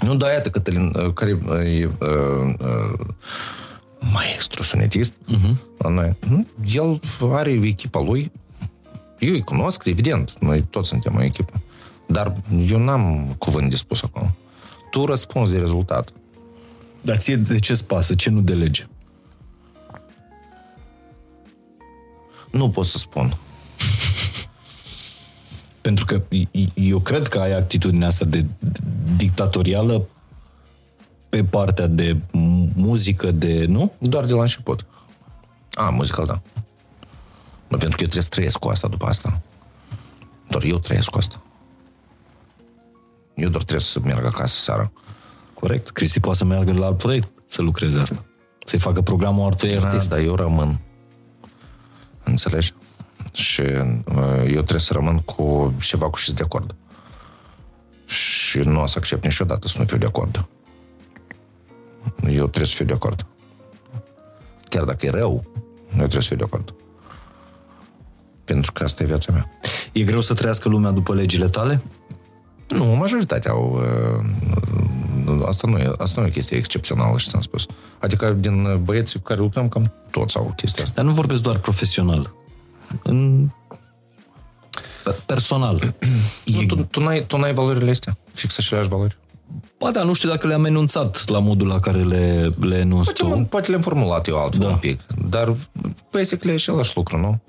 [0.01, 2.99] Nu, da, iată Cătălin, uh, care uh, e uh, uh,
[3.99, 5.55] maestru sunetist uh-huh.
[5.77, 6.15] la noi.
[6.25, 6.47] Mhm.
[6.73, 8.31] El are echipa lui.
[9.19, 10.33] Eu îi cunosc, evident.
[10.39, 11.61] Noi toți suntem o echipă.
[12.05, 12.33] Dar
[12.67, 14.35] eu n-am cuvânt de spus acolo.
[14.91, 16.13] Tu răspunzi de rezultat.
[17.01, 18.15] Dar ție de ce-ți pasă?
[18.15, 18.87] Ce nu de lege?
[22.51, 23.33] Nu pot să spun.
[25.81, 26.21] Pentru că
[26.73, 28.45] eu cred că ai atitudinea asta de
[29.15, 30.07] dictatorială
[31.29, 32.17] pe partea de
[32.75, 33.65] muzică, de...
[33.65, 33.91] nu?
[33.97, 34.85] Doar de la început.
[35.73, 36.41] A, muzical, da.
[37.67, 39.41] Nu, pentru că eu trebuie să trăiesc cu asta după asta.
[40.49, 41.41] Doar eu trăiesc cu asta.
[43.35, 44.91] Eu doar trebuie să merg acasă seara.
[45.53, 45.89] Corect.
[45.89, 48.25] Cristi poate să meargă la alt proiect să lucreze asta.
[48.65, 50.09] Să-i facă programul altui Da, artist.
[50.09, 50.79] dar eu rămân.
[52.23, 52.73] Înțelegi?
[53.33, 56.75] Și uh, eu trebuie să rămân cu ceva cu și de acord.
[58.05, 60.47] Și nu o să accept niciodată să nu fiu de acord.
[62.23, 63.25] Eu trebuie să fiu de acord.
[64.69, 65.43] Chiar dacă e rău,
[65.89, 66.73] eu trebuie să fiu de acord.
[68.45, 69.51] Pentru că asta e viața mea.
[69.91, 71.81] E greu să trăiască lumea după legile tale?
[72.67, 73.81] Nu, majoritatea au...
[75.27, 77.65] Uh, asta, nu e, asta nu e o chestie excepțională, și ți-am spus.
[77.99, 80.95] Adică din băieții cu care lucrăm, cam toți au chestia asta.
[80.95, 82.33] Dar nu vorbesc doar profesional.
[83.03, 83.49] În...
[85.03, 85.93] pe- Personal.
[86.45, 88.17] Nu, tu, tu, n-ai, tu n-ai valorile astea?
[88.33, 89.17] Fix aceleași valori?
[89.77, 93.33] Ba da, nu știu dacă le-am enunțat la modul la care le, le enunți Poate,
[93.33, 93.39] tu.
[93.39, 94.69] mă, poate le-am formulat eu altfel Da.
[94.71, 94.99] un pic.
[95.29, 95.53] Dar
[96.11, 97.39] basically e același lucru, nu?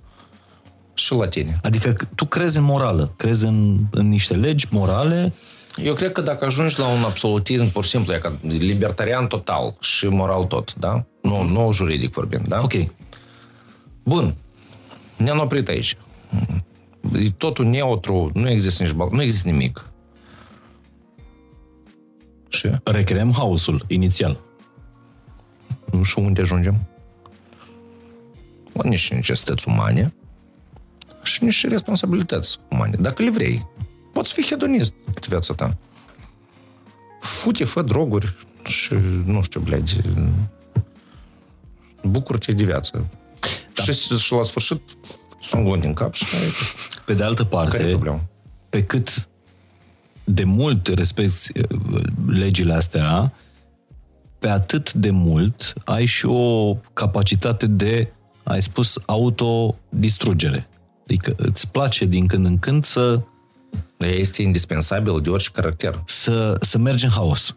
[0.94, 1.60] Și la tine.
[1.62, 5.32] Adică tu crezi în morală, crezi în, în niște legi morale.
[5.77, 9.77] Eu cred că dacă ajungi la un absolutism, pur și simplu, e ca libertarian total
[9.81, 11.05] și moral tot, da?
[11.22, 12.60] Nu, nu juridic vorbind, da?
[12.62, 12.72] Ok.
[14.02, 14.35] Bun.
[15.16, 15.97] Ne-am oprit aici.
[17.18, 19.90] E totul neutru, nu există nici bal, nu există nimic.
[22.49, 22.72] Și?
[22.84, 24.40] Recreăm haosul inițial.
[25.91, 26.88] Nu știu unde ajungem.
[28.73, 30.14] La niște necesități umane
[31.23, 32.95] și niște responsabilități umane.
[32.99, 33.68] Dacă le vrei,
[34.14, 35.77] poți fi hedonist în viața ta.
[37.22, 38.94] Fute, fă droguri și,
[39.26, 39.90] nu știu, blядь,
[42.03, 43.06] bucură-te de viață.
[43.73, 43.84] Da.
[43.84, 44.82] Și, și la sfârșit
[45.41, 46.26] sunt gând din cap și
[47.06, 48.22] Pe de altă care e parte, problema?
[48.69, 49.27] pe cât
[50.35, 53.32] de mult respecti uh, legile astea,
[54.39, 58.12] pe atât de mult ai și o capacitate de,
[58.43, 60.69] ai spus, autodistrugere.
[61.02, 63.20] Adică îți place din când în când să
[63.98, 66.02] Este indispensabil de orice caracter.
[66.07, 67.57] Să, să mergi în haos.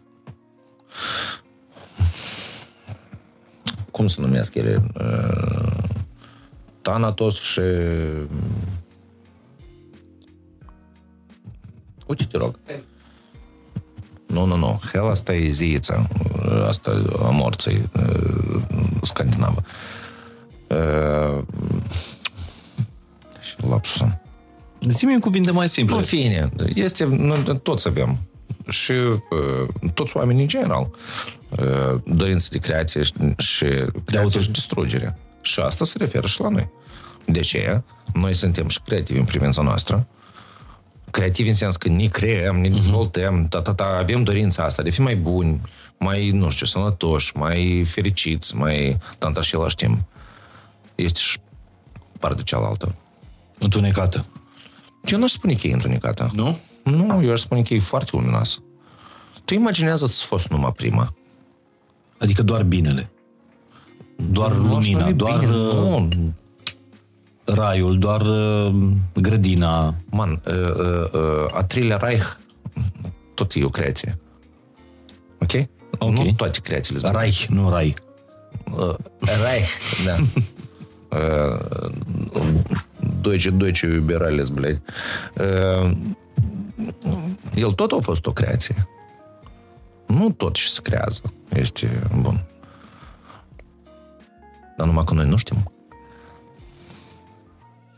[3.90, 4.90] Cum se numesc ele?
[4.94, 5.84] Uh,
[6.82, 7.60] Thanatos și...
[12.06, 12.58] Uite, te rog.
[14.26, 14.80] Nu, nu, nu.
[14.92, 16.06] Hell asta e ziița.
[16.66, 18.60] Asta a morții uh,
[19.02, 19.62] scandinavă.
[20.68, 21.42] Uh,
[23.40, 24.20] Și lapsusul.
[24.88, 25.96] Zi-mi un cuvinte mai simple.
[25.96, 28.18] În fine, este, noi toți avem
[28.68, 30.90] și uh, toți oamenii în general
[31.48, 33.66] uh, dorință de creație și, și
[34.04, 35.18] creație și distrugere.
[35.40, 36.68] Și asta se referă și la noi.
[37.24, 37.82] De ce?
[38.12, 39.94] Noi suntem și creativi în privința noastră.
[39.94, 40.23] Creativi
[41.36, 44.92] în sens că ne creăm, ne dezvoltăm, ta, ta, ta, avem dorința asta de a
[44.92, 45.60] fi mai buni,
[45.98, 48.98] mai, nu știu, sănătoși, mai fericiți, mai...
[49.18, 49.98] Dar în același timp
[50.94, 51.38] este și
[52.18, 52.94] partea cealaltă.
[53.58, 54.24] Întunecată.
[55.04, 56.30] Eu nu aș spune că e întunecată.
[56.32, 56.58] Nu?
[56.84, 58.58] Nu, eu aș spune că e foarte luminoasă.
[59.44, 61.14] Tu imaginează-ți fost numai prima.
[62.18, 63.10] Adică doar binele.
[64.30, 66.08] Doar Nu aș lumina, numi doar bine, uh, Nu,
[67.45, 69.95] raiul, doar uh, grădina.
[70.09, 72.37] man, uh, uh, uh, a treilea Reich,
[73.33, 74.19] tot e o creație.
[75.39, 75.51] Ok?
[75.97, 76.11] Ok.
[76.11, 77.15] Nu toate creațiile sunt.
[77.15, 77.93] Reich, nu rai.
[78.71, 80.15] Uh, Reich, da.
[81.17, 81.91] Uh,
[83.21, 84.81] Deutsche, Deutsche Liberales, blядь.
[85.35, 85.91] Uh,
[87.55, 88.87] el tot a fost o creație.
[90.07, 92.45] Nu tot ce se creează este bun.
[94.77, 95.71] Dar numai că noi nu știm.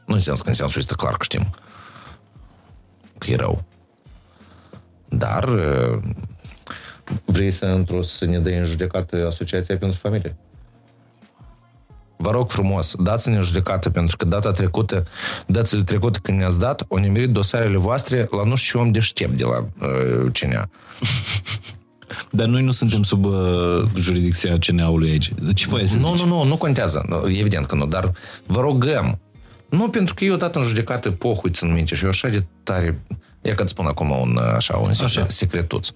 [0.07, 1.55] Nu în sens că în sensul este clar că știm
[3.19, 3.65] că e rău.
[5.09, 5.99] Dar uh,
[7.25, 10.37] vrei să într-o să ne dai în judecată Asociația pentru Familie?
[12.17, 15.05] Vă rog frumos, dați-ne în judecată, pentru că data trecută,
[15.47, 19.45] datele trecute când ne-ați dat, au nimerit dosarele voastre la nu știu om deștept de
[19.45, 20.69] la uh, CNA.
[22.31, 25.33] Dar noi nu suntem sub uh, jurisdicția CNA-ului aici.
[25.55, 26.21] Ce voie să Nu, zici?
[26.21, 27.05] nu, nu, nu contează.
[27.09, 28.13] Nu, Evident că nu, dar
[28.47, 29.19] vă rogăm.
[29.69, 33.01] Nu, pentru că eu dat în judecată pohui țin minte și eu așa de tare...
[33.41, 35.27] E că îți spun acum un, așa, un Așa.
[35.29, 35.89] secretuț.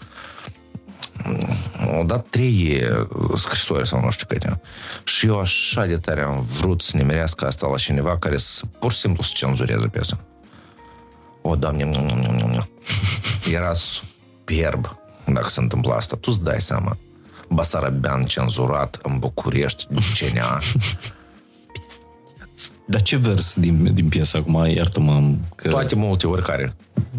[1.92, 4.60] Au dat trei uh, scrisori sau nu știu câte.
[5.04, 8.92] Și eu așa de tare am vrut să nimerească asta la cineva care să, pur
[8.92, 10.20] și simplu să cenzureze piesa.
[11.42, 12.68] O, Doamne, nu, nu, nu, nu, nu.
[13.52, 16.16] Era superb dacă se întâmpla asta.
[16.16, 16.96] Tu îți dai seama.
[17.48, 19.86] Basarabean cenzurat în București,
[20.18, 20.58] CNA.
[22.90, 24.66] Dar ce vers din, din piesa acum?
[24.66, 25.68] Iartă-mă că...
[25.68, 26.74] Toate multe, oricare.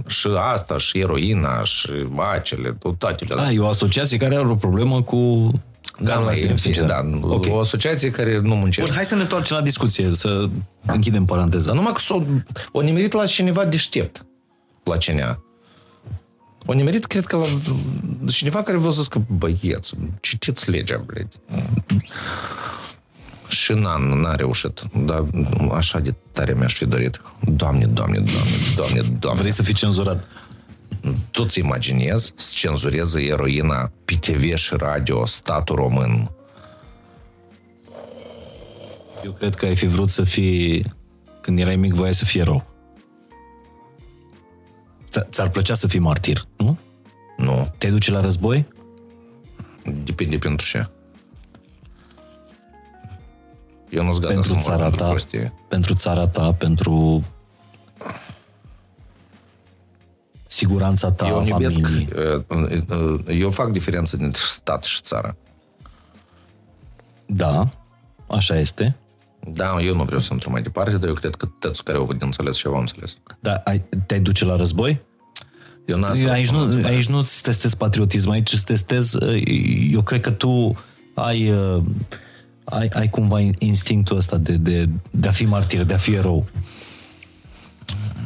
[0.07, 1.89] Și asta, și eroina, și
[2.33, 3.25] acele, toate.
[3.25, 5.51] De ah, e o asociație care are o problemă cu
[5.99, 7.09] da, la e, sincer, da.
[7.21, 7.51] Okay.
[7.51, 8.81] O asociație care nu muncește.
[8.81, 10.49] Bun, hai să ne întoarcem la discuție, să
[10.85, 11.73] închidem paranteza.
[11.73, 12.23] Numai că s-o,
[12.71, 14.25] o nimerit la cineva deștept
[14.83, 15.43] la CNA.
[16.65, 17.37] O nimerit, cred că,
[18.25, 21.27] la cineva care vă să zică, băieți, citiți legea, bled.
[23.51, 24.81] Și n-a, n-a reușit.
[25.05, 25.25] Dar
[25.71, 27.21] așa de tare mi-aș fi dorit.
[27.55, 29.39] Doamne, doamne, doamne, doamne, doamne.
[29.41, 30.23] Vrei să fii cenzurat?
[31.31, 36.31] Tu ți imaginezi să cenzureze eroina pe TV și radio statul român.
[39.23, 40.85] Eu cred că ai fi vrut să fii...
[41.41, 42.63] Când erai mic, voiai să fii erou.
[45.09, 46.77] Ți- Ți-ar plăcea să fii martir, nu?
[47.37, 48.65] Nu, Te duce la război?
[50.03, 50.87] depinde pentru ce.
[53.91, 55.53] Eu nu-s gata pentru să mor țara pentru ta, prostie.
[55.67, 57.23] pentru țara ta, pentru
[60.47, 62.07] siguranța ta, Eu a iubesc, familiei.
[62.47, 62.59] uh,
[62.89, 65.35] uh, eu fac diferență dintre stat și țară.
[67.25, 67.69] Da,
[68.27, 68.95] așa este.
[69.47, 72.03] Da, eu nu vreau să intru mai departe, dar eu cred că toți care au
[72.03, 73.17] avut de înțeles și eu am înțeles.
[73.39, 75.01] Dar ai, te-ai duce la război?
[75.85, 76.95] Eu n-am să Aici răspund la nu, întrebare.
[76.95, 79.23] aici nu-ți testezi patriotism, aici îți testezi...
[79.23, 79.41] uh,
[79.91, 80.75] Eu cred că tu
[81.13, 81.83] ai, uh,
[82.63, 86.45] ai, ai cumva instinctul ăsta de, de, de a fi martir, de a fi erou.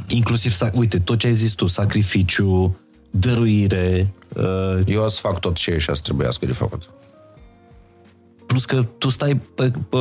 [0.07, 2.77] Inclusiv, sac- uite, tot ce ai zis tu, sacrificiu,
[3.09, 6.89] dăruire, uh, Eu o să fac tot ce și să trebuiască de făcut.
[8.45, 9.97] plus că tu stai pe, pe,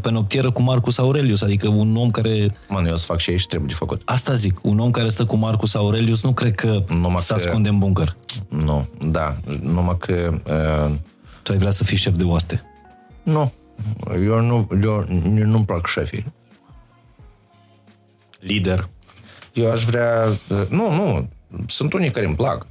[0.00, 2.56] pe noptieră cu Marcus Aurelius, adică un om care...
[2.68, 4.02] Man, eu o să fac ce și trebuie de făcut.
[4.04, 7.40] Asta zic, un om care stă cu Marcus Aurelius nu cred că Numai se că-
[7.40, 8.16] ascunde în bunker.
[8.48, 10.40] Nu, da, numai că...
[10.88, 10.94] Uh,
[11.42, 12.62] Tu ai vrea să fii șef de oaste.
[13.22, 13.52] nu,
[14.12, 15.06] eu nu, eu,
[15.36, 16.32] eu nu-mi plac șefii.
[18.40, 18.88] Lider.
[19.52, 20.26] Eu aș vrea...
[20.50, 21.28] uh, Nu, nu,
[21.66, 22.66] sunt unii care îmi plac.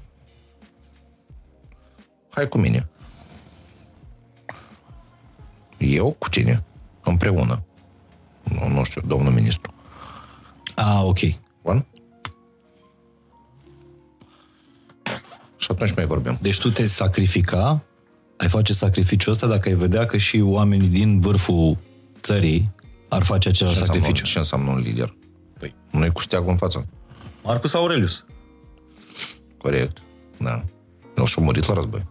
[2.31, 2.89] Hai cu mine.
[5.77, 6.63] Eu cu tine,
[7.03, 7.63] împreună.
[8.43, 9.73] Nu, nu știu, domnul ministru.
[10.75, 11.19] Ah, ok.
[11.61, 11.85] Bun?
[15.71, 16.37] atunci mai vorbim.
[16.41, 17.81] Deci tu te sacrifica,
[18.41, 21.77] ai face sacrificiul ăsta dacă ai vedea că și oamenii din vârful
[22.21, 22.69] țării
[23.07, 24.31] ar face același Ce înseamnă, sacrificiu.
[24.31, 25.13] ce înseamnă un lider?
[25.59, 25.75] Păi.
[25.91, 26.87] Noi cu steagul în față.
[27.43, 28.25] Marcus Aurelius.
[29.57, 29.97] Corect.
[30.37, 30.63] Da.
[31.17, 32.05] El și-a murit la război.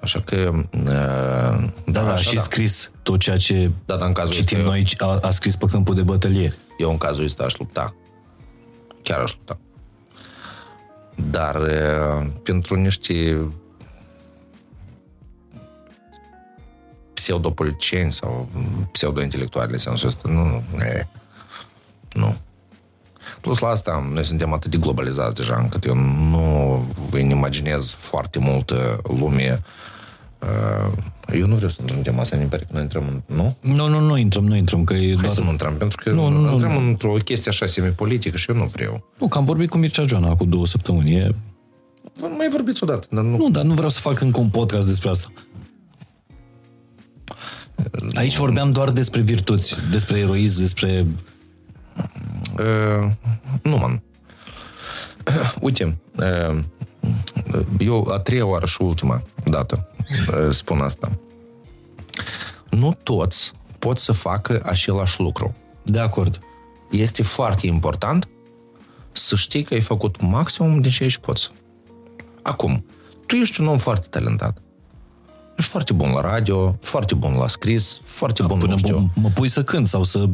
[0.00, 0.50] Așa că...
[0.54, 4.70] Uh, Da, da, așa și scris tot ceea ce Da, dar în cazul citim ăsta,
[4.70, 6.54] noi, a, a scris pe câmpul de bătălie.
[6.78, 7.94] Eu în cazul ăsta aș lupta.
[9.02, 9.58] Chiar aș lupta.
[11.30, 13.48] Dar uh, pentru niște
[17.18, 18.48] pseudopoliticieni sau
[18.92, 21.08] pseudo-intelectuali în sensul ăsta, nu, nu, e,
[22.12, 22.36] nu.
[23.40, 25.94] Plus la asta, noi suntem atât de globalizați deja, încât eu
[26.30, 29.62] nu vă imaginez foarte multă lume.
[30.38, 30.92] Uh,
[31.34, 33.36] Eu nu vreau să intrăm în tema asta, mi pare că noi intrăm în...
[33.36, 33.56] Nu?
[33.60, 35.28] Nu, nu, nu intrăm, nu intrăm, că e Hai doar...
[35.28, 36.52] să nu intrăm, pentru că Nu, nu, nu.
[36.52, 39.04] intrăm într-o chestie așa semi-politică și eu nu vreau.
[39.18, 41.14] Nu, că am vorbit cu Mircea Joana cu două săptămâni.
[41.14, 41.34] E...
[42.16, 43.36] Vă mai vorbiți odată, dar nu...
[43.36, 45.32] Nu, dar nu vreau să fac încă un podcast despre asta.
[48.14, 51.06] Aici vorbeam doar despre virtuți, despre eroism, despre...
[52.58, 53.10] Uh,
[53.62, 54.02] nu, man.
[55.60, 56.58] Uite, uh,
[57.78, 61.18] eu a treia oară și ultima dată uh, spun asta.
[62.70, 65.56] Nu toți pot să facă același lucru.
[65.82, 66.38] De acord.
[66.90, 68.28] Este foarte important
[69.12, 71.50] să știi că ai făcut maximum de ce ești poți.
[72.42, 72.84] Acum,
[73.26, 74.62] tu ești un om foarte talentat.
[75.58, 78.98] Ești foarte bun la radio, foarte bun la scris, foarte bun, Până nu știu.
[78.98, 80.28] mă, mă pui să cânt sau să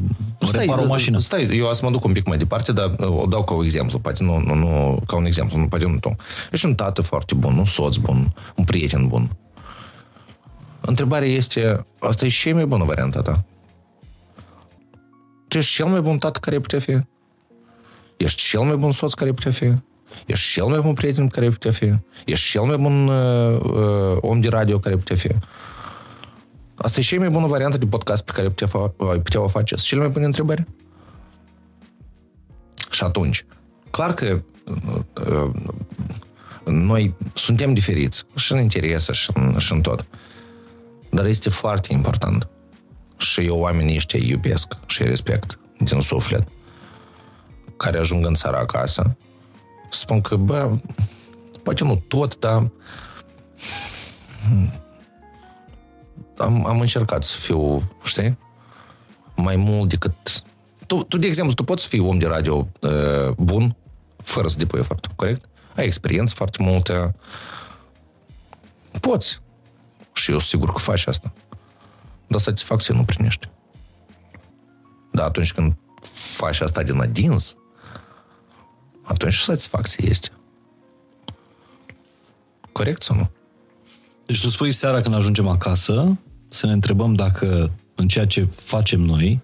[0.52, 1.18] repar o mașină.
[1.18, 3.54] Stai, eu o să mă duc un pic mai departe, dar uh, o dau ca
[3.54, 6.16] un exemplu, poate nu, nu, nu ca un exemplu, nu, poate nu tu.
[6.52, 9.30] Ești un tată foarte bun, un soț bun, un prieten bun.
[10.80, 13.44] Întrebarea este, asta e și mai bună varianta ta.
[15.48, 16.98] Tu ești cel mai bun tată care ai putea fi?
[18.16, 19.72] Ești cel mai bun soț care ai putea fi?
[20.26, 21.92] Ești cel mai bun prieten care ai putea fi?
[22.24, 25.28] Ești cel mai bun uh, uh, om de radio care ai putea fi?
[26.74, 29.40] Asta e cea mai bună variantă de podcast pe care ai putea, fa- ai putea
[29.40, 29.74] o face.
[29.74, 30.64] Sunt cele mai bune întrebări?
[32.90, 33.46] Și atunci,
[33.90, 34.42] clar că
[35.30, 35.50] uh,
[36.64, 40.06] noi suntem diferiți și în interese și în, și în tot.
[41.10, 42.48] Dar este foarte important.
[43.16, 46.48] Și eu oamenii ăștia îi iubesc și îi respect din suflet.
[47.76, 49.16] Care ajung în țara acasă,
[49.96, 50.76] spun că, bă,
[51.62, 52.70] poate nu tot, dar
[56.38, 58.38] am, am încercat să fiu, știi,
[59.36, 60.42] mai mult decât...
[60.86, 63.76] Tu, tu, de exemplu, tu poți fi om de radio uh, bun,
[64.16, 65.44] fără să depui efort, corect?
[65.76, 67.14] Ai experiență foarte multă.
[69.00, 69.40] Poți.
[70.12, 71.32] Și eu sigur că faci asta.
[72.26, 73.48] Dar satisfacție nu primești.
[75.12, 75.76] Dar atunci când
[76.12, 77.56] faci asta din adins,
[79.04, 80.28] atunci și satisfacție este.
[82.72, 83.30] Corect sau nu?
[84.26, 86.16] Deci tu spui seara când ajungem acasă
[86.48, 89.40] să ne întrebăm dacă în ceea ce facem noi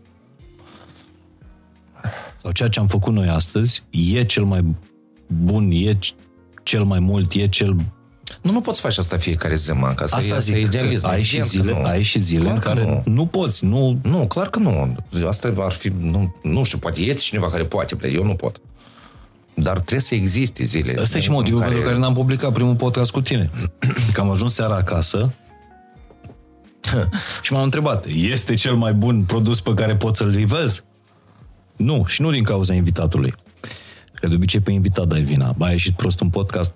[2.42, 4.64] sau ceea ce am făcut noi astăzi e cel mai
[5.26, 6.14] bun, e c-
[6.62, 7.74] cel mai mult, e cel...
[8.42, 10.64] Nu, nu poți face asta fiecare zi, man, că asta, Asta e, asta e zic,
[10.72, 11.06] idealism.
[11.06, 11.86] că ai și, evident că zile, nu.
[11.88, 13.02] ai și zile Clar în că care nu.
[13.12, 13.98] nu poți, nu...
[14.02, 14.96] Nu, clar că nu.
[15.26, 18.60] Asta ar fi, nu, nu știu, poate este cineva care poate, ble, eu nu pot.
[19.62, 20.94] Dar trebuie să existe zile.
[21.00, 23.50] Ăsta e și în motivul pentru care n-am publicat primul podcast cu tine.
[24.12, 25.32] Că am ajuns seara acasă
[27.42, 30.84] și m-am întrebat, este cel mai bun produs pe care pot să-l rivez?
[31.76, 33.34] Nu, și nu din cauza invitatului.
[34.12, 35.54] Că de obicei pe invitat dai vina.
[35.56, 36.74] Ba, a ieșit prost un podcast,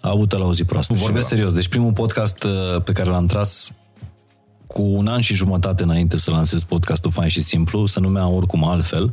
[0.00, 0.94] a avut la o zi proastă.
[0.94, 1.54] Vorbesc serios.
[1.54, 3.72] Deci primul podcast uh, pe care l-am tras
[4.66, 8.64] cu un an și jumătate înainte să lansez podcastul Fain și Simplu, se numea oricum
[8.64, 9.12] altfel, uh,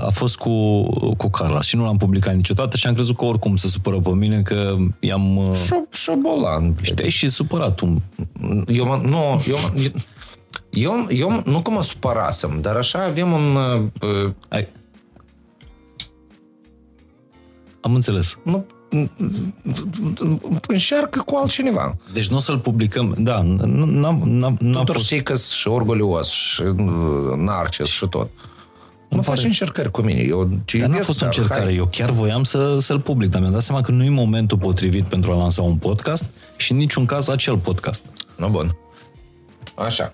[0.00, 0.82] a fost cu,
[1.16, 4.10] cu Carla și nu l-am publicat niciodată și am crezut că oricum se supără pe
[4.10, 5.36] mine că i-am...
[5.36, 6.72] uh, Șo- Șobolan.
[6.72, 6.94] ble.
[6.94, 7.98] Te-ai și supărat un...
[8.66, 9.90] Eu, mă- nu, eu, mă-
[10.70, 13.56] eu, eu, nu că mă supărasem, dar așa avem un...
[13.56, 14.68] uh, Ai...
[17.80, 18.38] Am înțeles.
[18.42, 18.66] Nu,
[20.68, 21.96] încearcă cu altcineva.
[22.12, 23.14] Deci nu o să-l publicăm.
[23.18, 25.06] Da, n- n-am, n-am, n-am Tudor fost...
[25.06, 26.76] Sicăs și orgolios și uh,
[27.36, 28.28] narcis și tot.
[29.08, 30.20] Nu faci pare- încercări cu mine.
[30.20, 31.64] Eu te Dar n-a iubesc, fost o dar încercare.
[31.64, 31.76] hai.
[31.76, 35.04] Eu chiar voiam să, să-l public, dar mi-am dat seama că nu e momentul potrivit
[35.04, 36.24] pentru a lansa un podcast
[36.56, 38.02] și în niciun caz acel podcast.
[38.36, 38.76] Nu, bun.
[39.74, 40.12] Așa.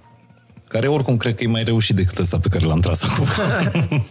[0.69, 3.27] Care oricum cred că e mai reușit decât ăsta pe care l-am tras acum.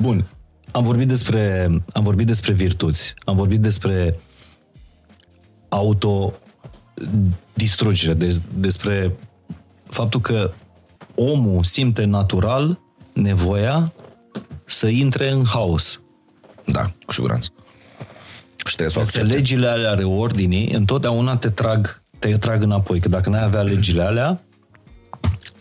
[0.00, 0.26] Bun.
[0.72, 4.18] Am vorbit despre, am vorbit despre virtuți, am vorbit despre
[5.68, 9.12] autodistrugere, de, despre
[9.88, 10.52] faptul că
[11.14, 12.78] omul simte natural
[13.16, 13.92] nevoia
[14.64, 16.00] să intre în haos.
[16.64, 17.50] Da, cu siguranță.
[18.66, 19.36] Și trebuie să o Însă accepte.
[19.36, 23.00] legile alea ale ordinii întotdeauna te trag, te trag înapoi.
[23.00, 24.40] Că dacă n-ai avea legile alea,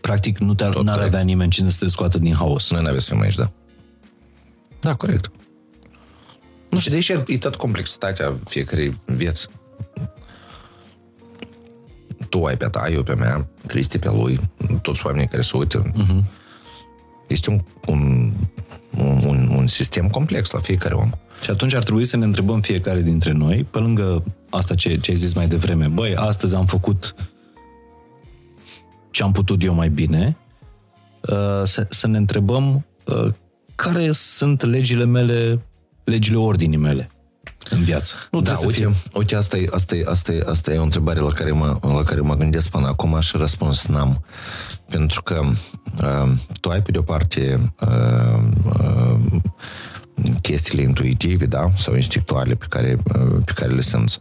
[0.02, 1.14] practic nu te-ar, n-ar corect.
[1.14, 2.72] avea nimeni cine să te scoată din haos.
[2.72, 3.50] Noi n-aveți să fim aici, da.
[4.80, 5.32] Da, corect.
[6.70, 9.48] Nu știu, de aici e tot complexitatea fiecarei vieți.
[12.30, 14.40] Tu ai pe a ta, eu pe a mea, Cristi pe a lui,
[14.82, 15.92] toți oamenii care se uită.
[15.92, 16.24] Uh-huh.
[17.28, 18.32] Este un, un,
[19.26, 21.10] un, un sistem complex la fiecare om.
[21.44, 25.12] Și atunci ar trebui să ne întrebăm fiecare dintre noi, pe lângă asta ce, ce
[25.12, 27.16] ai zis mai devreme, băi, astăzi am făcut
[29.12, 30.38] ce am putut eu mai bine,
[31.22, 33.34] uh, să, să ne întrebăm uh,
[33.76, 35.62] care sunt legile mele,
[36.04, 37.10] legile ordinii mele
[37.70, 38.16] în viață.
[38.32, 38.90] Nu Da, uite, fie...
[39.14, 42.04] uite asta, e, asta, e, asta, e, asta e o întrebare la care, mă, la
[42.04, 44.24] care mă gândesc până acum și răspuns n-am.
[44.90, 45.42] Pentru că
[46.02, 46.32] uh,
[46.62, 49.42] tu ai pe de-o parte uh, uh,
[50.42, 52.96] chestiile intuitive, da, sau instinctuale pe care,
[53.46, 54.20] pe care le simți.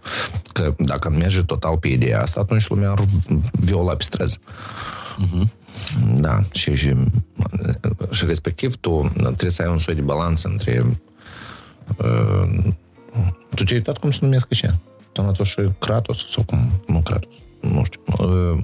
[0.53, 3.05] Că dacă merge total pe ideea asta, atunci lumea ar
[3.53, 4.39] viola pe străzi.
[6.15, 6.95] Da, și, și,
[8.11, 11.01] și respectiv tu trebuie să ai un soi de balanță între
[11.97, 12.65] uh,
[13.55, 14.81] tu ți-ai uitat cum se numesc așa?
[15.13, 16.31] Thanatos și Kratos?
[16.31, 16.71] Sau cum?
[16.87, 17.31] Nu Kratos.
[17.61, 18.01] Nu știu.
[18.19, 18.59] Uh,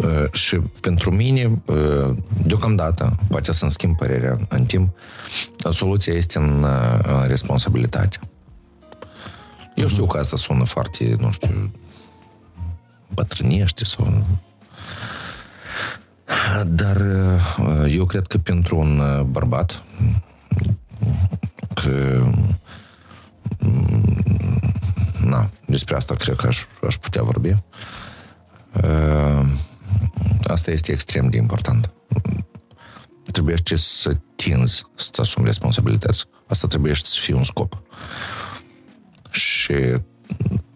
[0.00, 4.96] uh, și pentru mine, uh, deocamdată, poate să-mi schimb părerea în timp,
[5.70, 8.18] soluția este în, uh, în responsabilitate.
[9.74, 11.70] Eu știu că asta sună foarte, nu știu,
[13.08, 14.24] bătrânește sau...
[16.66, 19.82] Dar uh, eu cred că pentru un uh, bărbat
[21.74, 22.24] că
[23.58, 24.22] mm,
[25.24, 27.54] na, despre asta cred că aș, aș putea vorbi.
[28.82, 29.46] Uh,
[30.46, 31.90] Asta este extrem de important.
[33.32, 36.24] Trebuie să tinzi să-ți asumi responsabilități.
[36.46, 37.82] Asta trebuie să fie un scop.
[39.30, 39.72] Și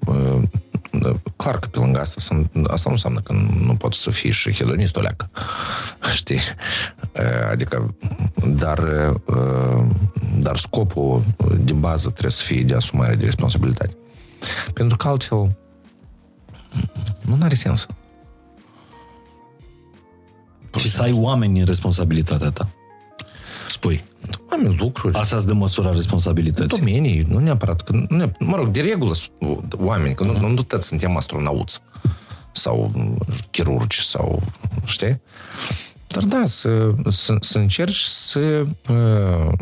[0.07, 0.43] uh,
[1.37, 3.33] clar că pe lângă asta sunt, asta nu înseamnă că
[3.65, 5.31] nu poți să fii și hedonist o leacă.
[6.15, 6.41] Știi?
[7.13, 7.95] Uh, Adică,
[8.47, 8.79] dar,
[9.25, 9.85] uh,
[10.39, 11.25] dar scopul
[11.61, 13.97] de bază trebuie să fie de asumare de responsabilitate.
[14.73, 15.57] Pentru că altfel
[17.21, 17.87] nu are sens.
[20.77, 22.69] Și să ai oameni în responsabilitatea ta.
[23.69, 24.05] Spui.
[24.51, 26.79] Oameni, lucruri, Asta îți dă măsura responsabilității.
[26.79, 30.63] domenii, nu neapărat, că, nu neap- mă rog, de regulă sunt oameni, că nu, nu
[30.63, 31.81] toți suntem astronauți
[32.53, 32.93] sau
[33.51, 34.43] chirurgi sau,
[34.85, 35.21] știi?
[36.07, 39.53] Dar da, să, să, să încerci să uh,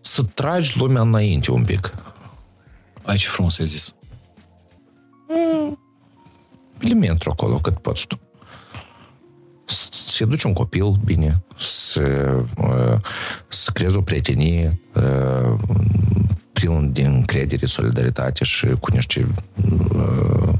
[0.00, 1.94] să tragi lumea înainte un pic.
[3.02, 3.94] Aici frumos ai zis.
[6.80, 8.18] Milimetru acolo cât poți tu.
[9.90, 13.00] Să educi un copil bine, să, uh,
[13.48, 15.58] să creezi o prietenie uh,
[16.52, 19.28] plin de încredere, solidaritate și cu niște
[19.94, 20.52] uh,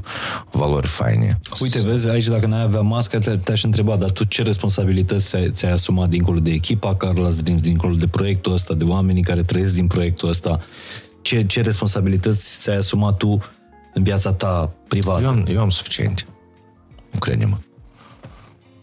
[0.51, 1.39] valori faine.
[1.61, 5.51] Uite, vezi, aici dacă n-ai avea mască, te- te-aș întreba, dar tu ce responsabilități ți-ai,
[5.51, 9.73] ți-ai asumat dincolo de echipa Carlos, din, dincolo de proiectul ăsta, de oamenii care trăiesc
[9.73, 10.59] din proiectul ăsta?
[11.21, 13.39] Ce, ce responsabilități ți-ai asumat tu
[13.93, 15.21] în viața ta privată?
[15.21, 16.23] Eu am, eu am suficiente.
[17.19, 17.57] Crede-mă.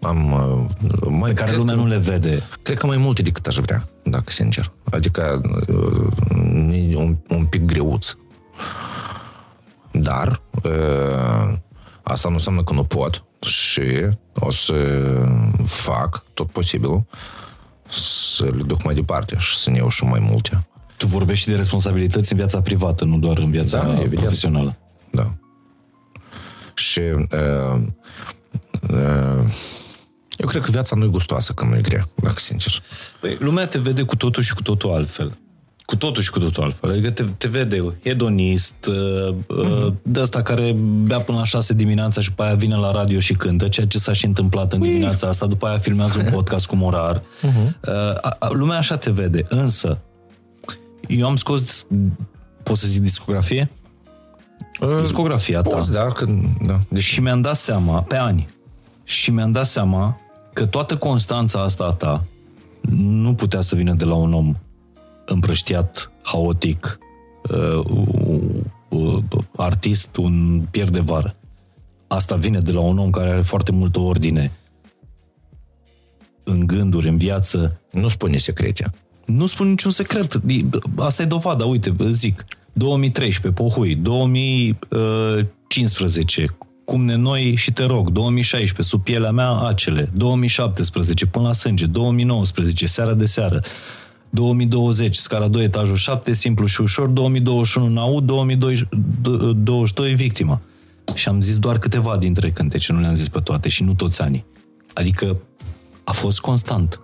[0.02, 2.42] Am, uh, mai, pe care cred lumea că- nu le vede.
[2.62, 4.72] Cred că mai multe decât aș vrea, dacă sincer.
[4.90, 8.14] Adică uh, e un, un pic greuț.
[9.92, 11.54] Dar uh,
[12.02, 13.82] asta nu înseamnă că nu pot și
[14.34, 14.74] o să
[15.64, 17.04] fac tot posibilul
[17.88, 20.66] să le duc mai departe și să ne iau și mai multe.
[20.96, 24.18] Tu vorbești de responsabilități în viața privată, nu doar în viața Da, evident.
[24.20, 24.76] profesională.
[25.10, 25.32] Da.
[26.74, 27.80] Și uh,
[28.90, 29.44] uh,
[30.38, 32.72] eu cred că viața nu e gustoasă când nu e grea, dacă sincer.
[33.20, 35.36] Păi, lumea te vede cu totul și cu totul altfel.
[35.84, 36.90] Cu totul și cu totul altfel.
[36.90, 42.20] Adică te, te vede hedonist, uh, uh, de asta care bea până la șase dimineața
[42.20, 45.28] și după aia vine la radio și cântă, ceea ce s-a și întâmplat în dimineața
[45.28, 47.22] asta, după aia filmează un podcast cu Morar.
[47.42, 47.50] Uh,
[48.20, 49.98] a- a- lumea așa te vede, însă
[51.08, 51.86] eu am scos,
[52.62, 53.70] pot să zic discografie?
[55.00, 55.74] Discografia ta.
[55.74, 56.26] Poți, da, că,
[56.66, 56.78] da.
[56.88, 58.48] Deci, Și mi-am dat seama, pe ani,
[59.04, 60.20] și mi-am dat seama
[60.52, 62.24] că toată constanța asta a ta
[62.96, 64.56] nu putea să vină de la un om
[65.26, 66.98] împrăștiat, haotic,
[67.50, 67.84] uh,
[68.88, 69.18] uh,
[69.56, 71.34] artist, un pier de vară.
[72.06, 74.52] Asta vine de la un om care are foarte multă ordine
[76.44, 77.80] în gânduri, în viață.
[77.90, 78.90] nu spune secrete.
[79.26, 80.40] Nu spun niciun secret.
[80.46, 80.64] E-
[80.96, 81.64] Asta e dovada.
[81.64, 82.44] Uite, zic.
[82.72, 83.94] 2013, Pohui.
[83.94, 86.56] 2015,
[86.92, 91.86] cum ne noi și te rog, 2016, sub pielea mea acele, 2017, până la sânge,
[91.86, 93.60] 2019, seara de seară,
[94.30, 100.60] 2020, scara 2, etajul 7, simplu și ușor, 2021, nau, 2022, victima.
[101.14, 104.22] Și am zis doar câteva dintre cântece, nu le-am zis pe toate și nu toți
[104.22, 104.44] anii.
[104.94, 105.36] Adică
[106.04, 107.00] a fost constant.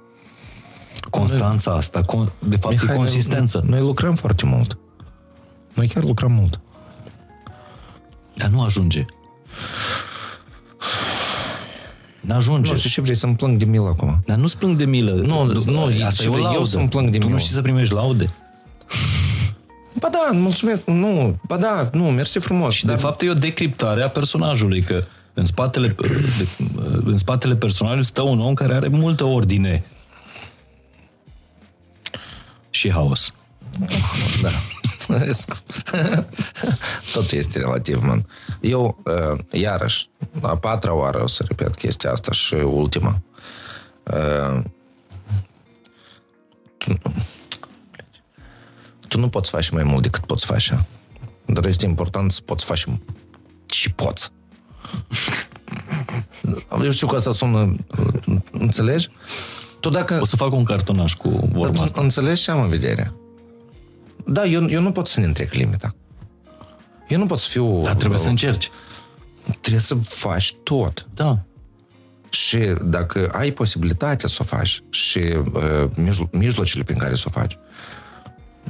[1.10, 2.04] Constanța asta,
[2.38, 3.58] de fapt Mihai, e consistență.
[3.58, 4.78] Noi, noi lucrăm foarte mult.
[5.74, 6.60] Noi chiar lucrăm mult.
[8.34, 9.06] Dar nu ajunge.
[12.20, 12.70] N-ajunge.
[12.70, 14.20] Nu știu ce vrei să-mi plâng de milă acum.
[14.26, 15.12] Dar nu-ți plâng de milă.
[15.12, 17.24] Nu, nu, nu asta e eu să-mi plâng de milă.
[17.24, 18.30] Tu nu știi să primești laude?
[20.00, 22.74] Ba da, mulțumesc, nu, ba da, nu, mersi frumos.
[22.74, 22.94] Și dar...
[22.94, 25.04] de fapt e o decriptare a personajului, că
[25.34, 25.94] în spatele,
[26.38, 26.48] de,
[27.04, 29.84] în spatele personajului stă un om care are multă ordine
[32.70, 33.32] și haos.
[34.42, 34.48] Da.
[37.12, 38.26] Totul este relativ, man.
[38.60, 40.08] Eu, uh, iarăși,
[40.40, 43.20] a patra oară o să repet chestia asta și ultima.
[44.02, 44.62] Uh,
[46.76, 46.98] tu,
[49.08, 50.86] tu nu poți face mai mult decât poți face.
[51.44, 53.00] Dar este important să poți face
[53.70, 54.30] și poți.
[56.84, 57.76] Eu știu că asta sună...
[58.52, 59.08] Înțelegi?
[59.80, 60.18] Tu dacă...
[60.20, 62.00] O să fac un cartonaș cu vorba asta.
[62.00, 63.12] Înțelegi ce am în vedere?
[64.28, 65.94] Da, eu, eu nu pot să ne întrec limita.
[67.08, 67.82] Eu nu pot să fiu...
[67.82, 68.70] Dar trebuie să încerci.
[69.60, 71.08] Trebuie să faci tot.
[71.14, 71.38] Da.
[72.30, 77.58] Și dacă ai posibilitatea să o faci și uh, mijlocele prin care să o faci,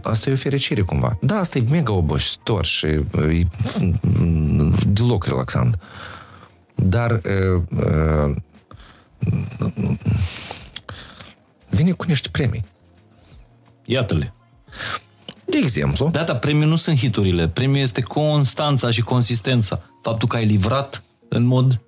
[0.02, 1.18] asta e o fericire cumva.
[1.20, 3.48] Da, asta e mega obositor și uh, e
[4.86, 5.78] deloc relaxant.
[6.74, 8.34] Dar uh, uh,
[11.68, 12.64] vine cu niște premii.
[13.84, 14.32] Iată-le.
[15.50, 16.08] De exemplu.
[16.10, 17.48] Da, dar premiul nu sunt hiturile.
[17.48, 19.80] Premiul este constanța și consistența.
[20.02, 21.80] Faptul că ai livrat în mod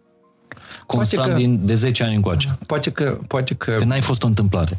[0.87, 2.59] constant că, din, de 10 ani încoace.
[2.67, 3.75] Poate că, poate că...
[3.75, 4.79] Că n-ai fost o întâmplare.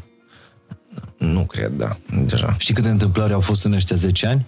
[1.16, 2.54] Nu cred, da, deja.
[2.58, 4.46] Știi câte întâmplări au fost în ăștia 10 ani?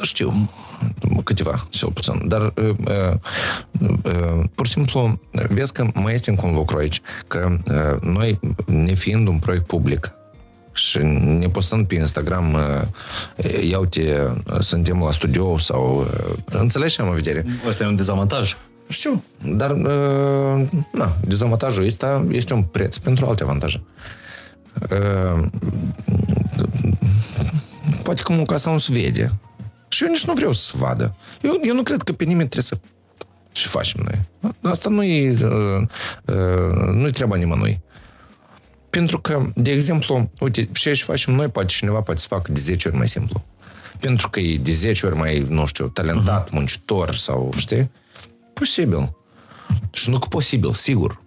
[0.00, 0.50] Știu,
[1.24, 2.28] câteva, cel puțin.
[2.28, 3.14] Dar, uh, uh,
[4.04, 8.40] uh, pur și simplu, vezi că mai este încă un lucru aici, că uh, noi,
[8.66, 10.12] ne fiind un proiect public,
[10.78, 10.98] și
[11.38, 12.56] ne postăm pe Instagram
[13.68, 14.20] iau te,
[14.58, 16.06] suntem la studio sau
[16.44, 17.46] înțelegi ce am în vedere?
[17.68, 18.56] Asta e un dezavantaj.
[18.88, 19.72] Știu, dar
[20.92, 23.82] na, dezavantajul ăsta este un preț pentru alte avantaje.
[28.02, 29.32] Poate că munca asta nu se vede.
[29.88, 31.16] Și eu nici nu vreau să vadă.
[31.40, 32.78] Eu, eu nu cred că pe nimeni trebuie să
[33.52, 34.52] și facem noi.
[34.62, 35.82] Asta nu e, uh,
[36.24, 37.80] uh, nu-i treaba nimănui.
[38.90, 42.60] Pentru că, de exemplu, uite, ce și facem noi, poate cineva poate să facă de
[42.60, 43.44] 10 ori mai simplu.
[44.00, 46.52] Pentru că e de 10 ori mai, nu știu, talentat, uh-huh.
[46.52, 47.90] muncitor sau, știi?
[48.52, 49.16] Posibil.
[49.92, 51.20] Și nu că posibil, sigur.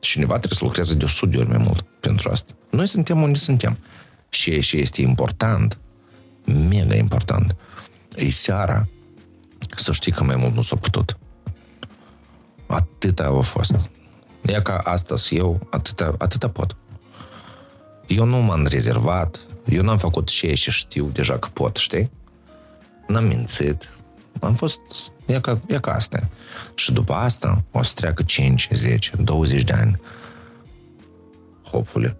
[0.00, 2.52] Cineva trebuie să lucreze de 100 de ori mai mult pentru asta.
[2.70, 3.78] Noi suntem unde suntem.
[4.28, 5.78] Și ce este important,
[6.44, 7.56] mega important,
[8.16, 8.88] e seara
[9.76, 11.18] să știi că mai mult nu s-a putut.
[12.66, 13.90] Atâta a fost.
[14.46, 16.76] E ca astăzi eu atâta, atâta pot.
[18.06, 22.10] Eu nu m-am rezervat, eu n-am făcut ce și știu deja că pot, știi?
[23.06, 23.90] N-am mințit.
[24.40, 24.80] Am fost,
[25.26, 26.28] e ca, e ca asta.
[26.74, 30.00] Și după asta o să treacă 5, 10, 20 de ani.
[31.70, 32.16] Hopefully.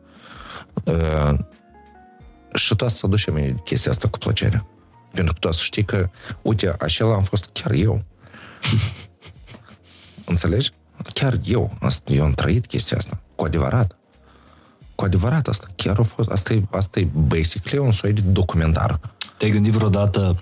[0.85, 1.39] Uh,
[2.55, 4.67] și tu să duci mine chestia asta cu plăcere.
[5.13, 6.09] Pentru că tu să știi că,
[6.43, 8.05] uite, acela am fost chiar eu.
[10.25, 10.71] Înțelegi?
[11.15, 11.77] Chiar eu.
[11.81, 13.21] Asta, eu am trăit chestia asta.
[13.35, 13.97] Cu adevărat.
[14.95, 15.67] Cu adevărat asta.
[15.77, 16.29] Chiar a fost...
[16.31, 19.01] Asta e, asta e basically un soi de documentar.
[19.37, 20.37] Te-ai gândit vreodată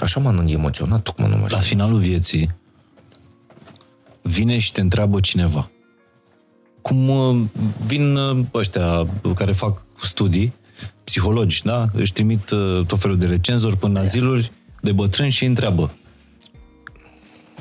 [0.00, 2.58] Așa m-am emoționat, tocmai nu mă La finalul vieții
[4.22, 5.70] vine și te întreabă cineva.
[6.82, 7.40] Cum uh,
[7.86, 10.52] vin uh, ăștia care fac studii,
[11.04, 11.86] psihologi, da?
[11.92, 15.92] Își trimit uh, tot felul de recenzori până la ziluri de bătrâni și îi întreabă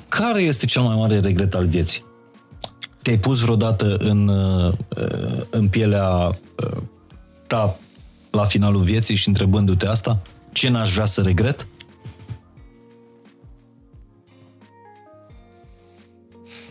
[0.09, 2.05] care este cel mai mare regret al vieții?
[3.01, 4.73] Te-ai pus vreodată în, uh,
[5.49, 6.81] în pielea uh,
[7.47, 7.79] ta
[8.31, 10.21] la finalul vieții și întrebându-te asta?
[10.51, 11.67] Ce n-aș vrea să regret?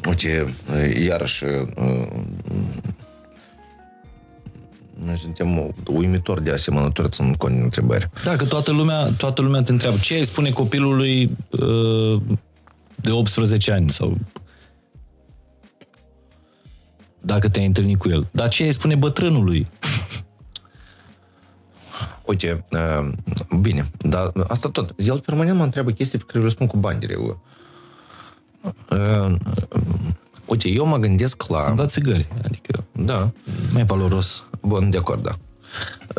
[0.08, 0.54] Uite,
[1.06, 1.44] iarăși
[5.04, 8.10] noi suntem uimitori de asemănători în cont de întrebări.
[8.24, 12.20] Da, că toată lumea, toată lumea te întreabă ce îi spune copilului uh,
[13.00, 14.18] de 18 ani sau
[17.20, 18.28] dacă te-ai întâlnit cu el.
[18.30, 19.68] Dar ce îi spune bătrânului?
[22.24, 23.08] uite, uh,
[23.60, 24.94] bine, dar asta tot.
[24.96, 27.40] El permanent mă întreabă chestii pe care le spun cu bani de regulă.
[28.90, 29.34] Uh,
[30.46, 31.58] uite, eu mă gândesc la...
[31.58, 33.32] Am dat țigări, adică Da,
[33.72, 34.48] mai valoros.
[34.60, 35.34] bun, de acord, da.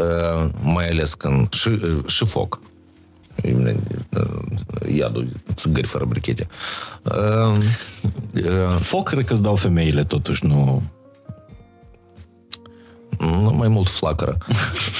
[0.03, 1.53] Uh, mai ales când...
[1.53, 2.59] Și, și foc.
[3.43, 6.47] Uh, Iadul, țigări fără brichete.
[7.03, 7.57] Uh,
[8.33, 10.83] uh, Foc cred că îți dau femeile totuși, nu...
[13.19, 14.37] Nu, mai mult flacără.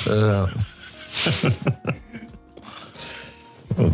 [0.10, 0.44] Uh,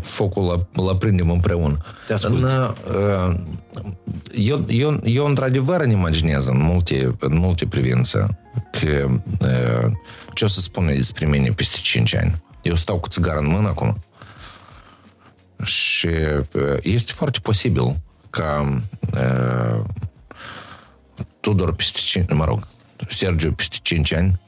[0.01, 1.77] Focul la, la prindem împreună.
[2.07, 2.43] Te ascult.
[2.43, 3.35] În, uh,
[4.33, 8.37] eu, eu, eu, într-adevăr, îmi imaginez în multe, în multe privințe
[8.71, 9.07] că
[9.39, 9.91] uh,
[10.33, 12.41] ce o să spună despre mine peste 5 ani.
[12.61, 13.97] Eu stau cu țigară în mână acum
[15.62, 18.78] și uh, este foarte posibil ca
[19.14, 19.84] uh,
[21.40, 22.66] Tudor peste 5, mă rog,
[23.08, 24.40] Sergiu peste 5 ani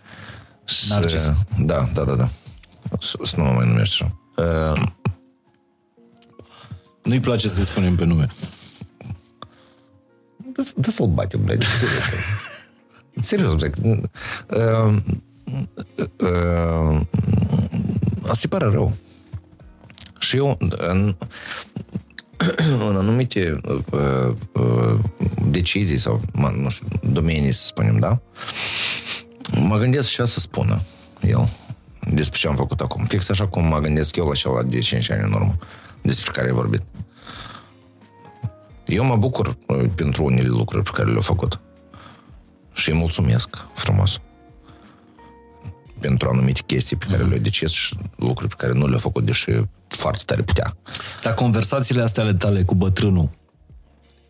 [0.65, 1.31] să- Narcis.
[1.59, 2.28] Da, da, da, da.
[3.01, 4.19] Să să nu mă mai numești așa.
[4.73, 4.82] Uh,
[7.03, 8.27] Nu-i place să-i spunem pe nume.
[10.36, 12.05] Da, da să-l batem, blядь, serios.
[13.20, 13.77] Serios, blядь.
[13.77, 14.97] Uh,
[16.20, 17.01] uh,
[18.23, 18.93] asta se pare rău.
[20.19, 21.15] Și eu, în,
[22.89, 23.60] în anumite
[23.91, 24.99] uh, uh,
[25.48, 28.19] decizii sau, mă, nu știu, domenii, să spunem, da?
[29.52, 30.80] Mă gândesc și să spună
[31.22, 31.49] el
[31.99, 33.06] despre ce am făcut acum.
[33.06, 35.57] Fix așa cum mă gândesc eu la cel de 5 ani în urmă,
[36.02, 36.81] despre care ai vorbit.
[38.85, 41.60] Eu mă bucur uh, pentru unele lucruri pe care le-au făcut.
[42.73, 44.22] Și îi mulțumesc frumos.
[46.08, 49.52] Pentru anumite chestii pe care le-au decis și lucruri pe care nu le-au făcut, deși
[49.88, 50.74] foarte tare putea.
[51.24, 53.30] Dar conversațiile astea ale tale cu bătrânul,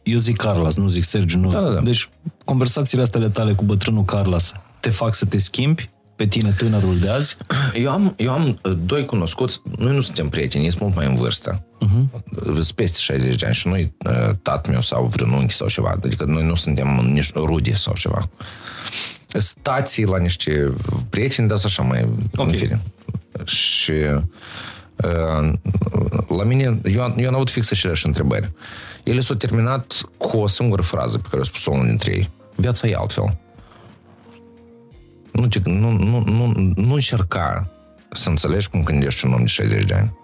[0.03, 1.51] eu zic Carlos, nu zic Sergiu, nu.
[1.51, 1.79] Da, da, da.
[1.79, 2.09] Deci,
[2.45, 6.99] conversațiile astea ale tale cu bătrânul Carlos te fac să te schimbi pe tine, tânărul
[6.99, 7.37] de azi?
[7.83, 11.05] Eu am, eu am uh, doi cunoscuți, noi nu suntem prieteni, ei sunt mult mai
[11.05, 11.65] în vârstă.
[11.85, 12.21] Uh-huh.
[12.43, 15.99] Sunt peste 60 de ani și noi, uh, tat meu sau vreun unchi sau ceva,
[16.03, 18.29] adică noi nu suntem nici rude sau ceva.
[19.27, 20.73] Stații la niște
[21.09, 22.47] prieteni, dar sunt așa mai Ok.
[22.47, 22.81] în fine.
[23.45, 25.53] Și uh,
[26.37, 28.51] la mine, eu, eu am avut fix aceleași întrebări.
[29.03, 32.29] Ele s-au terminat cu o singură frază pe care o spus unul dintre ei.
[32.55, 33.37] Viața e altfel.
[35.37, 37.67] Nu, te- nu, nu, nu, nu încerca
[38.11, 40.17] să înțelegi cum gândești un om de 60 de ani.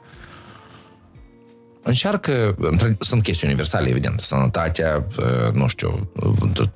[1.83, 6.09] Încearcă, între- sunt chestii universale, evident, sănătatea, uh, nu știu,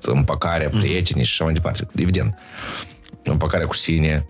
[0.00, 2.38] împăcarea, prietenii și așa mai departe, evident.
[3.22, 4.26] Împăcarea cu sine,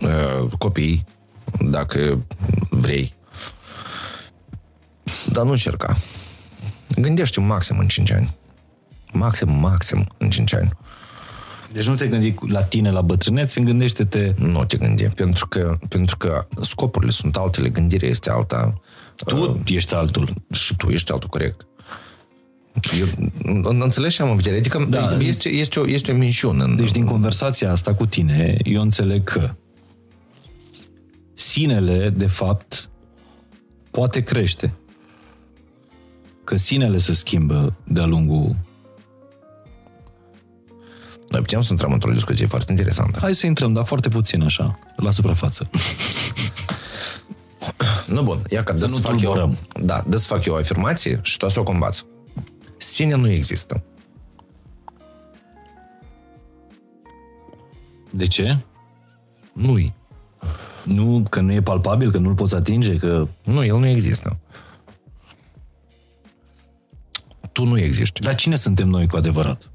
[0.00, 1.04] uh, copii,
[1.60, 2.24] dacă
[2.70, 3.14] vrei.
[5.32, 5.94] Dar nu încerca.
[6.96, 8.34] Gândește maxim în 5 ani.
[9.12, 10.70] Maxim, maxim în 5 ani.
[11.72, 14.32] Deci nu te gândi la tine, la bătrânețe, gândește-te...
[14.38, 18.80] Nu te gândi, pentru că, pentru că scopurile sunt altele, gândirea este alta
[19.16, 20.28] Tu ești altul.
[20.50, 21.66] și tu ești altul corect.
[22.98, 23.06] Eu,
[23.42, 24.56] în- înțelegi ce am în vedere?
[24.56, 25.16] Adică Da.
[25.18, 26.64] este, este, o, este o minciună.
[26.64, 29.54] În, Deci din conversația asta cu tine, eu înțeleg că
[31.34, 32.88] sinele, de fapt,
[33.90, 34.72] poate crește.
[36.44, 38.56] Că sinele se schimbă de-a lungul...
[41.30, 43.18] Noi putem să intrăm într-o discuție foarte interesantă.
[43.20, 45.68] Hai să intrăm, dar foarte puțin așa, la suprafață.
[48.06, 49.56] Nu, bun, ia ca Să să nu fac eu, tulburăm.
[49.80, 52.04] da, dă să fac eu o afirmație și tu să o combați.
[52.76, 53.82] Sine nu există.
[58.10, 58.58] De ce?
[59.52, 59.94] Nu-i.
[60.82, 63.28] Nu, că nu e palpabil, că nu-l poți atinge, că...
[63.42, 64.38] Nu, el nu există.
[67.52, 68.20] Tu nu existi.
[68.20, 69.69] Dar cine suntem noi cu adevărat?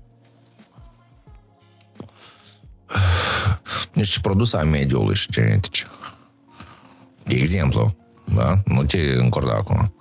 [3.94, 5.88] Niște produse a mediului și genetice.
[7.24, 7.96] De exemplu,
[8.36, 8.56] da?
[8.66, 9.94] Nu te încorda acum.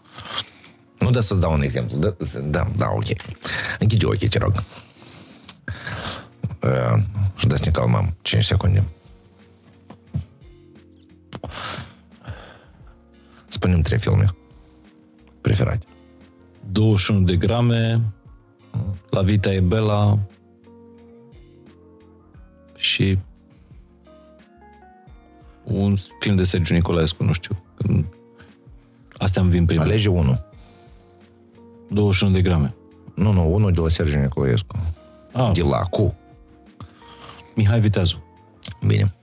[0.99, 1.97] Nu da să-ți dau un exemplu.
[1.97, 3.07] Da, da, da ok.
[3.79, 4.53] Închide ochii, te rog.
[6.63, 7.03] Uh,
[7.37, 8.85] și dă să ne calmăm 5 secunde.
[13.49, 14.27] Spunem trei filme
[15.41, 15.87] preferate.
[16.73, 18.01] 21 de grame,
[19.11, 20.19] La Vita e Bella
[22.85, 23.19] și
[25.65, 27.65] un film de Sergiu Nicolaescu, nu știu.
[29.19, 29.89] Astea îmi vin primele.
[29.89, 30.47] Alege unul.
[31.89, 32.75] 21 de grame.
[33.15, 34.77] Nu, nu, unul de la Sergiu Nicolaescu.
[35.33, 36.15] Ah, De la cu.
[37.55, 38.23] Mihai Viteazu.
[38.87, 39.15] Bine.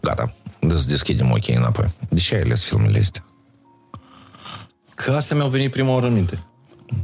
[0.00, 0.34] Gata.
[0.60, 1.88] Des- Deschidem ochii înapoi.
[2.08, 3.24] De ce ai ales filmele astea?
[4.94, 6.42] Că astea mi-au venit prima oară în minte.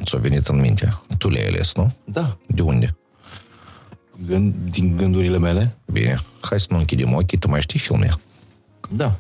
[0.05, 0.99] Ți-a venit în minte.
[1.19, 1.95] Tu le-ai ales, nu?
[2.05, 2.37] Da.
[2.47, 2.97] De unde?
[4.27, 5.77] Gând, din gândurile mele?
[5.93, 8.09] Bine, hai să nu închidem ochii, tu mai știi filme.
[8.91, 9.17] Da.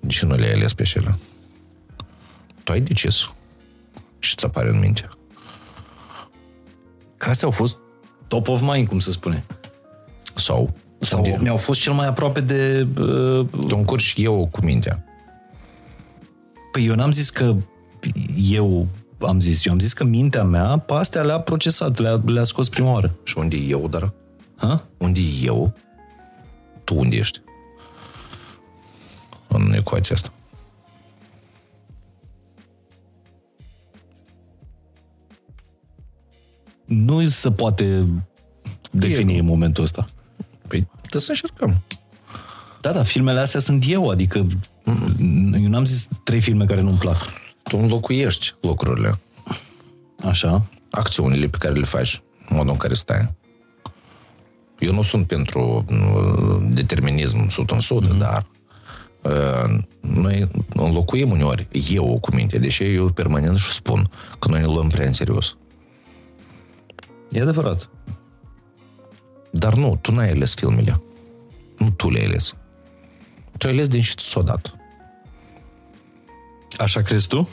[0.00, 1.18] De ce nu le-ai ales pe cele?
[2.64, 3.30] Tu ai decis.
[4.18, 5.08] Și ți apare în minte.
[7.16, 7.76] Că astea au fost
[8.28, 9.44] top of mind, cum se spune.
[10.34, 12.86] Sau, Sau sunt- mi-au fost cel mai aproape de...
[13.00, 15.04] Uh, tu încurci eu cu mintea.
[16.72, 17.54] păi eu n-am zis că
[18.50, 18.86] eu
[19.20, 22.68] am zis, eu am zis că mintea mea pe astea le-a procesat, le-a, le-a scos
[22.68, 23.14] prima oară.
[23.22, 24.12] Și unde e eu, dar?
[24.56, 24.86] Ha?
[24.98, 25.72] Unde e eu?
[26.84, 27.40] Tu unde ești?
[29.48, 30.32] În ecuația asta.
[36.84, 38.06] Nu se poate
[38.90, 40.04] defini în momentul ăsta.
[40.68, 41.82] Păi, trebuie să încercăm.
[42.80, 44.46] Da, da, filmele astea sunt eu, adică
[45.52, 47.16] eu n-am zis trei filme care nu-mi plac.
[47.62, 49.18] Tu înlocuiești lucrurile,
[50.24, 50.66] Așa.
[50.90, 53.34] acțiunile pe care le faci, modul în care stai.
[54.78, 58.18] Eu nu sunt pentru uh, determinism 100%, mm-hmm.
[58.18, 58.46] dar
[59.22, 64.66] uh, noi înlocuim uneori eu cu minte, deși eu permanent și spun că noi ne
[64.66, 65.56] luăm prea în serios.
[67.30, 67.88] E adevărat.
[69.50, 71.02] Dar nu, tu n-ai ales filmele.
[71.78, 72.54] Nu tu le-ai ales.
[73.58, 74.76] Tu ai ales din și ți s-o dat.
[76.78, 77.48] Așa crezi tu?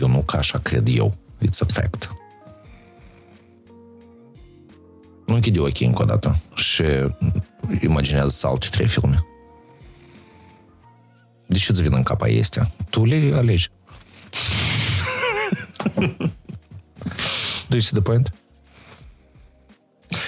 [0.00, 1.14] Eu nu ca așa cred eu.
[1.38, 2.19] It's a fact.
[5.30, 6.84] Nu închide ochii încă o dată și
[7.82, 9.26] imaginează alte trei filme.
[11.46, 12.72] De ce îți vin în cap este?
[12.90, 13.70] Tu le alegi.
[17.68, 18.32] Do you see the point?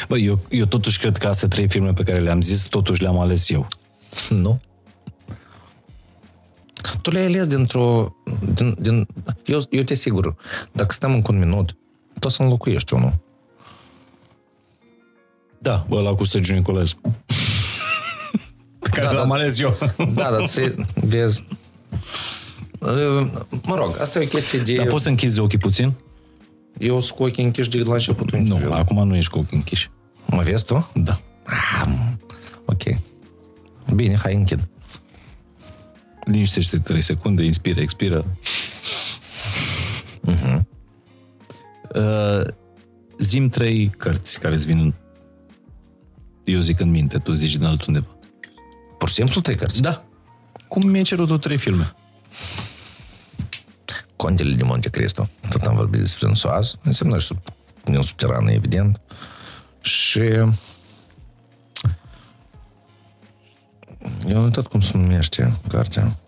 [0.08, 3.18] Bă, eu, eu totuși cred că astea trei filme pe care le-am zis, totuși le-am
[3.18, 3.68] ales eu.
[4.28, 4.60] Nu.
[7.02, 8.16] Tu le-ai ales dintr-o...
[8.54, 9.06] Din, din,
[9.44, 10.36] eu, eu te sigur,
[10.72, 11.76] dacă stăm încă un minut,
[12.18, 13.30] tu o să înlocuiești unul.
[15.62, 17.00] Da, bă, la cu Sergiu Nicolescu.
[18.78, 19.34] pe care Da, l-am da.
[19.34, 19.78] ales eu.
[19.96, 21.44] Da, dar ți vezi...
[22.78, 23.26] Uh,
[23.62, 24.74] Mă rog, asta e o chestie de...
[24.74, 25.92] Dar poți să închizi ochii puțin?
[26.78, 28.78] Eu sunt cu ochii închiși de la începutul Nu, interviului.
[28.78, 29.90] acum nu ești cu ochii închiși.
[30.26, 30.90] Mă vezi tu?
[30.94, 31.20] Da.
[32.64, 32.82] Ok.
[33.94, 34.68] Bine, hai închid.
[36.24, 38.24] Liniștește 3 secunde, inspiră, expiră.
[41.94, 42.40] Uh,
[43.18, 44.94] zim trei cărți care îți vin în...
[46.44, 48.06] Eu zic în minte, tu zici din altundeva.
[48.98, 49.82] Pur și simplu trei cărți.
[49.82, 50.04] Da.
[50.68, 51.94] Cum mi-ai cerut tu trei filme?
[54.16, 55.28] Contele de Monte Cristo.
[55.50, 56.76] Tot am vorbit despre însoaz.
[56.82, 57.38] Înseamnă și sub,
[57.84, 59.00] din subterană, evident.
[59.80, 60.20] Și...
[64.28, 66.18] Eu am uitat cum se numește cartea.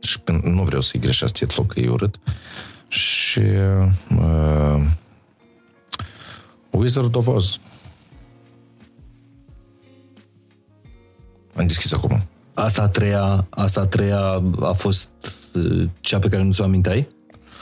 [0.00, 2.18] Și pe- nu vreau să-i greșesc titlul, că e urât.
[2.88, 3.40] Și...
[4.18, 4.82] Uh,
[6.70, 7.58] Wizard of Oz.
[11.54, 12.22] Am deschis acum.
[12.54, 15.10] Asta a treia, asta a treia a fost
[15.54, 17.08] uh, cea pe care nu ți-o aminteai?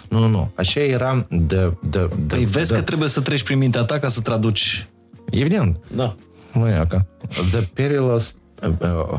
[0.08, 0.50] Nu, nu, nu.
[0.56, 1.72] Așa era de...
[1.82, 4.88] de, de Păi vezi de, că trebuie să treci prin mintea ta ca să traduci.
[5.30, 5.76] Evident.
[5.94, 6.14] Da.
[6.52, 7.06] Nu e aca.
[7.50, 8.36] The Perilous...
[8.62, 9.18] Uh, uh,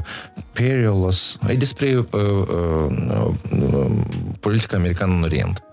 [0.51, 1.37] perilous...
[1.47, 3.91] E despre uh, uh, uh,
[4.39, 5.63] politica americană în Orient.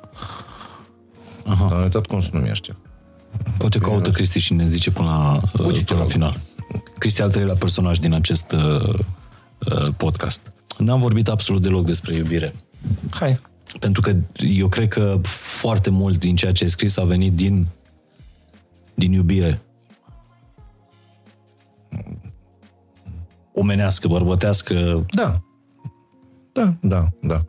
[1.46, 1.68] Aha.
[1.72, 2.76] Am uitat cum se numește.
[3.58, 6.10] Poate caută Cristi și ne zice până la, uh, Uite, te până la rog.
[6.10, 6.36] final.
[6.98, 10.52] Cristi al treilea personaj din acest uh, uh, podcast.
[10.78, 12.54] N-am vorbit absolut deloc despre iubire.
[13.10, 13.40] Hai.
[13.80, 17.66] Pentru că eu cred că foarte mult din ceea ce ai scris a venit din,
[18.94, 19.62] din iubire.
[23.52, 25.06] Omenească, bărbătească.
[25.10, 25.40] Da.
[26.52, 27.44] Da, da, da.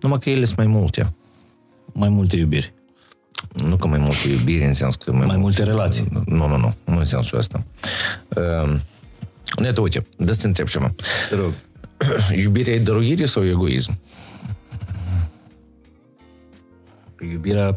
[0.00, 1.14] Numai că ele sunt mai multe.
[1.92, 2.74] mai multe iubiri.
[3.52, 5.12] Nu că mai multe iubire în sens că...
[5.12, 6.08] Mai, Mai multe relații.
[6.26, 6.74] Nu, nu, nu.
[6.84, 7.64] Nu în sensul ăsta.
[8.28, 8.76] Uh,
[9.64, 10.94] Iată, uite, de să te întreb ceva.
[11.28, 11.52] Te rog.
[12.42, 13.98] Iubirea e dăruire sau egoism?
[17.32, 17.76] Iubirea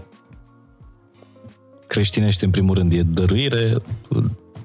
[1.87, 3.77] creștinește în primul rând e dăruire,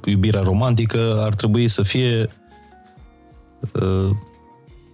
[0.04, 2.28] iubirea romantică ar trebui să fie
[3.72, 4.10] uh,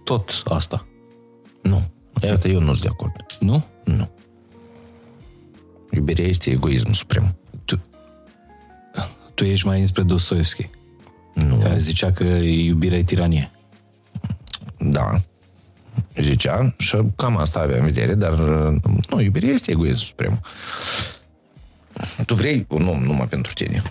[0.03, 0.87] tot asta,
[1.61, 1.81] Nu.
[2.21, 3.11] Iată, eu nu sunt de acord.
[3.39, 3.65] nu?
[3.83, 4.09] Nu.
[5.91, 7.35] Iubirea este egoism suprem.
[7.65, 7.81] Tu,
[9.33, 10.69] tu ești mai înspre Dostoevski,
[11.33, 11.55] Nu.
[11.55, 13.51] care zicea că iubirea e tiranie.
[14.77, 15.13] Da.
[16.15, 18.33] Zicea și cam asta avea în vedere, dar
[19.09, 20.41] nu, iubirea este egoism suprem.
[22.25, 23.81] Tu vrei un om numai pentru tine.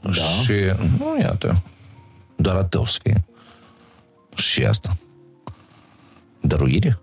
[0.00, 0.10] Da.
[0.12, 0.52] Și,
[0.98, 1.62] nu, iată,
[2.36, 3.24] doar a tău să fie.
[4.34, 4.96] Și asta.
[6.40, 6.98] Dăruire?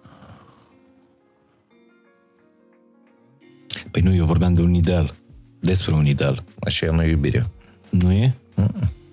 [3.97, 5.13] Păi nu, eu vorbeam de un ideal.
[5.59, 6.43] Despre un ideal.
[6.59, 7.45] Așa e nu iubire.
[7.89, 8.33] Nu e?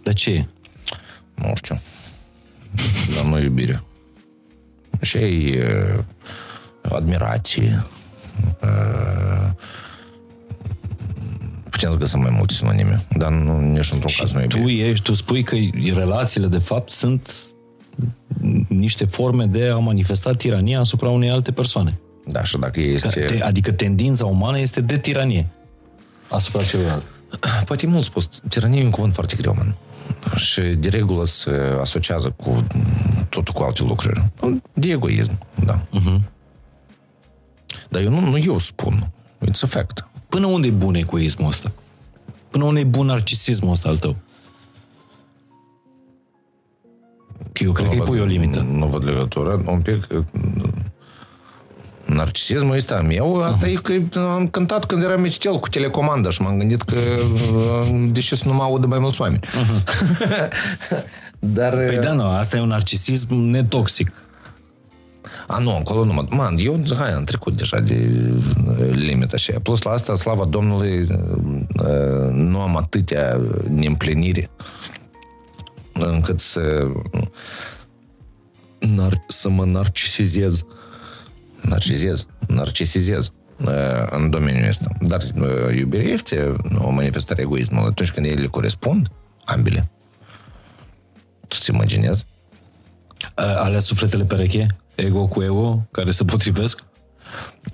[0.02, 0.47] Dar ce e?
[1.35, 1.81] Nu știu.
[3.15, 3.82] Dar nu iubire.
[5.01, 7.85] Așa e uh, admirație.
[8.62, 9.51] Uh,
[11.70, 14.89] putem să găsim mai multe sinonime, dar nu, nici într-un caz nu Tu, iubire.
[14.89, 15.56] ești, tu spui că
[15.94, 17.35] relațiile, de fapt, sunt
[18.69, 21.98] niște forme de a manifesta tirania asupra unei alte persoane.
[22.27, 23.21] Da, și dacă este...
[23.21, 25.47] Te, adică tendința umană este de tiranie
[26.29, 27.07] asupra celuilalt.
[27.67, 28.29] Poate e mult spus.
[28.49, 29.77] Tiranie e un cuvânt foarte greu, man.
[30.37, 32.67] Și de regulă se asociază cu
[33.29, 34.25] totul cu alte lucruri.
[34.73, 35.81] De egoism, da.
[35.81, 36.21] Uh-huh.
[37.89, 39.11] Dar eu nu, nu eu spun.
[39.47, 40.07] It's a fact.
[40.29, 41.73] Până unde e bun egoismul ăsta?
[42.49, 44.17] Până unde e bun narcisismul ăsta al tău?
[47.53, 48.61] Că eu cred că îi pui o limită.
[48.61, 49.63] Nu văd legătură.
[49.67, 50.07] Un pic...
[52.06, 56.59] Narcisismul ăsta meu, asta e că am cântat când eram mititel cu telecomandă și m-am
[56.59, 56.97] gândit că
[58.09, 59.40] de ce să nu mă audă mai mulți oameni.
[61.39, 61.85] Dar...
[61.85, 64.12] Păi da, nu, asta e un narcisism netoxic.
[65.47, 66.26] A, nu, acolo nu mă...
[66.31, 68.10] Man, eu, hai, am trecut deja de
[68.66, 74.51] uh, limita și Plus la asta, slava Domnului, uh, nu am atâtea neîmpliniri
[75.93, 76.89] încât să
[78.78, 80.64] nar- să mă narcisizez.
[81.69, 82.27] Narcisizez?
[82.49, 83.31] Narcisizez
[83.65, 83.70] uh,
[84.11, 84.91] în domeniul ăsta.
[85.01, 89.09] Dar uh, iubirea este o manifestare a egoismului atunci când ele corespund,
[89.45, 89.91] ambele.
[91.49, 92.24] Tu ți imaginezi?
[93.35, 94.66] A- Alea sufletele pereche?
[94.95, 95.86] Ego cu ego?
[95.91, 96.85] Care se potrivesc?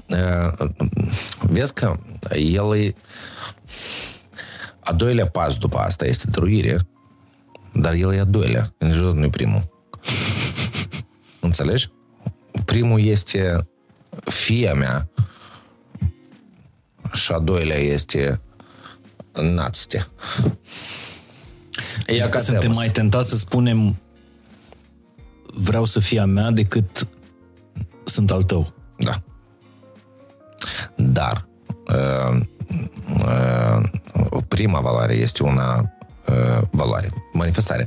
[0.09, 0.69] Uh,
[1.41, 1.99] vezi că
[2.35, 2.95] el e
[4.81, 6.79] a doilea pas după asta este dăruire,
[7.75, 9.62] dar el e a doilea, niciodată nu e primul.
[11.41, 11.91] Înțelegi?
[12.65, 13.69] Primul este
[14.31, 15.09] fia mea
[17.12, 18.40] și a doilea este
[19.43, 20.07] națte.
[22.07, 23.97] Ea ca suntem mai tentați să spunem
[25.55, 27.07] vreau să fie a mea decât
[28.05, 28.73] sunt al tău.
[28.98, 29.23] Da.
[30.97, 31.48] Dar
[31.89, 32.40] uh,
[33.24, 33.82] uh,
[34.48, 35.93] prima valoare este una
[36.28, 37.86] uh, valoare, manifestare.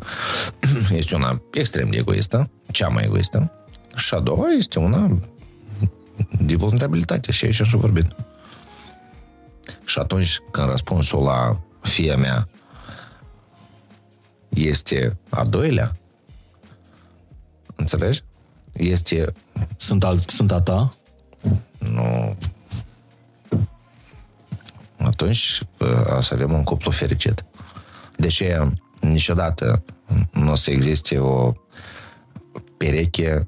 [0.91, 3.51] Este una extrem de egoistă, cea mai egoistă.
[3.95, 5.19] Și a doua este una
[6.40, 8.07] de vulnerabilitate și aici și vorbit.
[9.85, 12.48] Și atunci când răspunsul la fia mea
[14.49, 15.91] este a doilea,
[17.76, 18.23] înțelegi?
[18.72, 19.34] Este
[19.77, 20.94] Sunt, al, sunt a ta?
[21.77, 22.35] nu...
[24.98, 25.61] Atunci
[26.18, 27.45] o să avem un cuplu fericit.
[28.15, 28.44] Deci
[28.99, 29.84] niciodată
[30.31, 31.52] nu o să existe o
[32.77, 33.48] pereche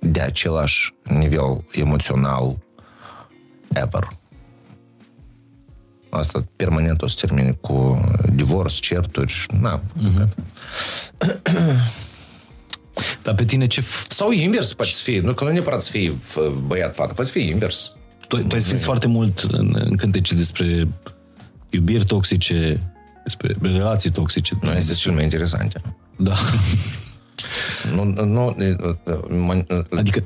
[0.00, 2.58] de același nivel emoțional
[3.68, 4.08] ever.
[6.10, 8.00] Asta permanent o să termine cu
[8.34, 9.46] divorț, certuri.
[9.60, 9.82] Na,
[13.22, 13.80] Dar pe tine ce...
[13.80, 15.20] F- Sau invers poate să fie.
[15.20, 17.96] Nu că nu neapărat să fie f- băiat-fată, poate să fie invers.
[18.28, 20.88] tu, tu ai scris foarte mult în, în cântece despre
[21.70, 22.80] iubiri toxice,
[23.24, 24.58] despre relații toxice.
[24.62, 25.80] Nu este cel mai interesant.
[26.16, 26.34] Da.
[27.94, 28.54] Nu, nu,
[29.28, 29.64] mă,
[29.96, 30.24] Adică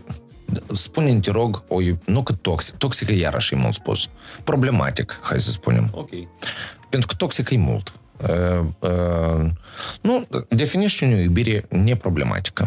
[0.72, 4.08] spune te rog, o, iub- nu că toxic, toxic e iarăși e mult spus.
[4.44, 5.88] Problematic, hai să spunem.
[5.92, 6.10] Ok.
[6.88, 7.92] Pentru că toxic e mult.
[8.28, 9.50] Uh, uh,
[10.00, 12.66] nu, definește o iubire neproblematică.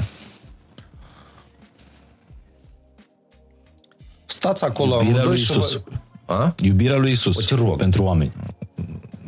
[4.25, 5.73] Stați acolo Iubirea amândoi lui și Isus.
[5.73, 6.55] vă- A?
[6.61, 7.77] Iubirea lui Isus O, te rog.
[7.77, 8.31] pentru oameni.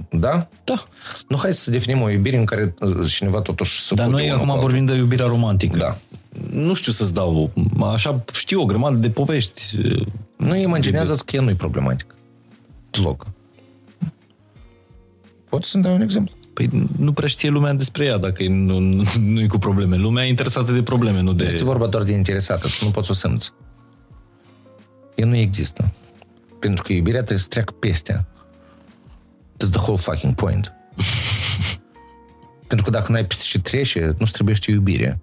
[0.10, 0.48] Da?
[0.64, 0.84] Da.
[1.28, 4.26] Nu, hai să definim o iubire în care uh, cineva totuși să Dar fute noi
[4.26, 4.70] unul cu acum altul.
[4.70, 5.78] vorbim de iubirea romantică.
[5.78, 5.98] Da.
[6.52, 9.62] Nu știu să-ți dau, așa știu o grămadă de povești.
[10.36, 12.16] Nu imaginează că ea nu e problematic.
[12.92, 13.28] Deloc.
[15.50, 16.36] Poți să-mi dai un exemplu?
[16.54, 19.96] Păi nu prea știe lumea despre ea dacă e- nu, nu, nu e cu probleme.
[19.96, 21.46] Lumea e interesată de probleme, nu de...
[21.46, 23.52] Este vorba doar de interesată, tu nu poți să o simți.
[25.16, 25.92] Ea nu există.
[26.60, 28.26] Pentru că iubirea trebuie să treacă peste.
[29.60, 30.74] That's the whole fucking point.
[32.68, 35.20] Pentru că dacă n-ai peste ce trece, nu străbește iubire.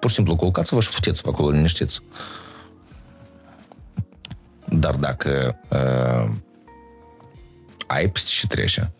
[0.00, 2.00] Pur și simplu culcați-vă și futeți-vă acolo liniștiți.
[4.68, 6.34] Dar dacă uh,
[7.86, 8.92] ai peste ce trece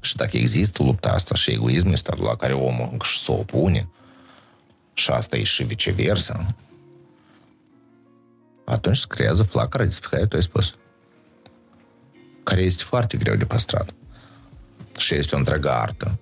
[0.00, 3.88] și dacă există lupta asta și egoismul ăsta la care omul încă și se opune,
[4.92, 6.54] și asta e și viceversa,
[8.64, 10.74] atunci se creează flacăra despre care tu ai spus.
[12.50, 13.94] Care este foarte greu de păstrat.
[14.98, 16.18] Și este o întreagă artă.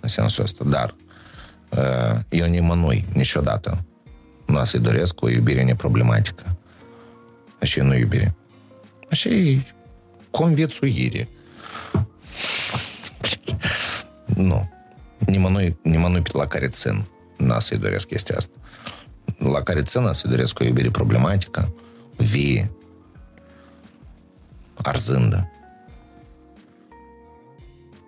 [0.00, 0.64] În sensul ăsta.
[0.64, 0.94] Dar
[1.70, 3.84] uh, eu nimănui, niciodată,
[4.46, 6.56] nu o să-i doresc o iubire neproblematică.
[7.60, 8.34] Așa e nu iubire.
[9.10, 9.66] Așa e
[10.30, 11.28] conviețuire.
[14.24, 14.70] Nu.
[15.18, 17.04] Nimănui, nimănui la care țin
[17.36, 18.56] n-a să-i doresc chestia asta.
[19.38, 21.72] La care țin a să-i doresc o iubire problematică,
[22.16, 22.70] vie,
[24.86, 25.50] arzândă.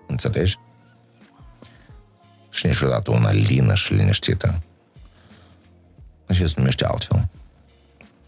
[0.06, 0.58] Înțelegi?
[2.50, 4.62] Și niciodată una lină și liniștită.
[6.30, 7.28] Și se numește altfel.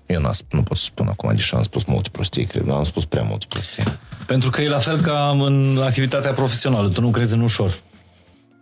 [0.07, 3.05] Eu nu, nu pot să spun acum, deși am spus multe prostii, cred, am spus
[3.05, 3.85] prea multe prostii.
[4.27, 6.89] Pentru că e la fel ca în activitatea profesională.
[6.89, 7.79] Tu nu crezi în ușor.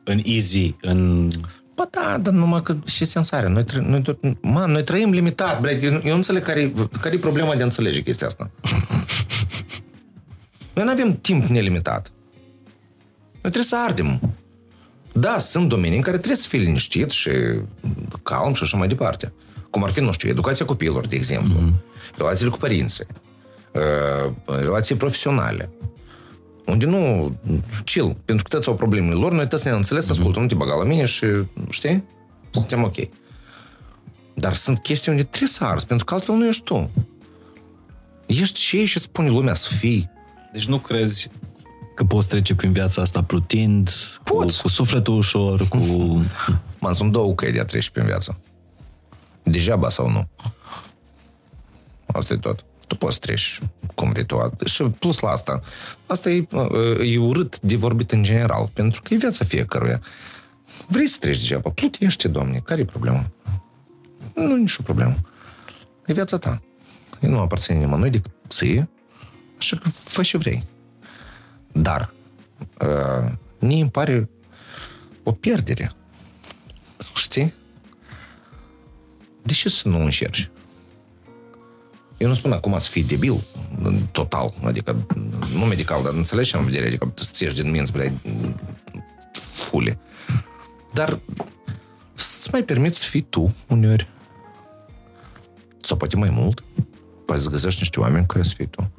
[0.05, 1.29] În easy, în...
[1.75, 3.49] Ba da, dar numai că și sensare.
[3.49, 7.15] Noi, tră, noi, tot, man, noi trăim limitat, bre, eu, eu nu înțeleg care, care
[7.15, 8.51] e problema de a înțelege chestia asta.
[10.75, 12.13] Noi nu avem timp nelimitat.
[13.33, 14.35] Noi trebuie să ardem.
[15.13, 17.31] Da, sunt domenii în care trebuie să fii liniștit și
[18.23, 19.33] calm și așa mai departe.
[19.71, 22.17] Cum ar fi, nu știu, educația copiilor, de exemplu, mm-hmm.
[22.17, 23.07] relațiile cu părinții,
[23.73, 25.71] uh, relații profesionale,
[26.67, 27.33] unde nu,
[27.85, 30.11] chill, pentru că toți au problemele lor, noi toți ne înțeles, mm-hmm.
[30.11, 31.27] ascultă, nu te băga la mine și,
[31.71, 32.05] știi,
[32.51, 32.97] suntem ok.
[34.35, 36.91] Dar sunt chestii unde trebuie să arzi, pentru că altfel nu ești tu.
[38.27, 40.11] Ești ce și spune lumea să fii.
[40.55, 41.31] Deci nu crezi
[41.95, 43.91] că poți trece prin viața asta plutind,
[44.25, 45.79] cu, cu sufletul ușor, cu...
[46.81, 48.39] Man, sunt două căi de a trece prin viață.
[49.43, 50.29] Degeaba sau nu.
[52.07, 52.65] Asta e tot.
[52.87, 53.59] Tu poți treci
[53.95, 54.51] cum vrei tu.
[54.65, 55.61] Și plus la asta,
[56.07, 56.47] asta e,
[57.03, 60.03] e urât de vorbit în general, pentru că e viața fiecăruia.
[60.89, 63.31] Vrei să treci degeaba, plutește, domne, care e problema?
[64.35, 65.15] Nu, nicio problemă.
[66.07, 66.63] E viața ta.
[67.21, 68.89] E nu aparține nimănui decât ție,
[69.65, 70.65] așa că fă ce vrei.
[71.73, 72.13] Dar,
[72.81, 74.29] uh, mie îmi pare
[75.23, 75.93] o pierdere.
[77.15, 77.55] Știi?
[79.43, 80.51] De ce să nu încerci?
[82.17, 83.45] Eu nu spun acum să fii debil,
[84.13, 85.07] total, adică
[85.55, 88.21] nu medical, dar înțelegi ce am vedere, adică să ieși din minți, bre,
[89.33, 89.99] fule.
[90.93, 91.19] Dar
[92.15, 94.09] să-ți mai permiți să fii tu uneori.
[95.81, 96.65] Sau poate mai mult,
[97.27, 98.91] poate să găsești niște oameni care să fii tu.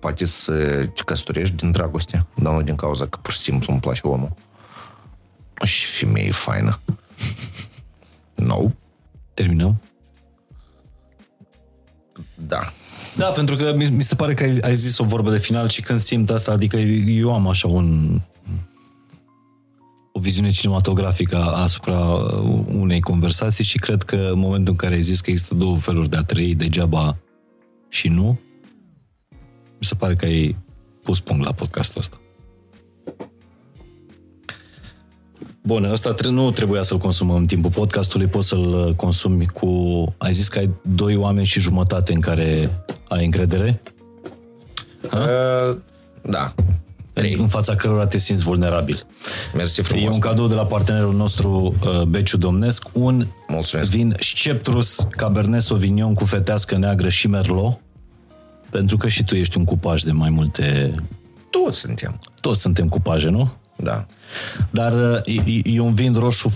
[0.00, 0.52] Poate să
[0.94, 4.32] te căsătorești din dragoste, dar nu din cauza că pur și simplu îmi place omul.
[5.64, 6.80] Și femeie faină.
[8.34, 8.70] No.
[9.34, 9.80] Terminăm?
[12.34, 12.60] Da.
[13.16, 15.68] Da, pentru că mi, mi se pare că ai, ai zis o vorbă de final
[15.68, 18.20] și când simt asta, adică eu am așa un
[20.12, 21.98] o viziune cinematografică asupra
[22.66, 26.08] unei conversații și cred că în momentul în care ai zis că există două feluri
[26.08, 27.16] de a trăi, degeaba
[27.88, 28.40] și nu,
[29.80, 30.56] mi se pare că ai
[31.02, 32.20] pus punct la podcastul ăsta.
[35.62, 39.68] Bun, ăsta nu trebuia să-l consumăm în timpul podcastului, poți să-l consumi cu...
[40.18, 42.78] Ai zis că ai doi oameni și jumătate în care
[43.08, 43.82] ai încredere?
[45.12, 45.76] Uh,
[46.22, 46.54] da.
[47.12, 47.34] Trei.
[47.34, 49.06] În fața cărora te simți vulnerabil.
[49.54, 50.04] Mersi frumos.
[50.04, 53.90] E un cadou de la partenerul nostru, uh, Beciu Domnesc, un Mulțumesc.
[53.90, 57.80] vin Sceptrus Cabernet Sauvignon cu fetească neagră și Merlot,
[58.70, 60.94] pentru că și tu ești un cupaj de mai multe...
[61.50, 62.20] Toți suntem.
[62.40, 63.52] Toți suntem cupaje, nu?
[63.76, 64.06] Da.
[64.70, 66.52] Dar e, e un vin roșu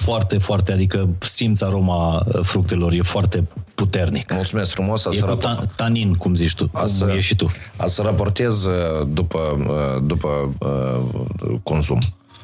[0.00, 3.44] foarte, foarte, adică simți aroma fructelor, e foarte
[3.74, 4.32] puternic.
[4.32, 5.04] Mulțumesc frumos.
[5.04, 7.50] E cu ta- tanin, cum zici tu, cum să, e și tu.
[7.76, 8.66] A să raportez
[9.12, 9.38] după,
[10.06, 12.00] după uh, consum.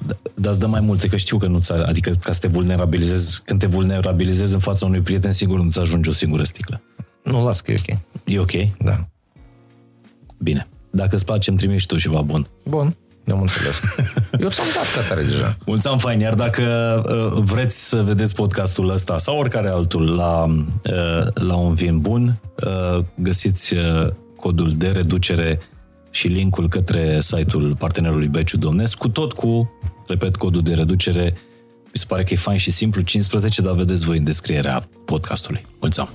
[0.06, 3.42] Da, dar îți dă mai multe, că știu că nu-ți, adică ca să te vulnerabilizezi,
[3.44, 6.80] când te vulnerabilizezi în fața unui prieten, sigur nu-ți ajunge o singură sticlă.
[7.22, 7.98] Nu, las că e ok.
[8.32, 8.52] E ok?
[8.78, 9.08] Da.
[10.38, 10.66] Bine.
[10.90, 12.46] Dacă îți place, îmi trimiți tu ceva bun.
[12.68, 12.96] Bun.
[13.24, 13.80] Ne-am înțeles.
[14.40, 15.56] Eu ți-am dat catare deja.
[15.66, 16.62] Mulți am fain, iar dacă
[17.34, 22.40] uh, vreți să vedeți podcastul ăsta sau oricare altul la, uh, la un vin bun,
[22.66, 25.60] uh, găsiți uh, codul de reducere
[26.10, 29.70] și linkul către site-ul partenerului Beciu Domnesc, cu tot cu,
[30.06, 31.34] repet, codul de reducere.
[31.84, 35.66] Mi se pare că e fain și simplu, 15, dar vedeți voi în descrierea podcastului.
[35.80, 36.12] Mulțumesc!